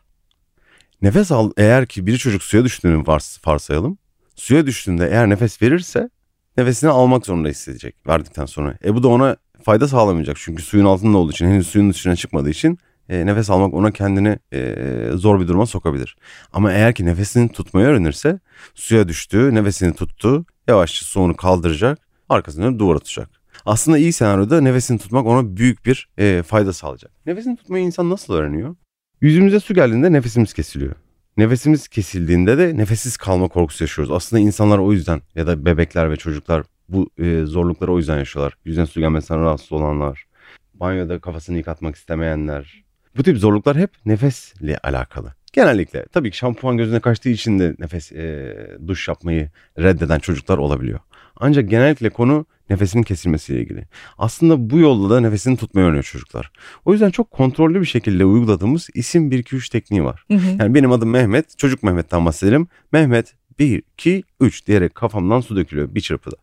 Nefes 1.02 1.32
al 1.32 1.52
eğer 1.58 1.86
ki 1.86 2.08
bir 2.08 2.18
çocuk 2.18 2.44
suya 2.44 2.66
düştüğünü 2.66 3.08
vars, 3.08 3.48
varsayalım. 3.48 3.98
Suya 4.36 4.66
düştüğünde 4.66 5.08
eğer 5.08 5.30
nefes 5.30 5.62
verirse 5.62 6.10
nefesini 6.58 6.90
almak 6.90 7.26
zorunda 7.26 7.48
hissedecek 7.48 7.96
verdikten 8.08 8.46
sonra. 8.46 8.78
E 8.84 8.96
bu 8.96 9.04
da 9.04 9.08
ona 9.08 9.38
fayda 9.64 9.88
sağlamayacak 9.88 10.38
çünkü 10.40 10.64
suyun 10.64 10.86
altında 10.86 11.18
olduğu 11.18 11.32
için 11.32 11.48
henüz 11.48 11.68
suyun 11.68 11.90
dışına 11.90 12.16
çıkmadığı 12.16 12.50
için 12.50 12.80
e, 13.10 13.26
nefes 13.26 13.50
almak 13.50 13.74
ona 13.74 13.92
kendini 13.92 14.40
e, 14.54 14.76
zor 15.14 15.40
bir 15.40 15.48
duruma 15.48 15.66
sokabilir. 15.66 16.18
Ama 16.54 16.72
eğer 16.72 16.96
ki 16.96 17.06
nefesini 17.06 17.52
tutmayı 17.52 17.88
öğrenirse 17.88 18.40
suya 18.76 19.08
düştü, 19.08 19.56
nefesini 19.56 19.94
tuttu, 19.94 20.46
yavaşça 20.68 21.06
soğunu 21.06 21.36
kaldıracak, 21.36 22.00
arkasını 22.30 22.80
duvara 22.80 23.00
tutacak. 23.00 23.30
Aslında 23.66 23.98
iyi 23.98 24.14
senaryoda 24.14 24.62
nefesini 24.62 25.00
tutmak 25.00 25.26
ona 25.26 25.58
büyük 25.58 25.86
bir 25.86 26.10
e, 26.18 26.44
fayda 26.44 26.74
sağlayacak. 26.74 27.12
Nefesini 27.26 27.58
tutmayı 27.58 27.86
insan 27.86 28.10
nasıl 28.10 28.34
öğreniyor? 28.34 28.76
Yüzümüze 29.22 29.60
su 29.60 29.74
geldiğinde 29.74 30.12
nefesimiz 30.12 30.54
kesiliyor. 30.54 30.96
Nefesimiz 31.38 31.88
kesildiğinde 31.88 32.58
de 32.58 32.78
nefessiz 32.78 33.18
kalma 33.18 33.48
korkusu 33.48 33.84
yaşıyoruz. 33.84 34.12
Aslında 34.12 34.40
insanlar 34.40 34.78
o 34.78 34.94
yüzden 34.94 35.22
ya 35.36 35.48
da 35.48 35.66
bebekler 35.66 36.12
ve 36.12 36.16
çocuklar 36.16 36.64
bu 36.90 37.10
e, 37.18 37.46
zorlukları 37.46 37.94
o 37.94 37.98
yüzden 37.98 38.18
yaşıyorlar. 38.18 38.58
Yüzden 38.66 38.86
su 38.86 39.00
gelmesinden 39.00 39.42
rahatsız 39.42 39.72
olanlar, 39.72 40.26
banyoda 40.74 41.20
kafasını 41.20 41.58
yıkatmak 41.58 41.96
istemeyenler. 41.96 42.87
Bu 43.18 43.24
tip 43.24 43.38
zorluklar 43.38 43.78
hep 43.78 43.92
nefesle 44.06 44.78
alakalı. 44.78 45.34
Genellikle 45.54 46.06
tabii 46.06 46.32
ki 46.32 46.38
şampuan 46.38 46.78
gözüne 46.78 47.00
kaçtığı 47.00 47.30
için 47.30 47.60
de 47.60 47.76
nefes 47.80 48.12
e, 48.12 48.56
duş 48.88 49.08
yapmayı 49.08 49.50
reddeden 49.80 50.20
çocuklar 50.20 50.58
olabiliyor. 50.58 51.00
Ancak 51.36 51.70
genellikle 51.70 52.10
konu 52.10 52.46
nefesinin 52.70 53.04
kesilmesiyle 53.04 53.62
ilgili. 53.62 53.88
Aslında 54.18 54.70
bu 54.70 54.80
yolda 54.80 55.16
da 55.16 55.20
nefesini 55.20 55.58
tutmayı 55.58 55.88
öğreniyor 55.88 56.04
çocuklar. 56.04 56.52
O 56.86 56.92
yüzden 56.92 57.10
çok 57.10 57.32
kontrollü 57.32 57.82
bir 57.82 57.86
şekilde 57.86 58.26
uyguladığımız 58.26 58.90
isim 58.94 59.32
1-2-3 59.32 59.72
tekniği 59.72 60.04
var. 60.04 60.24
Hı 60.28 60.34
hı. 60.34 60.58
Yani 60.60 60.76
benim 60.76 60.92
adım 60.92 61.10
Mehmet, 61.10 61.58
çocuk 61.58 61.84
Mehmet'ten 61.84 62.26
bahsedelim. 62.26 62.68
Mehmet 62.92 63.34
1-2-3 63.60 64.68
diyerek 64.68 64.96
kafamdan 64.96 65.42
su 65.42 65.56
dökülüyor 65.56 65.96
bir 65.96 66.02
çırpıda. 66.02 66.36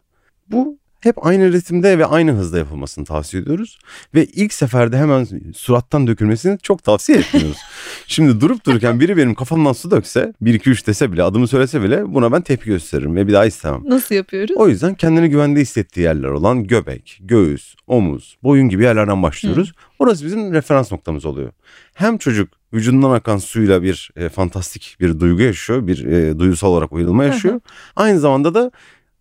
Bu 0.50 0.78
hep 1.04 1.26
aynı 1.26 1.52
ritimde 1.52 1.98
ve 1.98 2.06
aynı 2.06 2.32
hızda 2.32 2.58
yapılmasını 2.58 3.04
tavsiye 3.04 3.42
ediyoruz. 3.42 3.78
Ve 4.14 4.24
ilk 4.24 4.52
seferde 4.52 4.98
hemen 4.98 5.28
surattan 5.56 6.06
dökülmesini 6.06 6.58
çok 6.58 6.84
tavsiye 6.84 7.18
etmiyoruz. 7.18 7.58
Şimdi 8.06 8.40
durup 8.40 8.66
dururken 8.66 9.00
biri 9.00 9.16
benim 9.16 9.34
kafamdan 9.34 9.72
su 9.72 9.90
dökse, 9.90 10.32
1-2-3 10.42 10.86
dese 10.86 11.12
bile, 11.12 11.22
adımı 11.22 11.48
söylese 11.48 11.82
bile 11.82 12.14
buna 12.14 12.32
ben 12.32 12.42
tepki 12.42 12.66
gösteririm 12.66 13.16
ve 13.16 13.26
bir 13.26 13.32
daha 13.32 13.46
istemem. 13.46 13.82
Nasıl 13.84 14.14
yapıyoruz? 14.14 14.56
O 14.56 14.68
yüzden 14.68 14.94
kendini 14.94 15.28
güvende 15.28 15.60
hissettiği 15.60 16.02
yerler 16.02 16.28
olan 16.28 16.64
göbek, 16.64 17.18
göğüs, 17.22 17.74
omuz, 17.86 18.36
boyun 18.42 18.68
gibi 18.68 18.82
yerlerden 18.82 19.22
başlıyoruz. 19.22 19.68
Hı. 19.68 19.74
Orası 19.98 20.24
bizim 20.24 20.52
referans 20.52 20.92
noktamız 20.92 21.24
oluyor. 21.24 21.52
Hem 21.94 22.18
çocuk 22.18 22.48
vücudundan 22.74 23.10
akan 23.10 23.38
suyla 23.38 23.82
bir 23.82 24.10
e, 24.16 24.28
fantastik 24.28 24.96
bir 25.00 25.20
duygu 25.20 25.42
yaşıyor, 25.42 25.86
bir 25.86 26.04
e, 26.04 26.38
duygusal 26.38 26.68
olarak 26.68 26.92
uyulma 26.92 27.24
yaşıyor. 27.24 27.60
Aynı 27.96 28.20
zamanda 28.20 28.54
da 28.54 28.70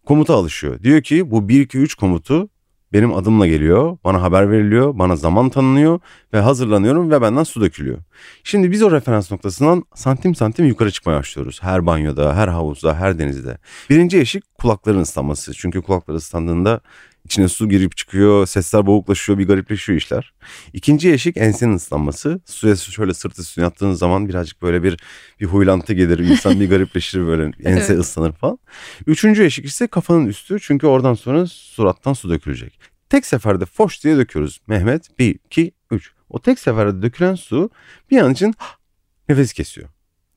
komuta 0.05 0.35
alışıyor. 0.35 0.83
Diyor 0.83 1.01
ki 1.01 1.31
bu 1.31 1.39
1-2-3 1.39 1.99
komutu 1.99 2.49
benim 2.93 3.13
adımla 3.13 3.47
geliyor, 3.47 3.97
bana 4.03 4.21
haber 4.21 4.51
veriliyor, 4.51 4.99
bana 4.99 5.15
zaman 5.15 5.49
tanınıyor 5.49 5.99
ve 6.33 6.39
hazırlanıyorum 6.39 7.11
ve 7.11 7.21
benden 7.21 7.43
su 7.43 7.61
dökülüyor. 7.61 7.97
Şimdi 8.43 8.71
biz 8.71 8.83
o 8.83 8.91
referans 8.91 9.31
noktasından 9.31 9.83
santim 9.95 10.35
santim 10.35 10.65
yukarı 10.65 10.91
çıkmaya 10.91 11.19
başlıyoruz. 11.19 11.63
Her 11.63 11.85
banyoda, 11.85 12.35
her 12.35 12.47
havuzda, 12.47 12.95
her 12.95 13.19
denizde. 13.19 13.57
Birinci 13.89 14.19
eşik 14.19 14.57
kulakların 14.57 14.99
ıslanması. 14.99 15.53
Çünkü 15.53 15.81
kulakları 15.81 16.17
ıslandığında 16.17 16.81
İçine 17.25 17.47
su 17.47 17.69
girip 17.69 17.97
çıkıyor, 17.97 18.45
sesler 18.45 18.85
boğuklaşıyor, 18.85 19.39
bir 19.39 19.47
garipleşiyor 19.47 19.97
işler. 19.97 20.33
İkinci 20.73 21.13
eşik 21.13 21.37
ensenin 21.37 21.75
ıslanması. 21.75 22.41
Suya 22.45 22.75
şöyle 22.75 23.13
sırtı 23.13 23.41
üstüne 23.41 23.65
yattığınız 23.65 23.99
zaman 23.99 24.29
birazcık 24.29 24.61
böyle 24.61 24.83
bir 24.83 24.99
bir 25.39 25.45
huylantı 25.45 25.93
gelir. 25.93 26.19
İnsan 26.19 26.59
bir 26.59 26.69
garipleşir 26.69 27.27
böyle 27.27 27.43
ense 27.63 27.93
evet. 27.93 28.03
ıslanır 28.03 28.31
falan. 28.31 28.59
Üçüncü 29.07 29.43
eşik 29.43 29.65
ise 29.65 29.87
kafanın 29.87 30.25
üstü 30.25 30.59
çünkü 30.59 30.87
oradan 30.87 31.13
sonra 31.13 31.47
surattan 31.47 32.13
su 32.13 32.29
dökülecek. 32.29 32.79
Tek 33.09 33.25
seferde 33.25 33.65
foş 33.65 34.03
diye 34.03 34.17
döküyoruz. 34.17 34.61
Mehmet 34.67 35.19
1, 35.19 35.39
2, 35.45 35.71
3. 35.91 36.11
O 36.29 36.41
tek 36.41 36.59
seferde 36.59 37.01
dökülen 37.01 37.35
su 37.35 37.69
bir 38.11 38.21
an 38.21 38.33
için 38.33 38.55
nefes 39.29 39.53
kesiyor. 39.53 39.89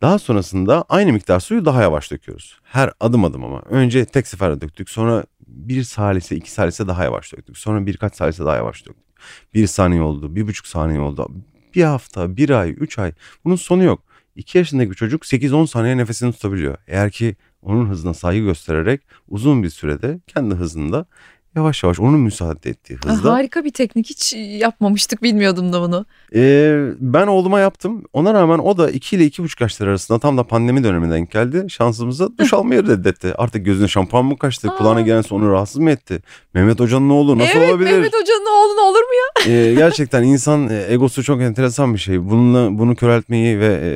Daha 0.02 0.18
sonrasında 0.18 0.84
aynı 0.88 1.12
miktar 1.12 1.40
suyu 1.40 1.64
daha 1.64 1.82
yavaş 1.82 2.10
döküyoruz. 2.10 2.60
Her 2.62 2.92
adım 3.00 3.24
adım 3.24 3.44
ama. 3.44 3.60
Önce 3.60 4.04
tek 4.04 4.26
seferde 4.26 4.60
döktük. 4.60 4.90
Sonra 4.90 5.24
bir 5.56 5.82
salise, 5.82 6.36
iki 6.36 6.50
salise 6.50 6.88
daha 6.88 7.04
yavaş 7.04 7.32
döktük. 7.32 7.58
Sonra 7.58 7.86
birkaç 7.86 8.16
salise 8.16 8.44
daha 8.44 8.56
yavaş 8.56 8.86
döktük. 8.86 9.06
Bir 9.54 9.66
saniye 9.66 10.02
oldu, 10.02 10.36
bir 10.36 10.46
buçuk 10.46 10.66
saniye 10.66 11.00
oldu. 11.00 11.30
Bir 11.74 11.82
hafta, 11.82 12.36
bir 12.36 12.50
ay, 12.50 12.70
üç 12.70 12.98
ay. 12.98 13.12
Bunun 13.44 13.56
sonu 13.56 13.84
yok. 13.84 14.02
İki 14.36 14.58
yaşındaki 14.58 14.90
bir 14.90 14.96
çocuk 14.96 15.22
8-10 15.22 15.66
saniye 15.66 15.96
nefesini 15.96 16.32
tutabiliyor. 16.32 16.78
Eğer 16.86 17.10
ki 17.10 17.36
onun 17.62 17.88
hızına 17.88 18.14
saygı 18.14 18.44
göstererek 18.44 19.00
uzun 19.28 19.62
bir 19.62 19.70
sürede 19.70 20.20
kendi 20.26 20.54
hızında 20.54 21.06
yavaş 21.56 21.82
yavaş 21.82 22.00
onun 22.00 22.20
müsaade 22.20 22.70
ettiği 22.70 22.98
hızda. 23.04 23.32
Harika 23.32 23.64
bir 23.64 23.70
teknik 23.70 24.10
hiç 24.10 24.34
yapmamıştık 24.36 25.22
bilmiyordum 25.22 25.72
da 25.72 25.80
bunu. 25.80 26.06
Ee, 26.34 26.90
ben 27.00 27.26
oğluma 27.26 27.60
yaptım 27.60 28.04
ona 28.12 28.34
rağmen 28.34 28.58
o 28.58 28.78
da 28.78 28.90
2 28.90 29.16
ile 29.16 29.26
2,5 29.26 29.62
yaşlar 29.62 29.86
arasında 29.86 30.18
tam 30.18 30.38
da 30.38 30.44
pandemi 30.44 30.84
dönemine 30.84 31.12
denk 31.12 31.30
geldi. 31.30 31.66
Şansımıza 31.68 32.28
duş 32.38 32.52
almayı 32.52 32.86
reddetti. 32.86 33.34
Artık 33.38 33.64
gözüne 33.64 33.88
şampuan 33.88 34.24
mı 34.24 34.38
kaçtı 34.38 34.70
Aa. 34.70 34.76
kulağına 34.76 35.00
gelen 35.00 35.24
onu 35.30 35.52
rahatsız 35.52 35.76
mı 35.76 35.90
etti? 35.90 36.22
Mehmet 36.54 36.80
Hoca'nın 36.80 37.10
oğlu 37.10 37.38
nasıl 37.38 37.58
evet, 37.58 37.70
olabilir? 37.70 37.90
Mehmet 37.90 38.14
Hoca'nın 38.14 38.46
oğlu 38.46 38.80
olur 38.88 39.00
mu 39.00 39.14
ya? 39.14 39.52
ee, 39.52 39.74
gerçekten 39.78 40.22
insan 40.22 40.68
e, 40.68 40.86
egosu 40.88 41.22
çok 41.22 41.42
enteresan 41.42 41.94
bir 41.94 41.98
şey. 41.98 42.28
Bununla 42.30 42.78
bunu 42.78 42.96
köreltmeyi 42.96 43.60
ve 43.60 43.80
e, 43.82 43.92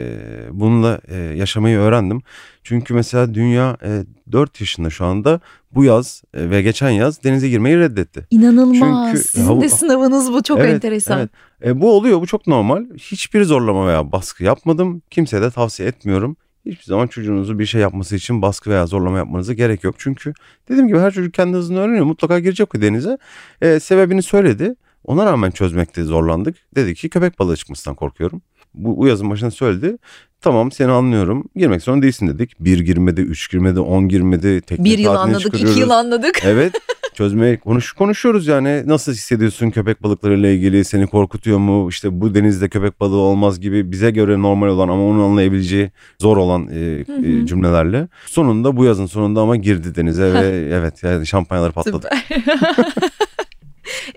bununla 0.53 1.01
e, 1.09 1.17
yaşamayı 1.17 1.79
öğrendim. 1.79 2.23
Çünkü 2.65 2.95
mesela 2.95 3.35
dünya 3.35 3.77
e, 3.83 4.05
4 4.33 4.61
yaşında 4.61 4.91
şu 4.91 5.05
anda 5.05 5.41
bu 5.73 5.85
yaz 5.85 6.23
e, 6.35 6.51
ve 6.51 6.63
geçen 6.63 6.91
yaz 6.91 7.25
denize 7.25 7.49
girmeyi 7.49 7.79
reddetti. 7.79 8.27
İnanılmaz. 8.31 9.11
Çünkü, 9.13 9.29
Sizin 9.29 9.55
ya, 9.55 9.61
de 9.61 9.69
sınavınız 9.69 10.33
bu 10.33 10.43
çok 10.43 10.59
evet, 10.59 10.75
enteresan. 10.75 11.19
Evet. 11.19 11.31
E, 11.65 11.81
bu 11.81 11.93
oluyor 11.93 12.21
bu 12.21 12.27
çok 12.27 12.47
normal. 12.47 12.85
Hiçbir 12.99 13.45
zorlama 13.45 13.87
veya 13.87 14.13
baskı 14.13 14.45
yapmadım. 14.45 15.03
Kimseye 15.11 15.43
de 15.43 15.51
tavsiye 15.51 15.89
etmiyorum. 15.89 16.37
Hiçbir 16.67 16.85
zaman 16.85 17.07
çocuğunuzu 17.07 17.59
bir 17.59 17.67
şey 17.67 17.81
yapması 17.81 18.17
için 18.17 18.43
baskı 18.43 18.71
veya 18.71 18.87
zorlama 18.87 19.19
yapmanıza 19.19 19.53
gerek 19.53 19.85
yok. 19.85 19.95
Çünkü 19.99 20.33
dediğim 20.69 20.89
gibi 20.89 20.99
her 20.99 21.11
çocuk 21.11 21.35
kendi 21.35 21.57
hızını 21.57 21.81
öğreniyor. 21.81 22.05
Mutlaka 22.05 22.39
girecek 22.39 22.75
o 22.75 22.81
denize. 22.81 23.19
E, 23.63 23.81
sebebini 23.81 24.23
söyledi. 24.23 24.75
Ona 25.05 25.27
rağmen 25.27 25.51
çözmekte 25.51 26.05
zorlandık. 26.05 26.57
Dedi 26.75 26.95
ki 26.95 27.09
köpek 27.09 27.39
balığı 27.39 27.57
çıkmasından 27.57 27.95
korkuyorum. 27.97 28.43
Bu, 28.75 28.97
bu 28.97 29.07
yazın 29.07 29.31
başında 29.31 29.51
söyledi. 29.51 29.99
Tamam 30.41 30.73
seni 30.73 30.91
anlıyorum. 30.91 31.45
Girmek 31.57 31.83
zorunda 31.83 32.03
değilsin 32.03 32.29
dedik. 32.29 32.61
Bir 32.61 32.81
girmedi, 32.81 33.21
üç 33.21 33.51
girmedi, 33.51 33.81
on 33.81 34.09
girmedi. 34.09 34.61
Tekne 34.61 34.85
bir 34.85 34.99
yıl 34.99 35.15
anladık, 35.15 35.61
iki 35.61 35.81
yıl 35.81 35.91
anladık. 35.91 36.41
Evet. 36.45 36.73
Çözmeye 37.15 37.61
konuş, 37.61 37.93
konuşuyoruz 37.93 38.47
yani. 38.47 38.83
Nasıl 38.87 39.13
hissediyorsun 39.13 39.71
köpek 39.71 40.03
balıklarıyla 40.03 40.49
ilgili? 40.49 40.85
Seni 40.85 41.07
korkutuyor 41.07 41.59
mu? 41.59 41.89
İşte 41.89 42.21
bu 42.21 42.35
denizde 42.35 42.69
köpek 42.69 43.01
balığı 43.01 43.17
olmaz 43.17 43.61
gibi 43.61 43.93
bize 43.93 44.11
göre 44.11 44.43
normal 44.43 44.69
olan 44.69 44.89
ama 44.89 45.07
onun 45.07 45.25
anlayabileceği 45.25 45.91
zor 46.19 46.37
olan 46.37 46.69
e, 46.73 46.79
e, 46.79 47.47
cümlelerle. 47.47 48.09
Sonunda 48.27 48.77
bu 48.77 48.85
yazın 48.85 49.07
sonunda 49.07 49.41
ama 49.41 49.57
girdi 49.57 49.95
denize 49.95 50.33
ve 50.33 50.69
evet 50.75 51.03
yani 51.03 51.27
şampanyalar 51.27 51.73
patladı. 51.73 52.09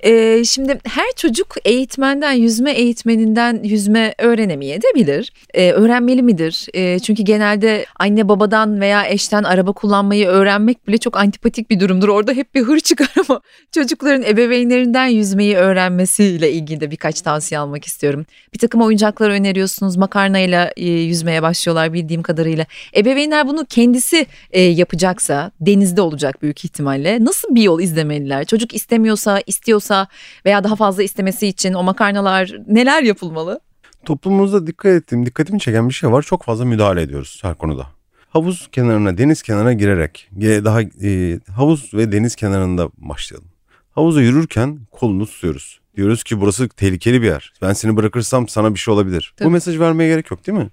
Ee, 0.03 0.43
şimdi 0.45 0.79
her 0.83 1.12
çocuk 1.15 1.55
eğitmenden, 1.65 2.33
yüzme 2.33 2.71
eğitmeninden 2.71 3.63
yüzme 3.63 4.13
öğrenemeye 4.17 4.81
de 4.81 4.88
bilir. 4.95 5.33
Ee, 5.53 5.71
öğrenmeli 5.71 6.23
midir? 6.23 6.67
Ee, 6.73 6.99
çünkü 6.99 7.23
genelde 7.23 7.86
anne 7.99 8.29
babadan 8.29 8.81
veya 8.81 9.07
eşten 9.07 9.43
araba 9.43 9.71
kullanmayı 9.71 10.27
öğrenmek 10.27 10.88
bile 10.88 10.97
çok 10.97 11.17
antipatik 11.17 11.69
bir 11.69 11.79
durumdur. 11.79 12.09
Orada 12.09 12.33
hep 12.33 12.55
bir 12.55 12.62
hır 12.62 12.79
çıkar 12.79 13.12
ama 13.29 13.41
çocukların 13.71 14.23
ebeveynlerinden 14.23 15.07
yüzmeyi 15.07 15.55
öğrenmesiyle 15.55 16.51
ilgili 16.51 16.81
de 16.81 16.91
birkaç 16.91 17.21
tavsiye 17.21 17.59
almak 17.59 17.86
istiyorum. 17.86 18.25
Bir 18.53 18.59
takım 18.59 18.81
oyuncaklar 18.81 19.29
öneriyorsunuz. 19.29 19.97
Makarnayla 19.97 20.71
e, 20.77 20.86
yüzmeye 20.89 21.41
başlıyorlar 21.41 21.93
bildiğim 21.93 22.23
kadarıyla. 22.23 22.65
Ebeveynler 22.95 23.47
bunu 23.47 23.65
kendisi 23.65 24.25
e, 24.51 24.62
yapacaksa 24.62 25.51
denizde 25.62 26.01
olacak 26.01 26.41
büyük 26.41 26.65
ihtimalle. 26.65 27.25
Nasıl 27.25 27.55
bir 27.55 27.62
yol 27.62 27.81
izlemeliler? 27.81 28.45
Çocuk 28.45 28.73
istemiyorsa, 28.73 29.41
istiyorsa 29.63 30.08
veya 30.45 30.63
daha 30.63 30.76
fazla 30.76 31.04
istemesi 31.04 31.47
için 31.47 31.73
o 31.73 31.84
makarnalar 31.84 32.52
neler 32.67 33.04
yapılmalı? 33.04 33.60
Toplumumuzda 34.06 34.67
dikkat 34.67 34.91
ettiğim, 34.91 35.26
dikkatimi 35.26 35.60
çeken 35.60 35.89
bir 35.89 35.93
şey 35.93 36.12
var. 36.12 36.21
Çok 36.21 36.43
fazla 36.43 36.65
müdahale 36.65 37.02
ediyoruz 37.02 37.39
her 37.41 37.56
konuda. 37.56 37.88
Havuz 38.30 38.67
kenarına, 38.71 39.17
deniz 39.17 39.41
kenarına 39.41 39.73
girerek 39.73 40.30
daha 40.39 40.82
e, 40.82 41.39
havuz 41.56 41.93
ve 41.93 42.12
deniz 42.12 42.36
kenarında 42.36 42.89
başlayalım. 42.97 43.47
Havuza 43.91 44.21
yürürken 44.21 44.80
kolunu 44.91 45.26
tutuyoruz. 45.26 45.80
Diyoruz 45.97 46.23
ki 46.23 46.41
burası 46.41 46.69
tehlikeli 46.69 47.21
bir 47.21 47.28
yer. 47.28 47.54
Ben 47.62 47.73
seni 47.73 47.95
bırakırsam 47.95 48.47
sana 48.47 48.73
bir 48.73 48.80
şey 48.80 48.93
olabilir. 48.93 49.34
Tabii. 49.38 49.47
Bu 49.47 49.52
mesaj 49.52 49.80
vermeye 49.80 50.08
gerek 50.08 50.32
yok 50.32 50.47
değil 50.47 50.58
mi? 50.58 50.69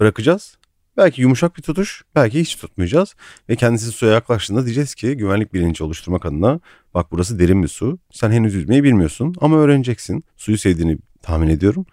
Bırakacağız. 0.00 0.57
Belki 0.98 1.22
yumuşak 1.22 1.56
bir 1.56 1.62
tutuş, 1.62 2.02
belki 2.14 2.40
hiç 2.40 2.56
tutmayacağız. 2.56 3.14
Ve 3.48 3.56
kendisi 3.56 3.92
suya 3.92 4.12
yaklaştığında 4.12 4.64
diyeceğiz 4.64 4.94
ki 4.94 5.16
güvenlik 5.16 5.54
bilinci 5.54 5.84
oluşturmak 5.84 6.26
adına 6.26 6.60
bak 6.94 7.06
burası 7.12 7.38
derin 7.38 7.62
bir 7.62 7.68
su. 7.68 7.98
Sen 8.10 8.30
henüz 8.30 8.54
yüzmeyi 8.54 8.84
bilmiyorsun 8.84 9.34
ama 9.40 9.56
öğreneceksin. 9.56 10.24
Suyu 10.36 10.58
sevdiğini 10.58 10.98
tahmin 11.22 11.48
ediyorum. 11.48 11.86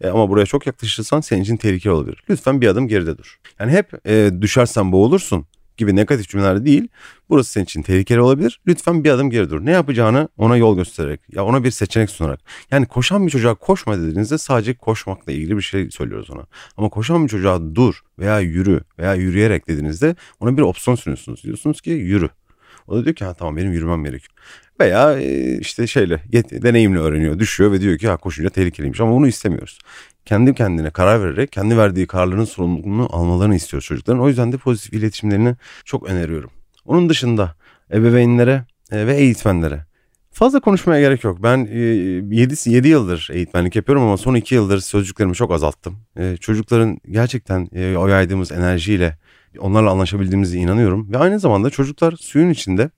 E, 0.00 0.08
ama 0.08 0.28
buraya 0.28 0.46
çok 0.46 0.66
yaklaşırsan 0.66 1.20
senin 1.20 1.42
için 1.42 1.56
tehlikeli 1.56 1.92
olabilir. 1.92 2.24
Lütfen 2.30 2.60
bir 2.60 2.68
adım 2.68 2.88
geride 2.88 3.18
dur. 3.18 3.40
Yani 3.60 3.72
hep 3.72 4.06
e, 4.06 4.30
düşersen 4.40 4.92
boğulursun 4.92 5.46
gibi 5.76 5.96
negatif 5.96 6.28
cümleler 6.28 6.64
değil. 6.64 6.88
Burası 7.30 7.50
senin 7.52 7.64
için 7.64 7.82
tehlikeli 7.82 8.20
olabilir. 8.20 8.60
Lütfen 8.66 9.04
bir 9.04 9.10
adım 9.10 9.30
geri 9.30 9.50
dur. 9.50 9.64
Ne 9.64 9.70
yapacağını 9.70 10.28
ona 10.38 10.56
yol 10.56 10.76
göstererek 10.76 11.20
ya 11.32 11.44
ona 11.44 11.64
bir 11.64 11.70
seçenek 11.70 12.10
sunarak. 12.10 12.40
Yani 12.70 12.86
koşan 12.86 13.26
bir 13.26 13.30
çocuğa 13.30 13.54
koşma 13.54 13.98
dediğinizde 13.98 14.38
sadece 14.38 14.74
koşmakla 14.74 15.32
ilgili 15.32 15.56
bir 15.56 15.62
şey 15.62 15.90
söylüyoruz 15.90 16.30
ona. 16.30 16.46
Ama 16.76 16.88
koşan 16.88 17.24
bir 17.24 17.28
çocuğa 17.28 17.74
dur 17.74 18.00
veya 18.18 18.40
yürü 18.40 18.80
veya 18.98 19.14
yürüyerek 19.14 19.68
dediğinizde 19.68 20.16
ona 20.40 20.56
bir 20.56 20.62
opsiyon 20.62 20.96
sunuyorsunuz. 20.96 21.44
Diyorsunuz 21.44 21.80
ki 21.80 21.90
yürü. 21.90 22.28
O 22.86 22.96
da 22.96 23.04
diyor 23.04 23.16
ki 23.16 23.24
ha 23.24 23.34
tamam 23.34 23.56
benim 23.56 23.72
yürümem 23.72 24.04
gerekiyor. 24.04 24.32
Veya 24.80 25.20
e, 25.20 25.58
işte 25.58 25.86
şeyle 25.86 26.22
deneyimle 26.62 26.98
öğreniyor, 26.98 27.38
düşüyor 27.38 27.72
ve 27.72 27.80
diyor 27.80 27.98
ki 27.98 28.08
ha 28.08 28.16
koşunca 28.16 28.50
tehlikeliymiş 28.50 29.00
ama 29.00 29.12
bunu 29.12 29.28
istemiyoruz. 29.28 29.78
Kendi 30.24 30.54
kendine 30.54 30.90
karar 30.90 31.22
vererek 31.22 31.52
kendi 31.52 31.78
verdiği 31.78 32.06
kararların 32.06 32.44
sorumluluğunu 32.44 33.08
almalarını 33.10 33.54
istiyoruz 33.54 33.86
çocukların. 33.86 34.22
O 34.22 34.28
yüzden 34.28 34.52
de 34.52 34.56
pozitif 34.56 34.92
iletişimlerini 34.92 35.56
çok 35.84 36.02
öneriyorum. 36.10 36.50
Onun 36.84 37.08
dışında 37.08 37.54
ebeveynlere 37.92 38.64
e, 38.92 39.06
ve 39.06 39.16
eğitmenlere 39.16 39.84
Fazla 40.34 40.60
konuşmaya 40.60 41.00
gerek 41.00 41.24
yok. 41.24 41.42
Ben 41.42 41.58
7, 41.58 42.54
e, 42.66 42.70
7 42.70 42.88
yıldır 42.88 43.28
eğitmenlik 43.32 43.76
yapıyorum 43.76 44.02
ama 44.02 44.16
son 44.16 44.34
2 44.34 44.54
yıldır 44.54 44.78
sözcüklerimi 44.78 45.34
çok 45.34 45.52
azalttım. 45.52 45.98
Çocukların 46.40 46.98
gerçekten 47.10 47.68
o 47.96 48.08
yaydığımız 48.08 48.52
enerjiyle 48.52 49.18
onlarla 49.58 49.90
anlaşabildiğimize 49.90 50.58
inanıyorum. 50.58 51.12
Ve 51.12 51.18
aynı 51.18 51.40
zamanda 51.40 51.70
çocuklar 51.70 52.12
suyun 52.12 52.50
içinde 52.50 52.90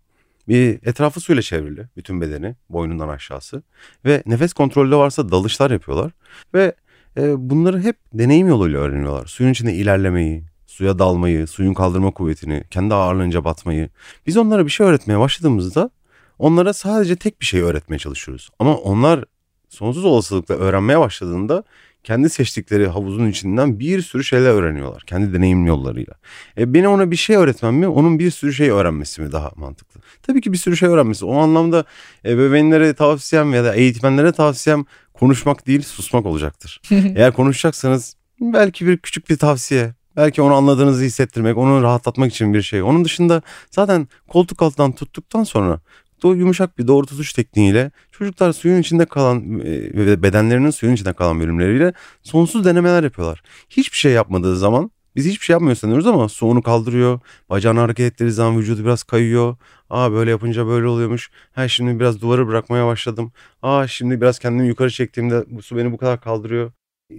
bir 0.48 0.78
etrafı 0.82 1.20
suyla 1.20 1.42
çevrili 1.42 1.88
bütün 1.96 2.20
bedeni 2.20 2.56
boynundan 2.70 3.08
aşağısı 3.08 3.62
ve 4.04 4.22
nefes 4.26 4.52
kontrolü 4.52 4.96
varsa 4.96 5.30
dalışlar 5.30 5.70
yapıyorlar 5.70 6.12
ve 6.54 6.74
e, 7.16 7.50
bunları 7.50 7.80
hep 7.82 7.96
deneyim 8.12 8.48
yoluyla 8.48 8.80
öğreniyorlar. 8.80 9.26
Suyun 9.26 9.50
içinde 9.50 9.74
ilerlemeyi, 9.74 10.44
suya 10.66 10.98
dalmayı, 10.98 11.46
suyun 11.46 11.74
kaldırma 11.74 12.10
kuvvetini, 12.10 12.64
kendi 12.70 12.94
ağırlığınca 12.94 13.44
batmayı. 13.44 13.88
Biz 14.26 14.36
onlara 14.36 14.64
bir 14.66 14.70
şey 14.70 14.86
öğretmeye 14.86 15.18
başladığımızda 15.18 15.90
onlara 16.38 16.72
sadece 16.72 17.16
tek 17.16 17.40
bir 17.40 17.46
şey 17.46 17.60
öğretmeye 17.60 17.98
çalışıyoruz. 17.98 18.50
Ama 18.58 18.76
onlar 18.76 19.24
sonsuz 19.68 20.04
olasılıkla 20.04 20.54
öğrenmeye 20.54 21.00
başladığında 21.00 21.64
kendi 22.04 22.30
seçtikleri 22.30 22.86
havuzun 22.86 23.26
içinden 23.26 23.78
bir 23.78 24.02
sürü 24.02 24.24
şeyler 24.24 24.50
öğreniyorlar. 24.50 25.02
Kendi 25.06 25.34
deneyim 25.34 25.66
yollarıyla. 25.66 26.14
E, 26.58 26.74
beni 26.74 26.88
ona 26.88 27.10
bir 27.10 27.16
şey 27.16 27.36
öğretmem 27.36 27.74
mi? 27.74 27.88
Onun 27.88 28.18
bir 28.18 28.30
sürü 28.30 28.52
şey 28.52 28.70
öğrenmesi 28.70 29.22
mi 29.22 29.32
daha 29.32 29.50
mantıklı? 29.56 30.00
Tabii 30.22 30.40
ki 30.40 30.52
bir 30.52 30.58
sürü 30.58 30.76
şey 30.76 30.88
öğrenmesi. 30.88 31.24
O 31.24 31.36
anlamda 31.36 31.84
ebeveynlere 32.24 32.94
tavsiyem 32.94 33.54
ya 33.54 33.64
da 33.64 33.74
eğitmenlere 33.74 34.32
tavsiyem 34.32 34.84
konuşmak 35.14 35.66
değil 35.66 35.82
susmak 35.82 36.26
olacaktır. 36.26 36.80
Eğer 36.90 37.32
konuşacaksanız 37.32 38.16
belki 38.40 38.86
bir 38.86 38.98
küçük 38.98 39.30
bir 39.30 39.36
tavsiye. 39.36 39.94
Belki 40.16 40.42
onu 40.42 40.54
anladığınızı 40.54 41.04
hissettirmek, 41.04 41.56
onu 41.56 41.82
rahatlatmak 41.82 42.32
için 42.32 42.54
bir 42.54 42.62
şey. 42.62 42.82
Onun 42.82 43.04
dışında 43.04 43.42
zaten 43.70 44.08
koltuk 44.28 44.62
altından 44.62 44.92
tuttuktan 44.92 45.44
sonra 45.44 45.80
o 46.24 46.34
yumuşak 46.34 46.78
bir 46.78 46.86
doğru 46.86 47.06
tutuş 47.06 47.32
tekniğiyle 47.32 47.90
çocuklar 48.12 48.52
suyun 48.52 48.80
içinde 48.80 49.04
kalan 49.04 49.60
e, 49.60 49.70
ve 49.94 50.22
bedenlerinin 50.22 50.70
suyun 50.70 50.94
içinde 50.94 51.12
kalan 51.12 51.40
bölümleriyle 51.40 51.92
sonsuz 52.22 52.64
denemeler 52.64 53.02
yapıyorlar. 53.02 53.42
Hiçbir 53.70 53.96
şey 53.96 54.12
yapmadığı 54.12 54.56
zaman 54.56 54.90
Biz 55.16 55.26
hiçbir 55.26 55.44
şey 55.44 55.54
yapmıyor 55.54 55.76
sanıyoruz 55.76 56.06
ama 56.06 56.28
su 56.28 56.46
onu 56.46 56.62
kaldırıyor. 56.62 57.20
Bacağını 57.50 57.80
hareket 57.80 58.12
ettirdiği 58.12 58.32
zaman 58.32 58.58
vücudu 58.58 58.84
biraz 58.84 59.02
kayıyor. 59.02 59.56
Aa 59.90 60.12
böyle 60.12 60.30
yapınca 60.30 60.66
böyle 60.66 60.86
oluyormuş. 60.86 61.30
Ha 61.52 61.68
şimdi 61.68 62.00
biraz 62.00 62.20
duvarı 62.20 62.48
bırakmaya 62.48 62.86
başladım. 62.86 63.32
Aa 63.62 63.86
şimdi 63.86 64.20
biraz 64.20 64.38
kendimi 64.38 64.68
yukarı 64.68 64.90
çektiğimde 64.90 65.44
bu 65.46 65.62
su 65.62 65.76
beni 65.76 65.92
bu 65.92 65.96
kadar 65.96 66.20
kaldırıyor. 66.20 66.72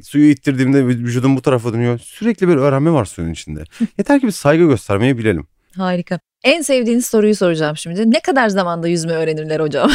Suyu 0.03 0.25
ittirdiğimde 0.29 0.85
vücudum 0.87 1.37
bu 1.37 1.41
tarafa 1.41 1.73
dönüyor. 1.73 1.99
Sürekli 1.99 2.47
bir 2.47 2.55
öğrenme 2.55 2.91
var 2.91 3.05
suyun 3.05 3.31
içinde. 3.31 3.63
Yeter 3.97 4.19
ki 4.19 4.27
bir 4.27 4.31
saygı 4.31 4.65
göstermeyi 4.67 5.17
bilelim. 5.17 5.47
Harika. 5.77 6.19
En 6.43 6.61
sevdiğiniz 6.61 7.05
soruyu 7.05 7.35
soracağım 7.35 7.77
şimdi. 7.77 8.11
Ne 8.11 8.19
kadar 8.19 8.49
zamanda 8.49 8.87
yüzme 8.87 9.13
öğrenirler 9.13 9.59
hocam? 9.59 9.91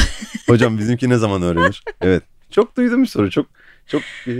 hocam 0.46 0.78
bizimki 0.78 1.08
ne 1.08 1.16
zaman 1.16 1.42
öğrenir? 1.42 1.84
Evet. 2.00 2.22
Çok 2.50 2.76
duydum 2.76 3.02
bir 3.02 3.08
soru. 3.08 3.30
Çok 3.30 3.46
çok 3.90 4.02
e, 4.26 4.32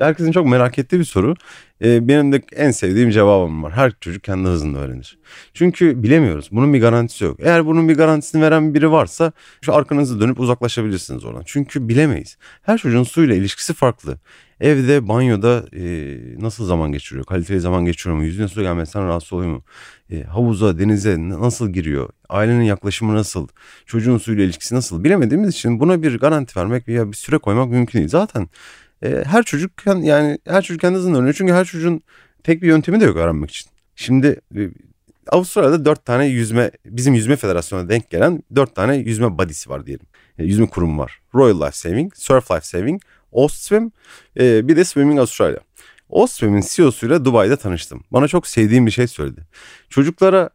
herkesin 0.00 0.32
çok 0.32 0.46
merak 0.46 0.78
ettiği 0.78 0.98
bir 0.98 1.04
soru. 1.04 1.34
E, 1.84 2.08
benim 2.08 2.32
de 2.32 2.42
en 2.56 2.70
sevdiğim 2.70 3.10
cevabım 3.10 3.62
var. 3.62 3.72
Her 3.72 3.92
çocuk 4.00 4.24
kendi 4.24 4.48
hızında 4.48 4.78
öğrenir. 4.78 5.18
Çünkü 5.54 6.02
bilemiyoruz. 6.02 6.48
Bunun 6.52 6.74
bir 6.74 6.80
garantisi 6.80 7.24
yok. 7.24 7.38
Eğer 7.42 7.66
bunun 7.66 7.88
bir 7.88 7.94
garantisini 7.94 8.42
veren 8.42 8.74
biri 8.74 8.90
varsa 8.90 9.32
şu 9.62 9.74
arkanızı 9.74 10.20
dönüp 10.20 10.40
uzaklaşabilirsiniz 10.40 11.24
oradan. 11.24 11.42
Çünkü 11.46 11.88
bilemeyiz. 11.88 12.36
Her 12.62 12.78
çocuğun 12.78 13.02
suyla 13.02 13.34
ilişkisi 13.34 13.74
farklı. 13.74 14.18
Evde, 14.60 15.08
banyoda 15.08 15.64
e, 15.76 15.82
nasıl 16.42 16.66
zaman 16.66 16.92
geçiriyor? 16.92 17.26
Kaliteli 17.26 17.60
zaman 17.60 17.84
geçiriyor 17.84 18.16
mu? 18.16 18.24
Yüzüne 18.24 18.48
su 18.48 18.62
gelmesinden 18.62 19.06
rahatsız 19.06 19.32
oluyor 19.32 19.50
mu? 19.50 19.62
E, 20.10 20.22
havuza, 20.22 20.78
denize 20.78 21.16
nasıl 21.18 21.70
giriyor? 21.70 22.08
Ailenin 22.28 22.62
yaklaşımı 22.62 23.14
nasıl? 23.14 23.48
Çocuğun 23.86 24.18
suyla 24.18 24.44
ilişkisi 24.44 24.74
nasıl? 24.74 25.04
Bilemediğimiz 25.04 25.54
için 25.54 25.80
buna 25.80 26.02
bir 26.02 26.18
garanti 26.18 26.58
vermek 26.58 26.88
veya 26.88 27.12
bir 27.12 27.16
süre 27.16 27.38
koymak 27.38 27.70
mümkün 27.70 27.98
değil. 27.98 28.08
Zaten 28.08 28.48
e, 29.02 29.24
her 29.24 29.42
çocuk 29.42 29.72
yani 29.86 30.38
her 30.46 30.62
çocuk 30.62 30.80
kendi 30.80 30.96
hızında 30.96 31.16
öğreniyor. 31.16 31.34
Çünkü 31.34 31.52
her 31.52 31.64
çocuğun 31.64 32.00
tek 32.42 32.62
bir 32.62 32.66
yöntemi 32.66 33.00
de 33.00 33.04
yok 33.04 33.16
öğrenmek 33.16 33.50
için. 33.50 33.70
Şimdi 33.96 34.40
e, 34.56 34.60
Avustralya'da 35.28 35.84
dört 35.84 36.04
tane 36.04 36.26
yüzme 36.26 36.70
bizim 36.86 37.14
yüzme 37.14 37.36
federasyonuna 37.36 37.88
denk 37.88 38.10
gelen 38.10 38.42
dört 38.56 38.74
tane 38.74 38.96
yüzme 38.96 39.38
body'si 39.38 39.70
var 39.70 39.86
diyelim. 39.86 40.06
E, 40.38 40.44
yüzme 40.44 40.66
kurumu 40.66 41.02
var. 41.02 41.20
Royal 41.34 41.60
Life 41.60 41.72
Saving, 41.72 42.14
Surf 42.14 42.50
Life 42.50 42.66
Saving, 42.66 43.02
Ostswim, 43.32 43.92
e, 44.40 44.68
bir 44.68 44.76
de 44.76 44.84
Swimming 44.84 45.20
Australia. 45.20 45.58
Ostswim'in 46.08 46.64
CEO'suyla 46.68 47.24
Dubai'de 47.24 47.56
tanıştım. 47.56 48.04
Bana 48.10 48.28
çok 48.28 48.46
sevdiğim 48.46 48.86
bir 48.86 48.90
şey 48.90 49.06
söyledi. 49.06 49.40
Çocuklara 49.88 50.50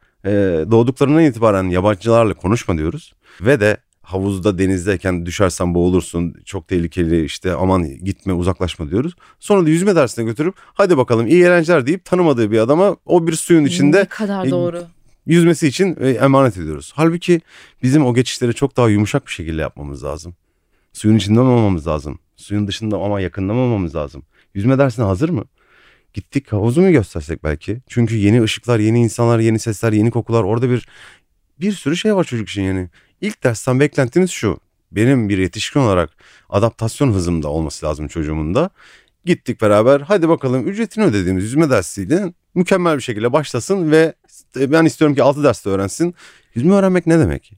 doğduklarından 0.71 1.23
itibaren 1.23 1.63
yabancılarla 1.63 2.34
konuşma 2.34 2.78
diyoruz 2.78 3.13
ve 3.41 3.60
de 3.60 3.78
havuzda 4.10 4.58
denizdeyken 4.58 5.26
düşersen 5.26 5.74
boğulursun 5.74 6.36
çok 6.45 6.67
tehlikeli 6.67 7.26
işte 7.26 7.54
aman 7.54 7.84
gitme 7.84 8.34
uzaklaşma 8.34 8.89
diyoruz. 8.89 9.13
Sonra 9.39 9.65
da 9.65 9.69
yüzme 9.69 9.95
dersine 9.95 10.26
götürüp 10.26 10.56
hadi 10.74 10.98
bakalım 10.98 11.28
iyi 11.28 11.43
eğlenceler 11.43 11.86
deyip 11.86 12.06
tanımadığı 12.06 12.52
bir 12.52 12.60
adama 12.60 12.95
o 13.06 13.28
bir 13.28 13.34
suyun 13.34 13.65
içinde 13.65 14.00
ne 14.00 14.06
kadar 14.06 14.45
e, 14.45 14.52
doğru. 14.52 14.84
yüzmesi 15.26 15.67
için 15.67 15.98
e, 16.00 16.10
emanet 16.10 16.58
ediyoruz. 16.58 16.91
Halbuki 16.95 17.41
bizim 17.84 18.06
o 18.06 18.13
geçişleri 18.13 18.54
çok 18.54 18.78
daha 18.78 18.89
yumuşak 18.89 19.28
bir 19.28 19.32
şekilde 19.32 19.62
yapmamız 19.62 20.04
lazım. 20.04 20.36
Suyun 20.93 21.15
içinden 21.15 21.41
olmamız 21.41 21.88
lazım. 21.88 22.19
Suyun 22.36 22.67
dışında 22.67 22.98
ama 22.98 23.22
yakından 23.22 23.56
olmamız 23.56 23.95
lazım. 23.95 24.24
Yüzme 24.54 24.78
dersine 24.78 25.06
hazır 25.06 25.30
mı? 25.30 25.43
Gittik 26.13 26.52
havuzu 26.52 26.82
mu 26.82 26.91
göstersek 26.91 27.43
belki? 27.43 27.82
Çünkü 27.88 28.15
yeni 28.15 28.43
ışıklar, 28.43 28.80
yeni 28.80 29.00
insanlar, 29.00 29.39
yeni 29.39 29.60
sesler, 29.60 29.93
yeni 29.93 30.12
kokular 30.12 30.43
orada 30.43 30.69
bir 30.69 30.88
bir 31.62 31.72
sürü 31.72 31.98
şey 31.98 32.15
var 32.15 32.24
çocuk 32.24 32.50
için 32.50 32.62
yani. 32.62 32.89
İlk 33.21 33.43
dersten 33.43 33.79
beklentiniz 33.79 34.32
şu. 34.32 34.60
Benim 34.91 35.29
bir 35.29 35.38
yetişkin 35.38 35.79
olarak 35.79 36.10
adaptasyon 36.49 37.13
hızımda 37.13 37.47
olması 37.47 37.86
lazım 37.86 38.08
çocuğumun 38.08 38.55
da. 38.55 38.69
Gittik 39.25 39.62
beraber 39.62 40.01
hadi 40.01 40.29
bakalım 40.29 40.67
ücretini 40.67 41.03
ödediğimiz 41.03 41.43
yüzme 41.43 41.69
dersiyle 41.69 42.34
mükemmel 42.55 42.97
bir 42.97 43.01
şekilde 43.01 43.34
başlasın 43.34 43.91
ve 43.91 44.13
ben 44.55 44.86
istiyorum 44.86 45.15
ki 45.15 45.23
6 45.23 45.43
derste 45.43 45.69
öğrensin. 45.69 46.15
Yüzme 46.55 46.73
öğrenmek 46.73 47.08
ne 47.08 47.19
demek? 47.19 47.53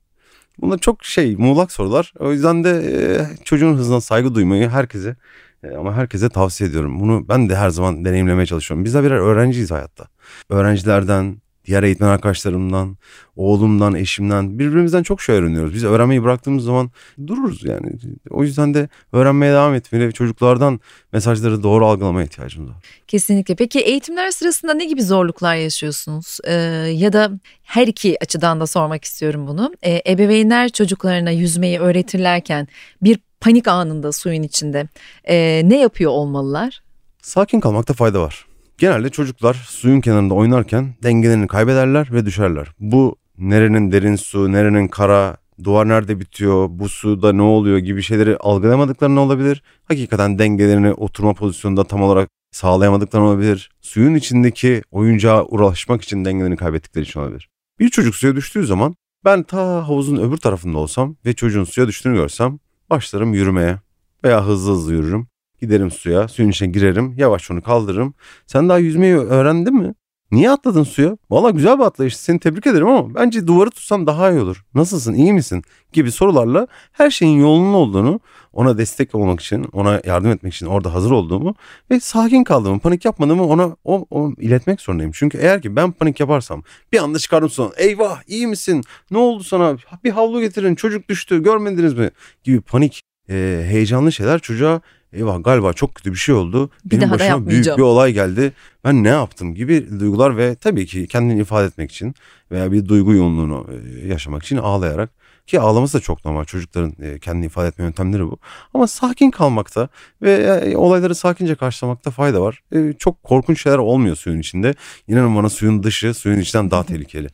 Bunlar 0.62 0.78
çok 0.78 1.06
şey 1.06 1.36
muğlak 1.36 1.72
sorular. 1.72 2.14
O 2.20 2.32
yüzden 2.32 2.64
de 2.64 2.70
e, 2.70 3.44
çocuğun 3.46 3.78
hızına 3.78 4.02
saygı 4.02 4.36
duymayı 4.36 4.70
herkese 4.70 5.16
e, 5.64 5.76
ama 5.76 5.96
herkese 5.96 6.30
tavsiye 6.30 6.70
ediyorum. 6.70 7.00
Bunu 7.00 7.28
ben 7.30 7.50
de 7.50 7.56
her 7.56 7.70
zaman 7.70 8.06
deneyimlemeye 8.06 8.46
çalışıyorum. 8.46 8.86
Biz 8.86 8.94
de 8.94 9.04
birer 9.04 9.18
öğrenciyiz 9.18 9.72
hayatta. 9.72 10.08
Öğrencilerden, 10.50 11.42
diğer 11.66 11.84
eğitmen 11.84 12.08
arkadaşlarımdan, 12.08 12.98
oğlumdan, 13.36 13.96
eşimden 13.96 14.60
birbirimizden 14.60 15.04
çok 15.04 15.22
şey 15.22 15.36
öğreniyoruz. 15.36 15.74
Biz 15.74 15.84
öğrenmeyi 15.84 16.24
bıraktığımız 16.24 16.64
zaman 16.64 16.92
dururuz 17.28 17.64
yani. 17.64 17.92
O 18.30 18.44
yüzden 18.44 18.74
de 18.74 18.90
öğrenmeye 19.12 19.54
devam 19.54 19.74
etmeli 19.74 20.08
ve 20.08 20.12
çocuklardan 20.12 20.80
mesajları 21.14 21.64
doğru 21.64 21.88
algılamaya 21.88 22.26
ihtiyacımız 22.26 22.70
var. 22.70 22.78
Kesinlikle. 23.08 23.56
Peki 23.56 23.80
eğitimler 23.80 24.32
sırasında 24.32 24.74
ne 24.74 24.86
gibi 24.86 25.04
zorluklar 25.04 25.56
yaşıyorsunuz? 25.56 26.40
Ee, 26.44 26.54
ya 26.94 27.14
da 27.14 27.32
her 27.64 27.88
iki 27.88 28.18
açıdan 28.22 28.60
da 28.60 28.68
sormak 28.68 29.06
istiyorum 29.06 29.48
bunu. 29.48 29.74
Ee, 29.84 30.02
ebeveynler 30.08 30.70
çocuklarına 30.70 31.32
yüzmeyi 31.32 31.80
öğretirlerken 31.80 32.68
bir 33.02 33.20
panik 33.42 33.68
anında 33.68 34.12
suyun 34.12 34.44
içinde 34.44 34.88
e, 35.24 35.62
ne 35.66 35.80
yapıyor 35.80 36.12
olmalılar? 36.12 36.82
Sakin 37.22 37.60
kalmakta 37.60 37.94
fayda 37.94 38.22
var. 38.22 38.46
Genelde 38.82 39.10
çocuklar 39.10 39.54
suyun 39.54 40.02
kenarında 40.02 40.34
oynarken 40.34 40.96
dengelerini 41.04 41.48
kaybederler 41.48 42.08
ve 42.12 42.26
düşerler. 42.26 42.68
Bu 42.80 43.16
nerenin 43.38 43.92
derin 43.92 44.16
su, 44.16 44.52
nerenin 44.52 44.88
kara, 44.88 45.38
duvar 45.64 45.90
nerede 45.90 46.20
bitiyor, 46.20 46.68
bu 46.72 46.90
suda 46.90 47.34
ne 47.34 47.42
oluyor 47.42 47.78
gibi 47.78 48.02
şeyleri 48.02 48.38
algılayamadıklarını 48.38 49.20
olabilir. 49.22 49.64
Hakikaten 49.84 50.40
dengelerini 50.40 50.94
oturma 50.94 51.34
pozisyonunda 51.34 51.84
tam 51.84 52.02
olarak 52.02 52.30
sağlayamadıkları 52.52 53.24
olabilir. 53.24 53.70
Suyun 53.82 54.16
içindeki 54.16 54.82
oyuncağa 54.92 55.44
uğraşmak 55.46 56.02
için 56.02 56.26
dengelerini 56.26 56.58
kaybettikleri 56.58 57.04
için 57.04 57.20
olabilir. 57.20 57.50
Bir 57.80 57.90
çocuk 57.90 58.16
suya 58.16 58.36
düştüğü 58.36 58.66
zaman 58.66 58.96
ben 59.26 59.44
ta 59.44 59.88
havuzun 59.88 60.18
öbür 60.18 60.38
tarafında 60.38 60.78
olsam 60.78 61.16
ve 61.26 61.34
çocuğun 61.34 61.64
suya 61.64 61.88
düştüğünü 61.88 62.16
görsem 62.16 62.60
başlarım 62.90 63.34
yürümeye 63.34 63.78
veya 64.24 64.46
hızlı 64.46 64.72
hızlı 64.72 64.94
yürürüm. 64.94 65.31
Giderim 65.62 65.92
suya, 65.92 66.28
suyun 66.28 66.50
içine 66.50 66.68
girerim, 66.68 67.14
yavaş 67.18 67.52
onu 67.52 67.62
kaldırırım. 67.62 68.14
Sen 68.48 68.70
daha 68.70 68.78
yüzmeyi 68.78 69.16
öğrendin 69.16 69.74
mi? 69.76 69.94
Niye 70.32 70.52
atladın 70.52 70.84
suya? 70.84 71.18
Valla 71.30 71.50
güzel 71.50 71.80
bir 71.80 71.84
atlayış. 71.84 72.18
Seni 72.18 72.40
tebrik 72.40 72.68
ederim 72.68 72.88
ama 72.88 73.16
bence 73.16 73.48
duvarı 73.48 73.70
tutsan 73.70 74.08
daha 74.08 74.32
iyi 74.32 74.40
olur. 74.40 74.64
Nasılsın, 74.74 75.14
iyi 75.14 75.34
misin? 75.34 75.64
Gibi 75.94 76.12
sorularla 76.12 76.68
her 76.92 77.10
şeyin 77.10 77.40
yolunun 77.40 77.74
olduğunu, 77.74 78.20
ona 78.54 78.78
destek 78.78 79.16
olmak 79.16 79.40
için, 79.40 79.64
ona 79.74 80.02
yardım 80.06 80.32
etmek 80.32 80.54
için 80.54 80.66
orada 80.66 80.94
hazır 80.94 81.12
olduğumu 81.12 81.56
ve 81.92 82.00
sakin 82.00 82.44
kaldığımı, 82.44 82.80
panik 82.80 83.06
yapmadığımı 83.06 83.48
ona 83.48 83.76
o, 83.84 84.06
o 84.10 84.32
iletmek 84.38 84.82
zorundayım. 84.82 85.12
Çünkü 85.16 85.38
eğer 85.38 85.62
ki 85.62 85.76
ben 85.76 85.92
panik 85.92 86.20
yaparsam 86.20 86.64
bir 86.92 87.04
anda 87.04 87.20
çıkardım 87.20 87.50
sonra 87.50 87.74
eyvah 87.78 88.22
iyi 88.28 88.48
misin? 88.48 88.82
Ne 89.12 89.18
oldu 89.18 89.44
sana? 89.44 89.78
Bir 90.04 90.12
havlu 90.12 90.42
getirin 90.42 90.76
çocuk 90.76 91.10
düştü 91.10 91.44
görmediniz 91.44 91.94
mi? 91.94 92.10
Gibi 92.44 92.62
panik, 92.62 93.02
e, 93.30 93.64
heyecanlı 93.68 94.12
şeyler 94.12 94.40
çocuğa 94.40 94.82
eyvah 95.14 95.44
galiba 95.44 95.74
çok 95.74 95.96
kötü 95.96 96.12
bir 96.12 96.18
şey 96.18 96.36
oldu. 96.36 96.70
Bir 96.86 96.98
Benim 96.98 97.12
başıma 97.12 97.48
büyük 97.48 97.66
bir 97.66 97.82
olay 97.82 98.14
geldi. 98.14 98.54
Ben 98.84 99.04
ne 99.04 99.10
yaptım 99.10 99.56
gibi 99.56 100.00
duygular 100.00 100.38
ve 100.38 100.56
tabii 100.56 100.86
ki 100.86 101.08
kendini 101.08 101.42
ifade 101.42 101.68
etmek 101.68 101.92
için 101.92 102.16
veya 102.52 102.72
bir 102.72 102.88
duygu 102.88 103.14
yoğunluğunu 103.14 103.68
e, 103.72 104.08
yaşamak 104.08 104.44
için 104.44 104.58
ağlayarak 104.58 105.10
ki 105.48 105.60
ağlaması 105.60 105.98
da 105.98 106.02
çok 106.02 106.26
normal 106.26 106.46
çocukların 106.46 106.94
e, 107.02 107.20
kendini 107.20 107.46
ifade 107.46 107.68
etme 107.68 107.86
yöntemleri 107.86 108.26
bu. 108.26 108.38
Ama 108.74 108.88
sakin 108.88 109.32
kalmakta 109.32 109.90
ve 110.22 110.32
e, 110.32 110.76
olayları 110.76 111.16
sakince 111.16 111.56
karşılamakta 111.56 112.12
fayda 112.12 112.42
var. 112.42 112.64
Çok 113.00 113.24
korkunç 113.24 113.64
şeyler 113.64 113.78
olmuyor 113.78 114.16
suyun 114.16 114.40
içinde. 114.40 114.74
İnanın 115.08 115.36
bana 115.36 115.50
suyun 115.50 115.84
dışı 115.84 116.14
suyun 116.14 116.40
içinden 116.40 116.72
daha 116.72 116.84
tehlikeli. 116.86 117.28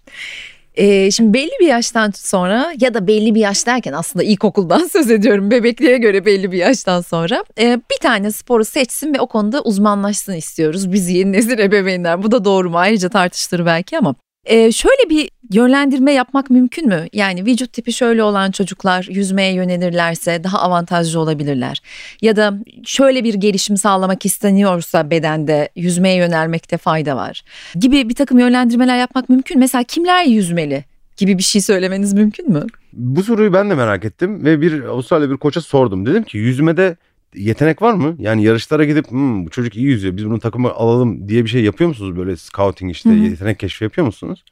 Ee, 0.77 1.11
şimdi 1.11 1.33
belli 1.33 1.51
bir 1.59 1.67
yaştan 1.67 2.11
sonra 2.15 2.73
ya 2.79 2.93
da 2.93 3.07
belli 3.07 3.35
bir 3.35 3.39
yaş 3.39 3.65
derken 3.65 3.93
aslında 3.93 4.23
ilkokuldan 4.23 4.87
söz 4.93 5.11
ediyorum. 5.11 5.51
Bebekliğe 5.51 5.97
göre 5.97 6.25
belli 6.25 6.51
bir 6.51 6.57
yaştan 6.57 7.01
sonra 7.01 7.43
e, 7.59 7.79
bir 7.91 7.97
tane 8.01 8.31
sporu 8.31 8.65
seçsin 8.65 9.13
ve 9.13 9.19
o 9.19 9.27
konuda 9.27 9.61
uzmanlaşsın 9.61 10.33
istiyoruz. 10.33 10.91
Biz 10.91 11.09
yeni 11.09 11.31
nesil 11.31 11.59
ebeveynler 11.59 12.23
bu 12.23 12.31
da 12.31 12.45
doğru 12.45 12.69
mu? 12.69 12.77
Ayrıca 12.77 13.09
tartıştır 13.09 13.65
belki 13.65 13.97
ama 13.97 14.15
ee, 14.47 14.71
şöyle 14.71 15.09
bir 15.09 15.29
yönlendirme 15.51 16.11
yapmak 16.11 16.49
mümkün 16.49 16.87
mü? 16.87 17.07
Yani 17.13 17.45
vücut 17.45 17.73
tipi 17.73 17.93
şöyle 17.93 18.23
olan 18.23 18.51
çocuklar 18.51 19.07
yüzmeye 19.09 19.53
yönelirlerse 19.53 20.43
daha 20.43 20.59
avantajlı 20.59 21.19
olabilirler. 21.19 21.81
Ya 22.21 22.35
da 22.35 22.53
şöyle 22.85 23.23
bir 23.23 23.33
gelişim 23.33 23.77
sağlamak 23.77 24.25
isteniyorsa 24.25 25.09
bedende 25.09 25.69
yüzmeye 25.75 26.15
yönelmekte 26.15 26.77
fayda 26.77 27.15
var. 27.15 27.43
Gibi 27.75 28.09
bir 28.09 28.15
takım 28.15 28.39
yönlendirmeler 28.39 28.97
yapmak 28.97 29.29
mümkün. 29.29 29.59
Mesela 29.59 29.83
kimler 29.83 30.23
yüzmeli? 30.25 30.85
gibi 31.17 31.37
bir 31.37 31.43
şey 31.43 31.61
söylemeniz 31.61 32.13
mümkün 32.13 32.51
mü? 32.51 32.65
Bu 32.93 33.23
soruyu 33.23 33.53
ben 33.53 33.69
de 33.69 33.75
merak 33.75 34.05
ettim 34.05 34.45
ve 34.45 34.61
bir 34.61 34.83
Avustralya 34.83 35.29
bir 35.29 35.37
koça 35.37 35.61
sordum. 35.61 36.05
Dedim 36.05 36.23
ki 36.23 36.37
yüzmede 36.37 36.95
yetenek 37.35 37.81
var 37.81 37.93
mı? 37.93 38.15
Yani 38.19 38.43
yarışlara 38.43 38.85
gidip 38.85 39.11
hmm, 39.11 39.45
bu 39.45 39.49
çocuk 39.49 39.75
iyi 39.75 39.85
yüzüyor 39.85 40.17
biz 40.17 40.25
bunu 40.25 40.39
takıma 40.39 40.71
alalım 40.71 41.29
diye 41.29 41.43
bir 41.43 41.49
şey 41.49 41.63
yapıyor 41.63 41.87
musunuz? 41.87 42.17
Böyle 42.17 42.37
scouting 42.37 42.91
işte 42.91 43.09
Hı-hı. 43.09 43.17
yetenek 43.17 43.59
keşfi 43.59 43.83
yapıyor 43.83 44.07
musunuz? 44.07 44.43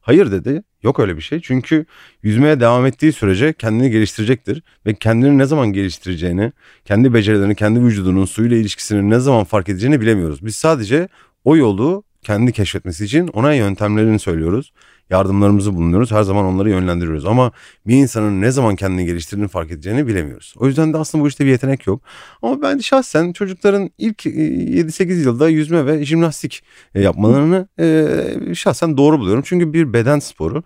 Hayır 0.00 0.32
dedi. 0.32 0.62
Yok 0.82 1.00
öyle 1.00 1.16
bir 1.16 1.22
şey. 1.22 1.40
Çünkü 1.40 1.86
yüzmeye 2.22 2.60
devam 2.60 2.86
ettiği 2.86 3.12
sürece 3.12 3.52
kendini 3.52 3.90
geliştirecektir. 3.90 4.62
Ve 4.86 4.94
kendini 4.94 5.38
ne 5.38 5.46
zaman 5.46 5.72
geliştireceğini, 5.72 6.52
kendi 6.84 7.14
becerilerini, 7.14 7.54
kendi 7.54 7.82
vücudunun 7.82 8.24
suyla 8.24 8.56
ilişkisini 8.56 9.10
ne 9.10 9.18
zaman 9.18 9.44
fark 9.44 9.68
edeceğini 9.68 10.00
bilemiyoruz. 10.00 10.46
Biz 10.46 10.56
sadece 10.56 11.08
o 11.44 11.56
yolu 11.56 12.04
kendi 12.22 12.52
keşfetmesi 12.52 13.04
için 13.04 13.28
ona 13.28 13.54
yöntemlerini 13.54 14.18
söylüyoruz. 14.18 14.72
Yardımlarımızı 15.10 15.74
bulunuyoruz. 15.74 16.12
Her 16.12 16.22
zaman 16.22 16.44
onları 16.44 16.70
yönlendiriyoruz. 16.70 17.26
Ama 17.26 17.52
bir 17.86 17.96
insanın 17.96 18.40
ne 18.40 18.50
zaman 18.50 18.76
kendini 18.76 19.06
geliştirdiğini 19.06 19.48
fark 19.48 19.70
edeceğini 19.70 20.06
bilemiyoruz. 20.06 20.54
O 20.56 20.66
yüzden 20.66 20.92
de 20.92 20.98
aslında 20.98 21.24
bu 21.24 21.28
işte 21.28 21.44
bir 21.44 21.50
yetenek 21.50 21.86
yok. 21.86 22.02
Ama 22.42 22.62
ben 22.62 22.78
şahsen 22.78 23.32
çocukların 23.32 23.90
ilk 23.98 24.26
7-8 24.26 25.12
e, 25.12 25.14
yılda 25.14 25.48
yüzme 25.48 25.86
ve 25.86 26.04
jimnastik 26.04 26.62
e, 26.94 27.02
yapmalarını 27.02 27.68
e, 27.80 28.54
şahsen 28.54 28.96
doğru 28.96 29.18
buluyorum. 29.18 29.42
Çünkü 29.46 29.72
bir 29.72 29.92
beden 29.92 30.18
sporu. 30.18 30.62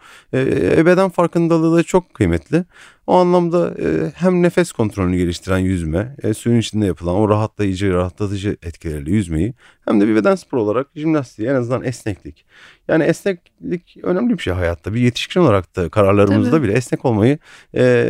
Beden 0.86 1.10
farkındalığı 1.10 1.76
da 1.76 1.82
çok 1.82 2.14
kıymetli. 2.14 2.64
O 3.06 3.14
anlamda 3.14 3.74
e, 3.80 4.12
hem 4.14 4.42
nefes 4.42 4.72
kontrolünü 4.72 5.16
geliştiren 5.16 5.58
yüzme, 5.58 6.16
e, 6.22 6.34
suyun 6.34 6.58
içinde 6.58 6.86
yapılan 6.86 7.14
o 7.14 7.28
rahatlayıcı, 7.28 7.92
rahatlatıcı 7.92 8.56
etkileriyle 8.62 9.10
yüzmeyi 9.10 9.54
hem 9.84 10.00
de 10.00 10.08
bir 10.08 10.14
beden 10.14 10.34
sporu 10.34 10.62
olarak 10.62 10.86
jimnastiği 10.96 11.48
en 11.48 11.54
azından 11.54 11.84
esneklik. 11.84 12.44
Yani 12.88 13.04
esneklik 13.04 13.96
önemli 14.02 14.38
bir 14.38 14.42
şey 14.42 14.52
hayatta. 14.52 14.94
Bir 14.94 15.00
yetişkin 15.00 15.40
olarak 15.40 15.76
da 15.76 15.88
kararlarımızda 15.88 16.50
Tabii. 16.50 16.68
bile 16.68 16.72
esnek 16.72 17.04
olmayı 17.04 17.38
e, 17.74 18.06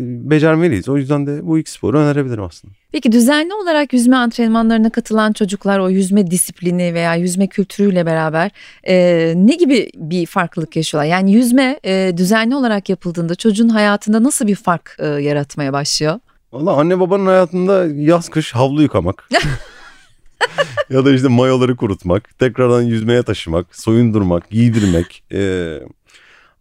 becermeliyiz. 0.00 0.88
O 0.88 0.96
yüzden 0.96 1.26
de 1.26 1.46
bu 1.46 1.58
iki 1.58 1.70
sporu 1.70 1.98
önerebilirim 1.98 2.42
aslında. 2.42 2.74
Peki 2.92 3.12
düzenli 3.12 3.54
olarak 3.54 3.92
yüzme 3.92 4.16
antrenmanlarına 4.16 4.90
katılan 4.90 5.32
çocuklar 5.32 5.78
o 5.78 5.90
yüzme 5.90 6.30
disiplini 6.30 6.94
veya 6.94 7.14
yüzme 7.14 7.46
kültürüyle 7.46 8.06
beraber 8.06 8.50
e, 8.88 9.32
ne 9.36 9.54
gibi 9.54 9.90
bir 9.96 10.26
farklılık 10.26 10.76
yaşıyorlar? 10.76 11.10
Yani 11.10 11.32
yüzme 11.32 11.80
e, 11.84 12.12
düzenli 12.16 12.54
olarak 12.54 12.88
yapıldığında 12.88 13.34
çocuğun 13.34 13.68
hayatında 13.86 14.22
nasıl 14.22 14.46
bir 14.46 14.54
fark 14.54 14.96
e, 14.98 15.06
yaratmaya 15.06 15.72
başlıyor? 15.72 16.20
Valla 16.52 16.76
anne 16.76 17.00
babanın 17.00 17.26
hayatında 17.26 17.86
yaz 17.86 18.28
kış 18.28 18.54
havlu 18.54 18.82
yıkamak. 18.82 19.28
ya 20.90 21.04
da 21.04 21.12
işte 21.12 21.28
mayoları 21.28 21.76
kurutmak, 21.76 22.38
tekrardan 22.38 22.82
yüzmeye 22.82 23.22
taşımak, 23.22 23.76
soyundurmak, 23.76 24.50
giydirmek. 24.50 25.24
Ee, 25.32 25.80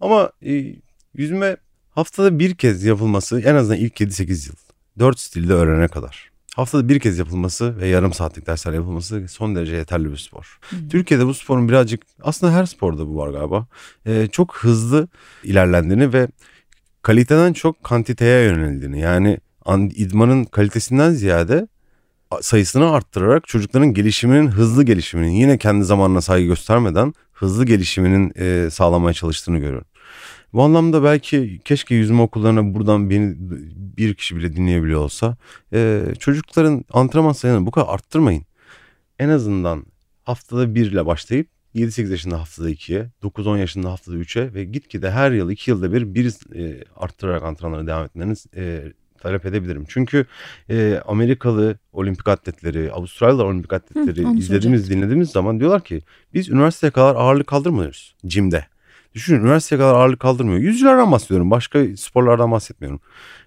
ama 0.01 0.31
e, 0.45 0.75
yüzme 1.13 1.57
haftada 1.89 2.39
bir 2.39 2.55
kez 2.55 2.83
yapılması 2.83 3.41
en 3.41 3.55
azından 3.55 3.77
ilk 3.77 4.01
7-8 4.01 4.47
yıl. 4.47 4.55
4 4.99 5.19
stilde 5.19 5.53
öğrenene 5.53 5.87
kadar. 5.87 6.29
Haftada 6.55 6.89
bir 6.89 6.99
kez 6.99 7.17
yapılması 7.17 7.77
ve 7.77 7.87
yarım 7.87 8.13
saatlik 8.13 8.47
dersler 8.47 8.73
yapılması 8.73 9.27
son 9.27 9.55
derece 9.55 9.75
yeterli 9.75 10.11
bir 10.11 10.17
spor. 10.17 10.59
Hmm. 10.69 10.89
Türkiye'de 10.89 11.25
bu 11.25 11.33
sporun 11.33 11.69
birazcık 11.69 12.01
aslında 12.21 12.53
her 12.53 12.65
sporda 12.65 13.07
bu 13.07 13.17
var 13.17 13.29
galiba. 13.29 13.67
Ee, 14.05 14.27
çok 14.31 14.57
hızlı 14.57 15.07
ilerlendiğini 15.43 16.13
ve 16.13 16.27
kaliteden 17.05 17.53
çok 17.53 17.83
kantiteye 17.83 18.43
yöneldiğini 18.43 18.99
yani 18.99 19.39
idmanın 19.95 20.43
kalitesinden 20.43 21.11
ziyade 21.11 21.67
sayısını 22.41 22.91
arttırarak 22.91 23.47
çocukların 23.47 23.93
gelişiminin 23.93 24.47
hızlı 24.47 24.83
gelişiminin 24.83 25.31
yine 25.31 25.57
kendi 25.57 25.85
zamanına 25.85 26.21
saygı 26.21 26.47
göstermeden 26.47 27.13
hızlı 27.33 27.65
gelişiminin 27.65 28.33
e, 28.37 28.69
sağlamaya 28.69 29.13
çalıştığını 29.13 29.57
görüyorum. 29.57 29.87
Bu 30.53 30.63
anlamda 30.63 31.03
belki 31.03 31.61
keşke 31.65 31.95
yüzme 31.95 32.21
okullarına 32.21 32.73
buradan 32.73 33.09
beni 33.09 33.35
bir 33.97 34.13
kişi 34.13 34.35
bile 34.35 34.55
dinleyebiliyor 34.55 34.99
olsa 34.99 35.37
e, 35.73 36.03
çocukların 36.19 36.85
antrenman 36.93 37.33
sayını 37.33 37.65
bu 37.65 37.71
kadar 37.71 37.87
arttırmayın. 37.93 38.43
En 39.19 39.29
azından 39.29 39.85
haftada 40.23 40.75
bir 40.75 40.91
ile 40.91 41.05
başlayıp 41.05 41.54
7-8 41.75 42.11
yaşında 42.11 42.39
haftada 42.39 42.69
2'ye, 42.69 43.09
9-10 43.23 43.59
yaşında 43.59 43.91
haftada 43.91 44.15
3'e 44.15 44.53
ve 44.53 44.63
gitgide 44.63 45.11
her 45.11 45.31
yıl 45.31 45.49
2 45.49 45.71
yılda 45.71 45.93
bir 45.93 46.15
bir 46.15 46.55
e, 46.55 46.83
arttırarak 46.95 47.43
antrenmanlara 47.43 47.87
devam 47.87 48.05
etmeniz 48.05 48.45
e, 48.55 48.83
talep 49.19 49.45
edebilirim. 49.45 49.85
Çünkü 49.87 50.25
e, 50.69 51.01
Amerikalı 51.07 51.77
olimpik 51.93 52.27
atletleri, 52.27 52.91
Avustralyalı 52.91 53.43
olimpik 53.43 53.73
atletleri 53.73 54.25
Hı, 54.25 54.37
izlediğimiz, 54.37 54.89
dinlediğimiz 54.89 55.29
zaman 55.29 55.59
diyorlar 55.59 55.83
ki 55.83 56.01
biz 56.33 56.49
üniversiteye 56.49 56.91
kadar 56.91 57.15
ağırlık 57.15 57.47
kaldırmıyoruz 57.47 58.15
jimde. 58.23 58.65
Düşünün 59.13 59.39
üniversiteye 59.39 59.79
kadar 59.79 59.93
ağırlık 59.93 60.19
kaldırmıyor. 60.19 60.59
Yüzülerden 60.59 61.11
bahsediyorum. 61.11 61.51
Başka 61.51 61.85
sporlardan 61.97 62.51
bahsetmiyorum. 62.51 62.99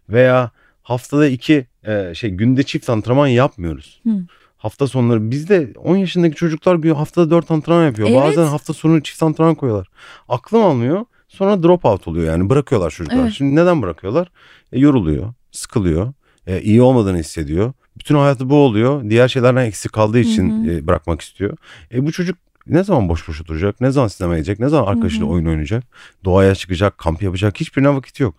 Veya 0.08 0.50
haftada 0.82 1.26
iki 1.28 1.66
e, 1.86 2.14
şey 2.14 2.30
günde 2.30 2.62
çift 2.62 2.90
antrenman 2.90 3.26
yapmıyoruz. 3.26 4.00
Hı. 4.04 4.10
Hafta 4.58 4.86
sonları 4.86 5.30
bizde 5.30 5.72
10 5.84 5.96
yaşındaki 5.96 6.36
çocuklar 6.36 6.84
haftada 6.84 7.30
4 7.30 7.50
antrenman 7.50 7.86
yapıyor. 7.86 8.08
Evet. 8.08 8.20
Bazen 8.22 8.46
hafta 8.46 8.72
sonu 8.72 9.02
çift 9.02 9.22
antrenman 9.22 9.54
koyuyorlar. 9.54 9.88
Aklım 10.28 10.62
almıyor. 10.62 11.04
Sonra 11.28 11.62
drop 11.62 11.84
out 11.84 12.08
oluyor 12.08 12.26
yani 12.26 12.50
bırakıyorlar 12.50 12.90
çocuklar. 12.90 13.22
Evet. 13.22 13.32
Şimdi 13.32 13.56
neden 13.56 13.82
bırakıyorlar? 13.82 14.30
E, 14.72 14.78
yoruluyor 14.78 15.32
sıkılıyor. 15.52 16.12
E, 16.46 16.60
iyi 16.60 16.82
olmadığını 16.82 17.18
hissediyor. 17.18 17.72
Bütün 17.98 18.14
hayatı 18.14 18.50
bu 18.50 18.54
oluyor. 18.54 19.10
Diğer 19.10 19.28
şeylerden 19.28 19.64
eksik 19.64 19.92
kaldığı 19.92 20.18
için. 20.18 20.68
E, 20.68 20.86
bırakmak 20.86 21.20
istiyor. 21.20 21.56
E, 21.92 22.06
bu 22.06 22.12
çocuk 22.12 22.38
ne 22.66 22.84
zaman 22.84 23.08
boş 23.08 23.28
boş 23.28 23.40
oturacak? 23.40 23.80
Ne 23.80 23.90
zaman 23.90 24.08
sinema 24.08 24.34
yiyecek? 24.34 24.58
Ne 24.58 24.68
zaman 24.68 24.86
arkadaşıyla 24.92 25.26
oyun 25.26 25.46
oynayacak? 25.46 25.84
Doğaya 26.24 26.54
çıkacak, 26.54 26.98
kamp 26.98 27.22
yapacak. 27.22 27.60
Hiçbirine 27.60 27.94
vakit 27.94 28.20
yok. 28.20 28.34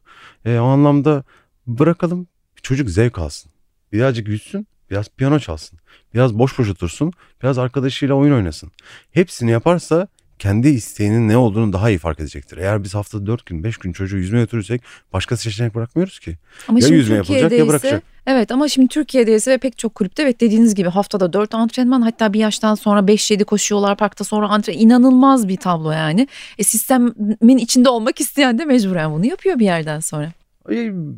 E, 0.45 0.59
o 0.59 0.65
anlamda 0.65 1.23
bırakalım 1.67 2.27
çocuk 2.61 2.89
zevk 2.89 3.19
alsın. 3.19 3.51
Birazcık 3.93 4.27
yüzsün, 4.27 4.67
biraz 4.91 5.09
piyano 5.09 5.39
çalsın. 5.39 5.79
Biraz 6.13 6.39
boş 6.39 6.59
boş 6.59 6.69
otursun, 6.69 7.13
biraz 7.43 7.57
arkadaşıyla 7.57 8.15
oyun 8.15 8.33
oynasın. 8.33 8.71
Hepsini 9.11 9.51
yaparsa 9.51 10.07
kendi 10.39 10.67
isteğinin 10.67 11.29
ne 11.29 11.37
olduğunu 11.37 11.73
daha 11.73 11.89
iyi 11.89 11.97
fark 11.97 12.19
edecektir. 12.19 12.57
Eğer 12.57 12.83
biz 12.83 12.95
haftada 12.95 13.25
4 13.25 13.45
gün 13.45 13.63
5 13.63 13.77
gün 13.77 13.93
çocuğu 13.93 14.17
yüzmeye 14.17 14.41
götürürsek 14.41 14.81
başka 15.13 15.37
seçenek 15.37 15.75
bırakmıyoruz 15.75 16.19
ki. 16.19 16.37
Ama 16.67 16.79
ya 16.79 16.87
yüzme 16.87 17.15
yapılacak 17.15 17.51
ya 17.51 17.67
bırakacak. 17.67 18.03
Evet 18.27 18.51
ama 18.51 18.67
şimdi 18.67 18.87
Türkiye'de 18.87 19.35
ise 19.35 19.51
ve 19.51 19.57
pek 19.57 19.77
çok 19.77 19.95
kulüpte 19.95 20.23
evet 20.23 20.41
dediğiniz 20.41 20.75
gibi 20.75 20.89
haftada 20.89 21.33
4 21.33 21.55
antrenman 21.55 22.01
hatta 22.01 22.33
bir 22.33 22.39
yaştan 22.39 22.75
sonra 22.75 22.99
5-7 22.99 23.43
koşuyorlar 23.43 23.97
parkta 23.97 24.23
sonra 24.23 24.47
antrenman 24.49 24.81
inanılmaz 24.81 25.47
bir 25.47 25.57
tablo 25.57 25.91
yani. 25.91 26.27
E 26.57 26.63
sistemin 26.63 27.57
içinde 27.57 27.89
olmak 27.89 28.21
isteyen 28.21 28.59
de 28.59 28.65
mecburen 28.65 29.11
bunu 29.11 29.25
yapıyor 29.25 29.59
bir 29.59 29.65
yerden 29.65 29.99
sonra. 29.99 30.31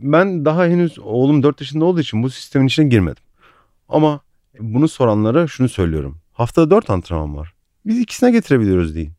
Ben 0.03 0.45
daha 0.45 0.65
henüz 0.65 0.99
oğlum 0.99 1.43
4 1.43 1.62
yaşında 1.62 1.86
olduğu 1.86 1.99
için 1.99 2.23
bu 2.23 2.29
sistemin 2.29 2.67
içine 2.67 2.88
girmedim. 2.88 3.23
Ama 3.91 4.19
bunu 4.60 4.88
soranlara 4.88 5.47
şunu 5.47 5.69
söylüyorum. 5.69 6.17
Haftada 6.34 6.71
4 6.71 6.89
antrenman 6.89 7.38
var. 7.38 7.54
Biz 7.86 7.99
ikisine 7.99 8.32
getirebiliyoruz 8.32 8.95
deyin. 8.95 9.12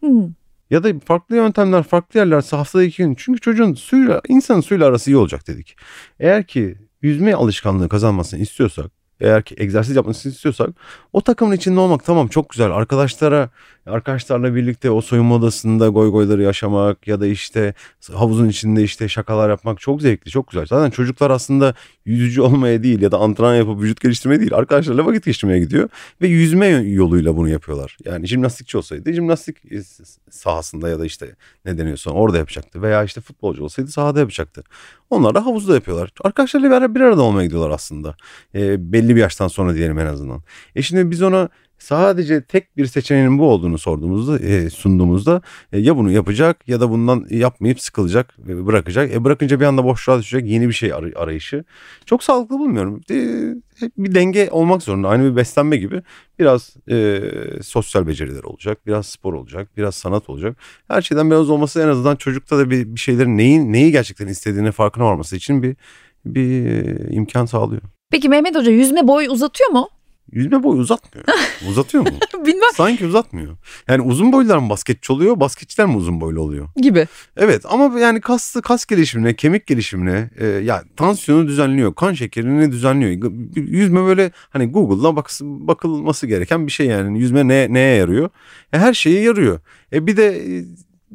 Hmm. 0.00 0.28
Ya 0.70 0.84
da 0.84 1.00
farklı 1.04 1.36
yöntemler, 1.36 1.82
farklı 1.82 2.20
yerlerse 2.20 2.56
haftada 2.56 2.84
iki 2.84 3.02
gün. 3.02 3.14
Çünkü 3.14 3.40
çocuğun 3.40 3.74
suyla, 3.74 4.20
insanın 4.28 4.60
suyla 4.60 4.86
arası 4.86 5.10
iyi 5.10 5.16
olacak 5.16 5.48
dedik. 5.48 5.76
Eğer 6.20 6.46
ki 6.46 6.78
yüzme 7.02 7.34
alışkanlığı 7.34 7.88
kazanmasını 7.88 8.40
istiyorsak 8.40 8.90
eğer 9.22 9.42
ki 9.42 9.54
egzersiz 9.58 9.96
yapmasını 9.96 10.32
istiyorsak 10.32 10.70
o 11.12 11.20
takımın 11.20 11.56
içinde 11.56 11.80
olmak 11.80 12.04
tamam 12.04 12.28
çok 12.28 12.48
güzel. 12.48 12.70
Arkadaşlara 12.70 13.50
arkadaşlarla 13.86 14.54
birlikte 14.54 14.90
o 14.90 15.00
soyunma 15.00 15.34
odasında 15.34 15.88
goy 15.88 16.10
goyları 16.10 16.42
yaşamak 16.42 17.08
ya 17.08 17.20
da 17.20 17.26
işte 17.26 17.74
havuzun 18.12 18.48
içinde 18.48 18.82
işte 18.82 19.08
şakalar 19.08 19.50
yapmak 19.50 19.80
çok 19.80 20.02
zevkli, 20.02 20.30
çok 20.30 20.50
güzel. 20.50 20.66
Zaten 20.66 20.90
çocuklar 20.90 21.30
aslında 21.30 21.74
yüzücü 22.04 22.40
olmaya 22.40 22.82
değil 22.82 23.02
ya 23.02 23.12
da 23.12 23.18
antrenman 23.18 23.54
yapıp 23.54 23.80
vücut 23.82 24.00
geliştirmeye 24.00 24.40
değil 24.40 24.54
arkadaşlarla 24.54 25.06
vakit 25.06 25.24
geçirmeye 25.24 25.60
gidiyor 25.60 25.88
ve 26.22 26.28
yüzme 26.28 26.66
yoluyla 26.66 27.36
bunu 27.36 27.48
yapıyorlar. 27.48 27.96
Yani 28.04 28.26
jimnastikçi 28.26 28.78
olsaydı 28.78 29.12
jimnastik 29.12 29.56
sahasında 30.30 30.88
ya 30.88 30.98
da 30.98 31.04
işte 31.04 31.36
ne 31.64 31.78
deniyorsa 31.78 32.10
orada 32.10 32.38
yapacaktı 32.38 32.82
veya 32.82 33.04
işte 33.04 33.20
futbolcu 33.20 33.64
olsaydı 33.64 33.90
sahada 33.90 34.20
yapacaktı. 34.20 34.62
Onlar 35.10 35.34
da 35.34 35.46
havuzda 35.46 35.74
yapıyorlar. 35.74 36.10
Arkadaşlarıyla 36.24 36.94
bir 36.94 37.00
arada 37.00 37.22
olmaya 37.22 37.44
gidiyorlar 37.44 37.70
aslında. 37.70 38.16
E, 38.54 38.92
belli 38.92 39.16
bir 39.16 39.20
yaştan 39.20 39.48
sonra 39.48 39.74
diyelim 39.74 39.98
en 39.98 40.06
azından. 40.06 40.42
E 40.76 40.82
şimdi 40.82 41.10
biz 41.10 41.22
ona 41.22 41.48
sadece 41.82 42.44
tek 42.44 42.76
bir 42.76 42.86
seçeneğin 42.86 43.38
bu 43.38 43.44
olduğunu 43.44 43.78
sorduğumuzda 43.78 44.38
e, 44.38 44.70
sunduğumuzda 44.70 45.42
e, 45.72 45.78
ya 45.78 45.96
bunu 45.96 46.10
yapacak 46.10 46.68
ya 46.68 46.80
da 46.80 46.90
bundan 46.90 47.26
yapmayıp 47.30 47.80
sıkılacak 47.80 48.34
ve 48.38 48.66
bırakacak. 48.66 49.12
E 49.12 49.24
bırakınca 49.24 49.60
bir 49.60 49.64
anda 49.64 49.84
boşluğa 49.84 50.18
düşecek 50.18 50.50
yeni 50.50 50.68
bir 50.68 50.72
şey 50.72 50.90
aray- 50.90 51.16
arayışı. 51.16 51.64
Çok 52.06 52.24
sağlıklı 52.24 52.58
bulmuyorum. 52.58 53.00
E, 53.10 53.16
bir 53.98 54.14
denge 54.14 54.48
olmak 54.50 54.82
zorunda. 54.82 55.08
Aynı 55.08 55.30
bir 55.30 55.36
beslenme 55.36 55.76
gibi 55.76 56.02
biraz 56.38 56.76
e, 56.90 57.20
sosyal 57.62 58.06
beceriler 58.06 58.42
olacak, 58.44 58.86
biraz 58.86 59.06
spor 59.06 59.34
olacak, 59.34 59.68
biraz 59.76 59.94
sanat 59.94 60.30
olacak. 60.30 60.56
Her 60.88 61.02
şeyden 61.02 61.30
biraz 61.30 61.50
olması 61.50 61.80
en 61.80 61.88
azından 61.88 62.16
çocukta 62.16 62.58
da 62.58 62.70
bir, 62.70 62.94
bir 62.94 63.00
şeylerin 63.00 63.38
neyi 63.38 63.72
neyi 63.72 63.92
gerçekten 63.92 64.26
istediğini 64.26 64.72
farkına 64.72 65.04
varması 65.04 65.36
için 65.36 65.62
bir 65.62 65.76
bir 66.24 66.66
e, 66.66 67.10
imkan 67.10 67.46
sağlıyor. 67.46 67.82
Peki 68.10 68.28
Mehmet 68.28 68.56
Hoca 68.56 68.70
yüzme 68.70 69.08
boy 69.08 69.26
uzatıyor 69.26 69.70
mu? 69.70 69.88
Yüzme 70.32 70.62
boyu 70.62 70.80
uzatmıyor. 70.80 71.26
Uzatıyor 71.68 72.04
mu? 72.04 72.10
Bilmem. 72.46 72.70
Sanki 72.74 73.06
uzatmıyor. 73.06 73.56
Yani 73.88 74.02
uzun 74.02 74.32
boylular 74.32 74.58
mı 74.58 74.70
basketçi 74.70 75.12
oluyor, 75.12 75.40
basketçiler 75.40 75.86
mi 75.86 75.96
uzun 75.96 76.20
boylu 76.20 76.40
oluyor? 76.40 76.68
Gibi. 76.76 77.08
Evet 77.36 77.64
ama 77.68 78.00
yani 78.00 78.20
kas, 78.20 78.56
kas 78.62 78.86
gelişimine, 78.86 79.36
kemik 79.36 79.66
gelişimine, 79.66 80.30
e, 80.38 80.46
ya 80.46 80.84
tansiyonu 80.96 81.46
düzenliyor, 81.46 81.94
kan 81.94 82.12
şekerini 82.12 82.72
düzenliyor. 82.72 83.32
Yüzme 83.56 84.04
böyle 84.04 84.30
hani 84.50 84.66
Google'da 84.66 85.16
bak, 85.16 85.30
bakılması 85.40 86.26
gereken 86.26 86.66
bir 86.66 86.72
şey 86.72 86.86
yani. 86.86 87.18
Yüzme 87.18 87.48
ne, 87.48 87.72
neye 87.72 87.96
yarıyor? 87.96 88.30
E, 88.72 88.78
her 88.78 88.94
şeye 88.94 89.20
yarıyor. 89.20 89.60
E 89.92 90.06
bir 90.06 90.16
de 90.16 90.42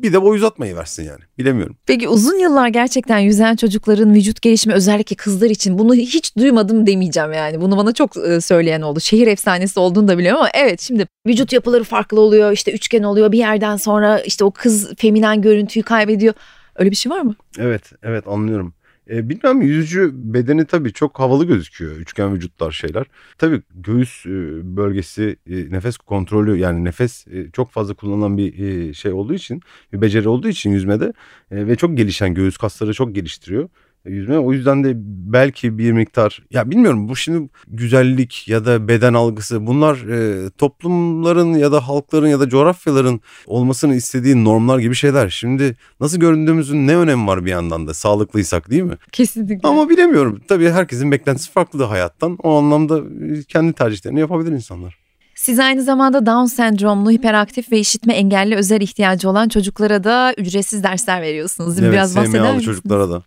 bir 0.03 0.13
de 0.13 0.21
boy 0.21 0.37
uzatmayı 0.37 0.75
versin 0.75 1.03
yani. 1.03 1.19
Bilemiyorum. 1.37 1.77
Peki 1.85 2.07
uzun 2.09 2.39
yıllar 2.39 2.67
gerçekten 2.67 3.19
yüzen 3.19 3.55
çocukların 3.55 4.13
vücut 4.13 4.41
gelişimi 4.41 4.75
özellikle 4.75 5.15
kızlar 5.15 5.49
için 5.49 5.79
bunu 5.79 5.93
hiç 5.95 6.37
duymadım 6.37 6.87
demeyeceğim 6.87 7.33
yani. 7.33 7.61
Bunu 7.61 7.77
bana 7.77 7.93
çok 7.93 8.17
e, 8.17 8.41
söyleyen 8.41 8.81
oldu. 8.81 8.99
Şehir 8.99 9.27
efsanesi 9.27 9.79
olduğunu 9.79 10.07
da 10.07 10.17
biliyorum 10.17 10.39
ama 10.39 10.49
evet 10.53 10.81
şimdi 10.81 11.07
vücut 11.27 11.53
yapıları 11.53 11.83
farklı 11.83 12.21
oluyor. 12.21 12.51
işte 12.51 12.71
üçgen 12.73 13.03
oluyor 13.03 13.31
bir 13.31 13.37
yerden 13.37 13.75
sonra 13.75 14.19
işte 14.19 14.43
o 14.43 14.51
kız 14.51 14.95
feminen 14.97 15.41
görüntüyü 15.41 15.83
kaybediyor. 15.83 16.33
Öyle 16.75 16.91
bir 16.91 16.95
şey 16.95 17.11
var 17.11 17.21
mı? 17.21 17.35
Evet, 17.59 17.91
evet 18.03 18.27
anlıyorum. 18.27 18.73
E, 19.09 19.29
bilmem 19.29 19.61
yüzücü 19.61 20.11
bedeni 20.13 20.65
tabii 20.65 20.93
çok 20.93 21.19
havalı 21.19 21.45
gözüküyor. 21.45 21.95
Üçgen 21.95 22.33
vücutlar 22.33 22.71
şeyler. 22.71 23.05
Tabii 23.37 23.61
göğüs 23.75 24.25
e, 24.25 24.29
bölgesi 24.77 25.35
e, 25.49 25.71
nefes 25.71 25.97
kontrolü 25.97 26.57
yani 26.57 26.83
nefes 26.83 27.27
e, 27.27 27.51
çok 27.51 27.71
fazla 27.71 27.93
kullanılan 27.93 28.37
bir 28.37 28.59
e, 28.59 28.93
şey 28.93 29.11
olduğu 29.11 29.33
için 29.33 29.61
bir 29.93 30.01
beceri 30.01 30.29
olduğu 30.29 30.47
için 30.47 30.71
yüzmede 30.71 31.13
e, 31.51 31.67
ve 31.67 31.75
çok 31.75 31.97
gelişen 31.97 32.33
göğüs 32.33 32.57
kasları 32.57 32.93
çok 32.93 33.15
geliştiriyor 33.15 33.69
yüzme. 34.07 34.39
O 34.39 34.53
yüzden 34.53 34.83
de 34.83 34.91
belki 35.33 35.77
bir 35.77 35.91
miktar 35.91 36.43
ya 36.51 36.71
bilmiyorum 36.71 37.09
bu 37.09 37.15
şimdi 37.15 37.49
güzellik 37.67 38.47
ya 38.47 38.65
da 38.65 38.87
beden 38.87 39.13
algısı 39.13 39.67
bunlar 39.67 39.95
e, 39.95 40.49
toplumların 40.49 41.53
ya 41.53 41.71
da 41.71 41.87
halkların 41.87 42.27
ya 42.27 42.39
da 42.39 42.49
coğrafyaların 42.49 43.21
olmasını 43.45 43.95
istediği 43.95 44.43
normlar 44.43 44.79
gibi 44.79 44.95
şeyler. 44.95 45.29
Şimdi 45.29 45.75
nasıl 45.99 46.17
göründüğümüzün 46.17 46.87
ne 46.87 46.97
önemi 46.97 47.27
var 47.27 47.45
bir 47.45 47.51
yandan 47.51 47.87
da 47.87 47.93
sağlıklıysak 47.93 48.69
değil 48.69 48.83
mi? 48.83 48.97
Kesinlikle. 49.11 49.69
Ama 49.69 49.89
bilemiyorum. 49.89 50.41
Tabii 50.47 50.69
herkesin 50.69 51.11
beklentisi 51.11 51.51
farklı 51.51 51.79
da 51.79 51.89
hayattan. 51.89 52.37
O 52.43 52.57
anlamda 52.57 53.01
kendi 53.47 53.73
tercihlerini 53.73 54.19
yapabilir 54.19 54.51
insanlar. 54.51 54.97
Siz 55.35 55.59
aynı 55.59 55.83
zamanda 55.83 56.25
Down 56.25 56.45
sendromlu, 56.45 57.11
hiperaktif 57.11 57.71
ve 57.71 57.79
işitme 57.79 58.13
engelli 58.13 58.55
özel 58.55 58.81
ihtiyacı 58.81 59.29
olan 59.29 59.49
çocuklara 59.49 60.03
da 60.03 60.33
ücretsiz 60.37 60.83
dersler 60.83 61.21
veriyorsunuz. 61.21 61.69
Değil 61.69 61.81
mi? 61.81 61.85
Evet, 61.85 61.93
Biraz 61.93 62.15
bahseder 62.15 62.41
misiniz? 62.41 62.65
çocuklara 62.65 63.09
da. 63.09 63.23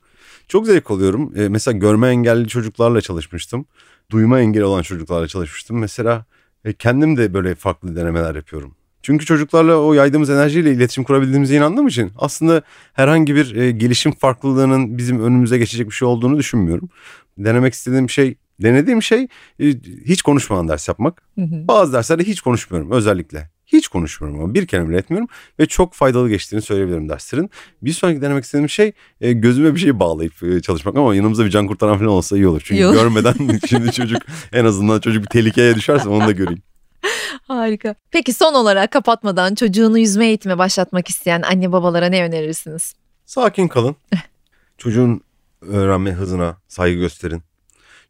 Çok 0.51 0.67
zevk 0.67 0.91
alıyorum. 0.91 1.33
E, 1.37 1.49
mesela 1.49 1.79
görme 1.79 2.09
engelli 2.09 2.49
çocuklarla 2.49 3.01
çalışmıştım. 3.01 3.67
Duyma 4.11 4.41
engeli 4.41 4.65
olan 4.65 4.83
çocuklarla 4.83 5.29
çalışmıştım. 5.29 5.79
Mesela 5.79 6.25
e, 6.65 6.73
kendim 6.73 7.17
de 7.17 7.35
böyle 7.35 7.55
farklı 7.55 7.97
denemeler 7.97 8.35
yapıyorum. 8.35 8.75
Çünkü 9.03 9.27
çocuklarla 9.27 9.77
o 9.77 9.93
yaydığımız 9.93 10.31
enerjiyle 10.31 10.73
iletişim 10.73 11.05
kurabildiğimize 11.05 11.57
inandığım 11.57 11.89
için 11.89 12.13
aslında 12.19 12.63
herhangi 12.93 13.35
bir 13.35 13.55
e, 13.55 13.71
gelişim 13.71 14.13
farklılığının 14.13 14.99
bizim 14.99 15.25
önümüze 15.25 15.59
geçecek 15.59 15.87
bir 15.87 15.95
şey 15.95 16.09
olduğunu 16.09 16.39
düşünmüyorum. 16.39 16.89
Denemek 17.39 17.75
istediğim 17.75 18.11
şey, 18.11 18.35
denediğim 18.63 19.03
şey 19.03 19.29
e, 19.61 19.67
hiç 20.05 20.23
konuşmadan 20.23 20.69
ders 20.69 20.89
yapmak. 20.89 21.23
Hı 21.35 21.43
hı. 21.43 21.69
Bazı 21.69 21.93
derslerde 21.93 22.25
hiç 22.25 22.41
konuşmuyorum 22.41 22.91
özellikle. 22.91 23.51
Hiç 23.73 23.89
konuşmuyorum 23.89 24.41
ama 24.41 24.55
bir 24.55 24.67
kelime 24.67 24.89
bile 24.89 24.99
etmiyorum 24.99 25.29
ve 25.59 25.67
çok 25.67 25.95
faydalı 25.95 26.29
geçtiğini 26.29 26.63
söyleyebilirim 26.63 27.09
derslerin. 27.09 27.51
Bir 27.83 27.93
sonraki 27.93 28.23
denemek 28.23 28.45
istediğim 28.45 28.69
şey 28.69 28.93
e, 29.21 29.33
gözüme 29.33 29.75
bir 29.75 29.81
şey 29.81 30.01
bağlayıp 30.01 30.43
e, 30.43 30.63
çalışmak 30.63 30.97
ama 30.97 31.15
yanımızda 31.15 31.45
bir 31.45 31.51
can 31.51 31.67
kurtaran 31.67 31.99
falan 31.99 32.11
olsa 32.11 32.37
iyi 32.37 32.47
olur. 32.47 32.63
Çünkü 32.65 32.83
Yok. 32.83 32.95
görmeden 32.95 33.35
şimdi 33.69 33.93
çocuk 33.93 34.23
en 34.53 34.65
azından 34.65 35.01
çocuk 35.01 35.23
bir 35.23 35.29
tehlikeye 35.29 35.75
düşerse 35.75 36.09
onu 36.09 36.27
da 36.27 36.33
göreyim. 36.33 36.63
Harika. 37.49 37.95
Peki 38.11 38.33
son 38.33 38.55
olarak 38.55 38.91
kapatmadan 38.91 39.55
çocuğunu 39.55 39.99
yüzme 39.99 40.27
eğitime 40.27 40.59
başlatmak 40.59 41.09
isteyen 41.09 41.43
anne 41.43 41.73
babalara 41.73 42.07
ne 42.07 42.25
önerirsiniz? 42.25 42.95
Sakin 43.27 43.69
kalın. 43.69 43.97
Çocuğun 44.79 45.21
öğrenme 45.61 46.13
hızına 46.13 46.57
saygı 46.69 46.99
gösterin. 46.99 47.43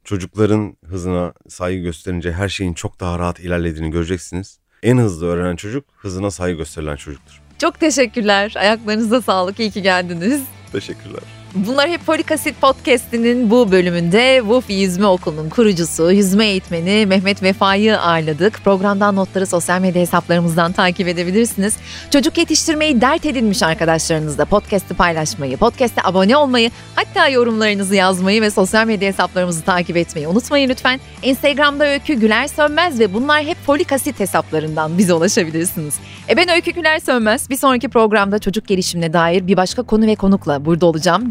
Çocukların 0.05 0.77
hızına 0.87 1.33
saygı 1.49 1.83
gösterince 1.83 2.33
her 2.33 2.49
şeyin 2.49 2.75
çok 2.75 3.01
daha 3.01 3.19
rahat 3.19 3.41
ilerlediğini 3.41 3.91
göreceksiniz 3.91 4.60
en 4.83 4.99
hızlı 4.99 5.27
öğrenen 5.27 5.57
çocuk 5.57 5.85
hızına 5.97 6.31
saygı 6.31 6.59
gösterilen 6.59 6.97
çocuktur. 6.97 7.41
Çok 7.59 7.81
teşekkürler. 7.81 8.55
Ayaklarınıza 8.57 9.23
sağlık. 9.23 9.61
İyi 9.61 9.71
ki 9.71 9.83
geldiniz. 9.83 10.43
Teşekkürler. 10.73 11.40
Bunlar 11.55 11.89
hep 11.89 12.01
Folik 12.01 12.33
Asit 12.33 12.61
Podcast'inin 12.61 13.51
bu 13.51 13.73
bölümünde 13.73 14.39
WUF 14.43 14.71
Yüzme 14.71 15.07
Okulu'nun 15.07 15.49
kurucusu, 15.49 16.13
yüzme 16.13 16.47
eğitmeni 16.47 17.07
Mehmet 17.07 17.43
Vefa'yı 17.43 18.01
ağırladık. 18.01 18.61
Programdan 18.65 19.17
notları 19.17 19.47
sosyal 19.47 19.81
medya 19.81 20.03
hesaplarımızdan 20.03 20.73
takip 20.73 21.09
edebilirsiniz. 21.09 21.77
Çocuk 22.11 22.39
yetiştirmeyi 22.39 23.01
dert 23.01 23.27
edinmiş 23.27 23.63
arkadaşlarınızla 23.63 24.45
podcast'ı 24.45 24.95
paylaşmayı, 24.95 25.57
podcast'e 25.57 26.03
abone 26.05 26.37
olmayı, 26.37 26.71
hatta 26.95 27.29
yorumlarınızı 27.29 27.95
yazmayı 27.95 28.43
ve 28.43 28.51
sosyal 28.51 28.87
medya 28.87 29.09
hesaplarımızı 29.09 29.63
takip 29.63 29.97
etmeyi 29.97 30.29
unutmayın 30.29 30.69
lütfen. 30.69 31.01
Instagram'da 31.23 31.87
Öykü 31.87 32.15
Güler 32.15 32.47
Sönmez 32.47 33.01
ve 33.01 33.15
bunlar 33.15 33.45
hep 33.45 33.57
Folik 33.67 33.93
Asit 33.93 34.21
hesaplarından 34.21 34.99
bize 34.99 35.15
ulaşabilirsiniz. 35.15 35.95
E 36.29 36.37
ben 36.37 36.49
Öykü 36.49 36.71
Güler 36.71 36.99
Sönmez. 36.99 37.51
Bir 37.51 37.57
sonraki 37.57 37.89
programda 37.89 38.39
çocuk 38.39 38.67
gelişimine 38.67 39.13
dair 39.13 39.47
bir 39.47 39.57
başka 39.57 39.83
konu 39.83 40.07
ve 40.07 40.15
konukla 40.15 40.65
burada 40.65 40.87
olacağım. 40.87 41.31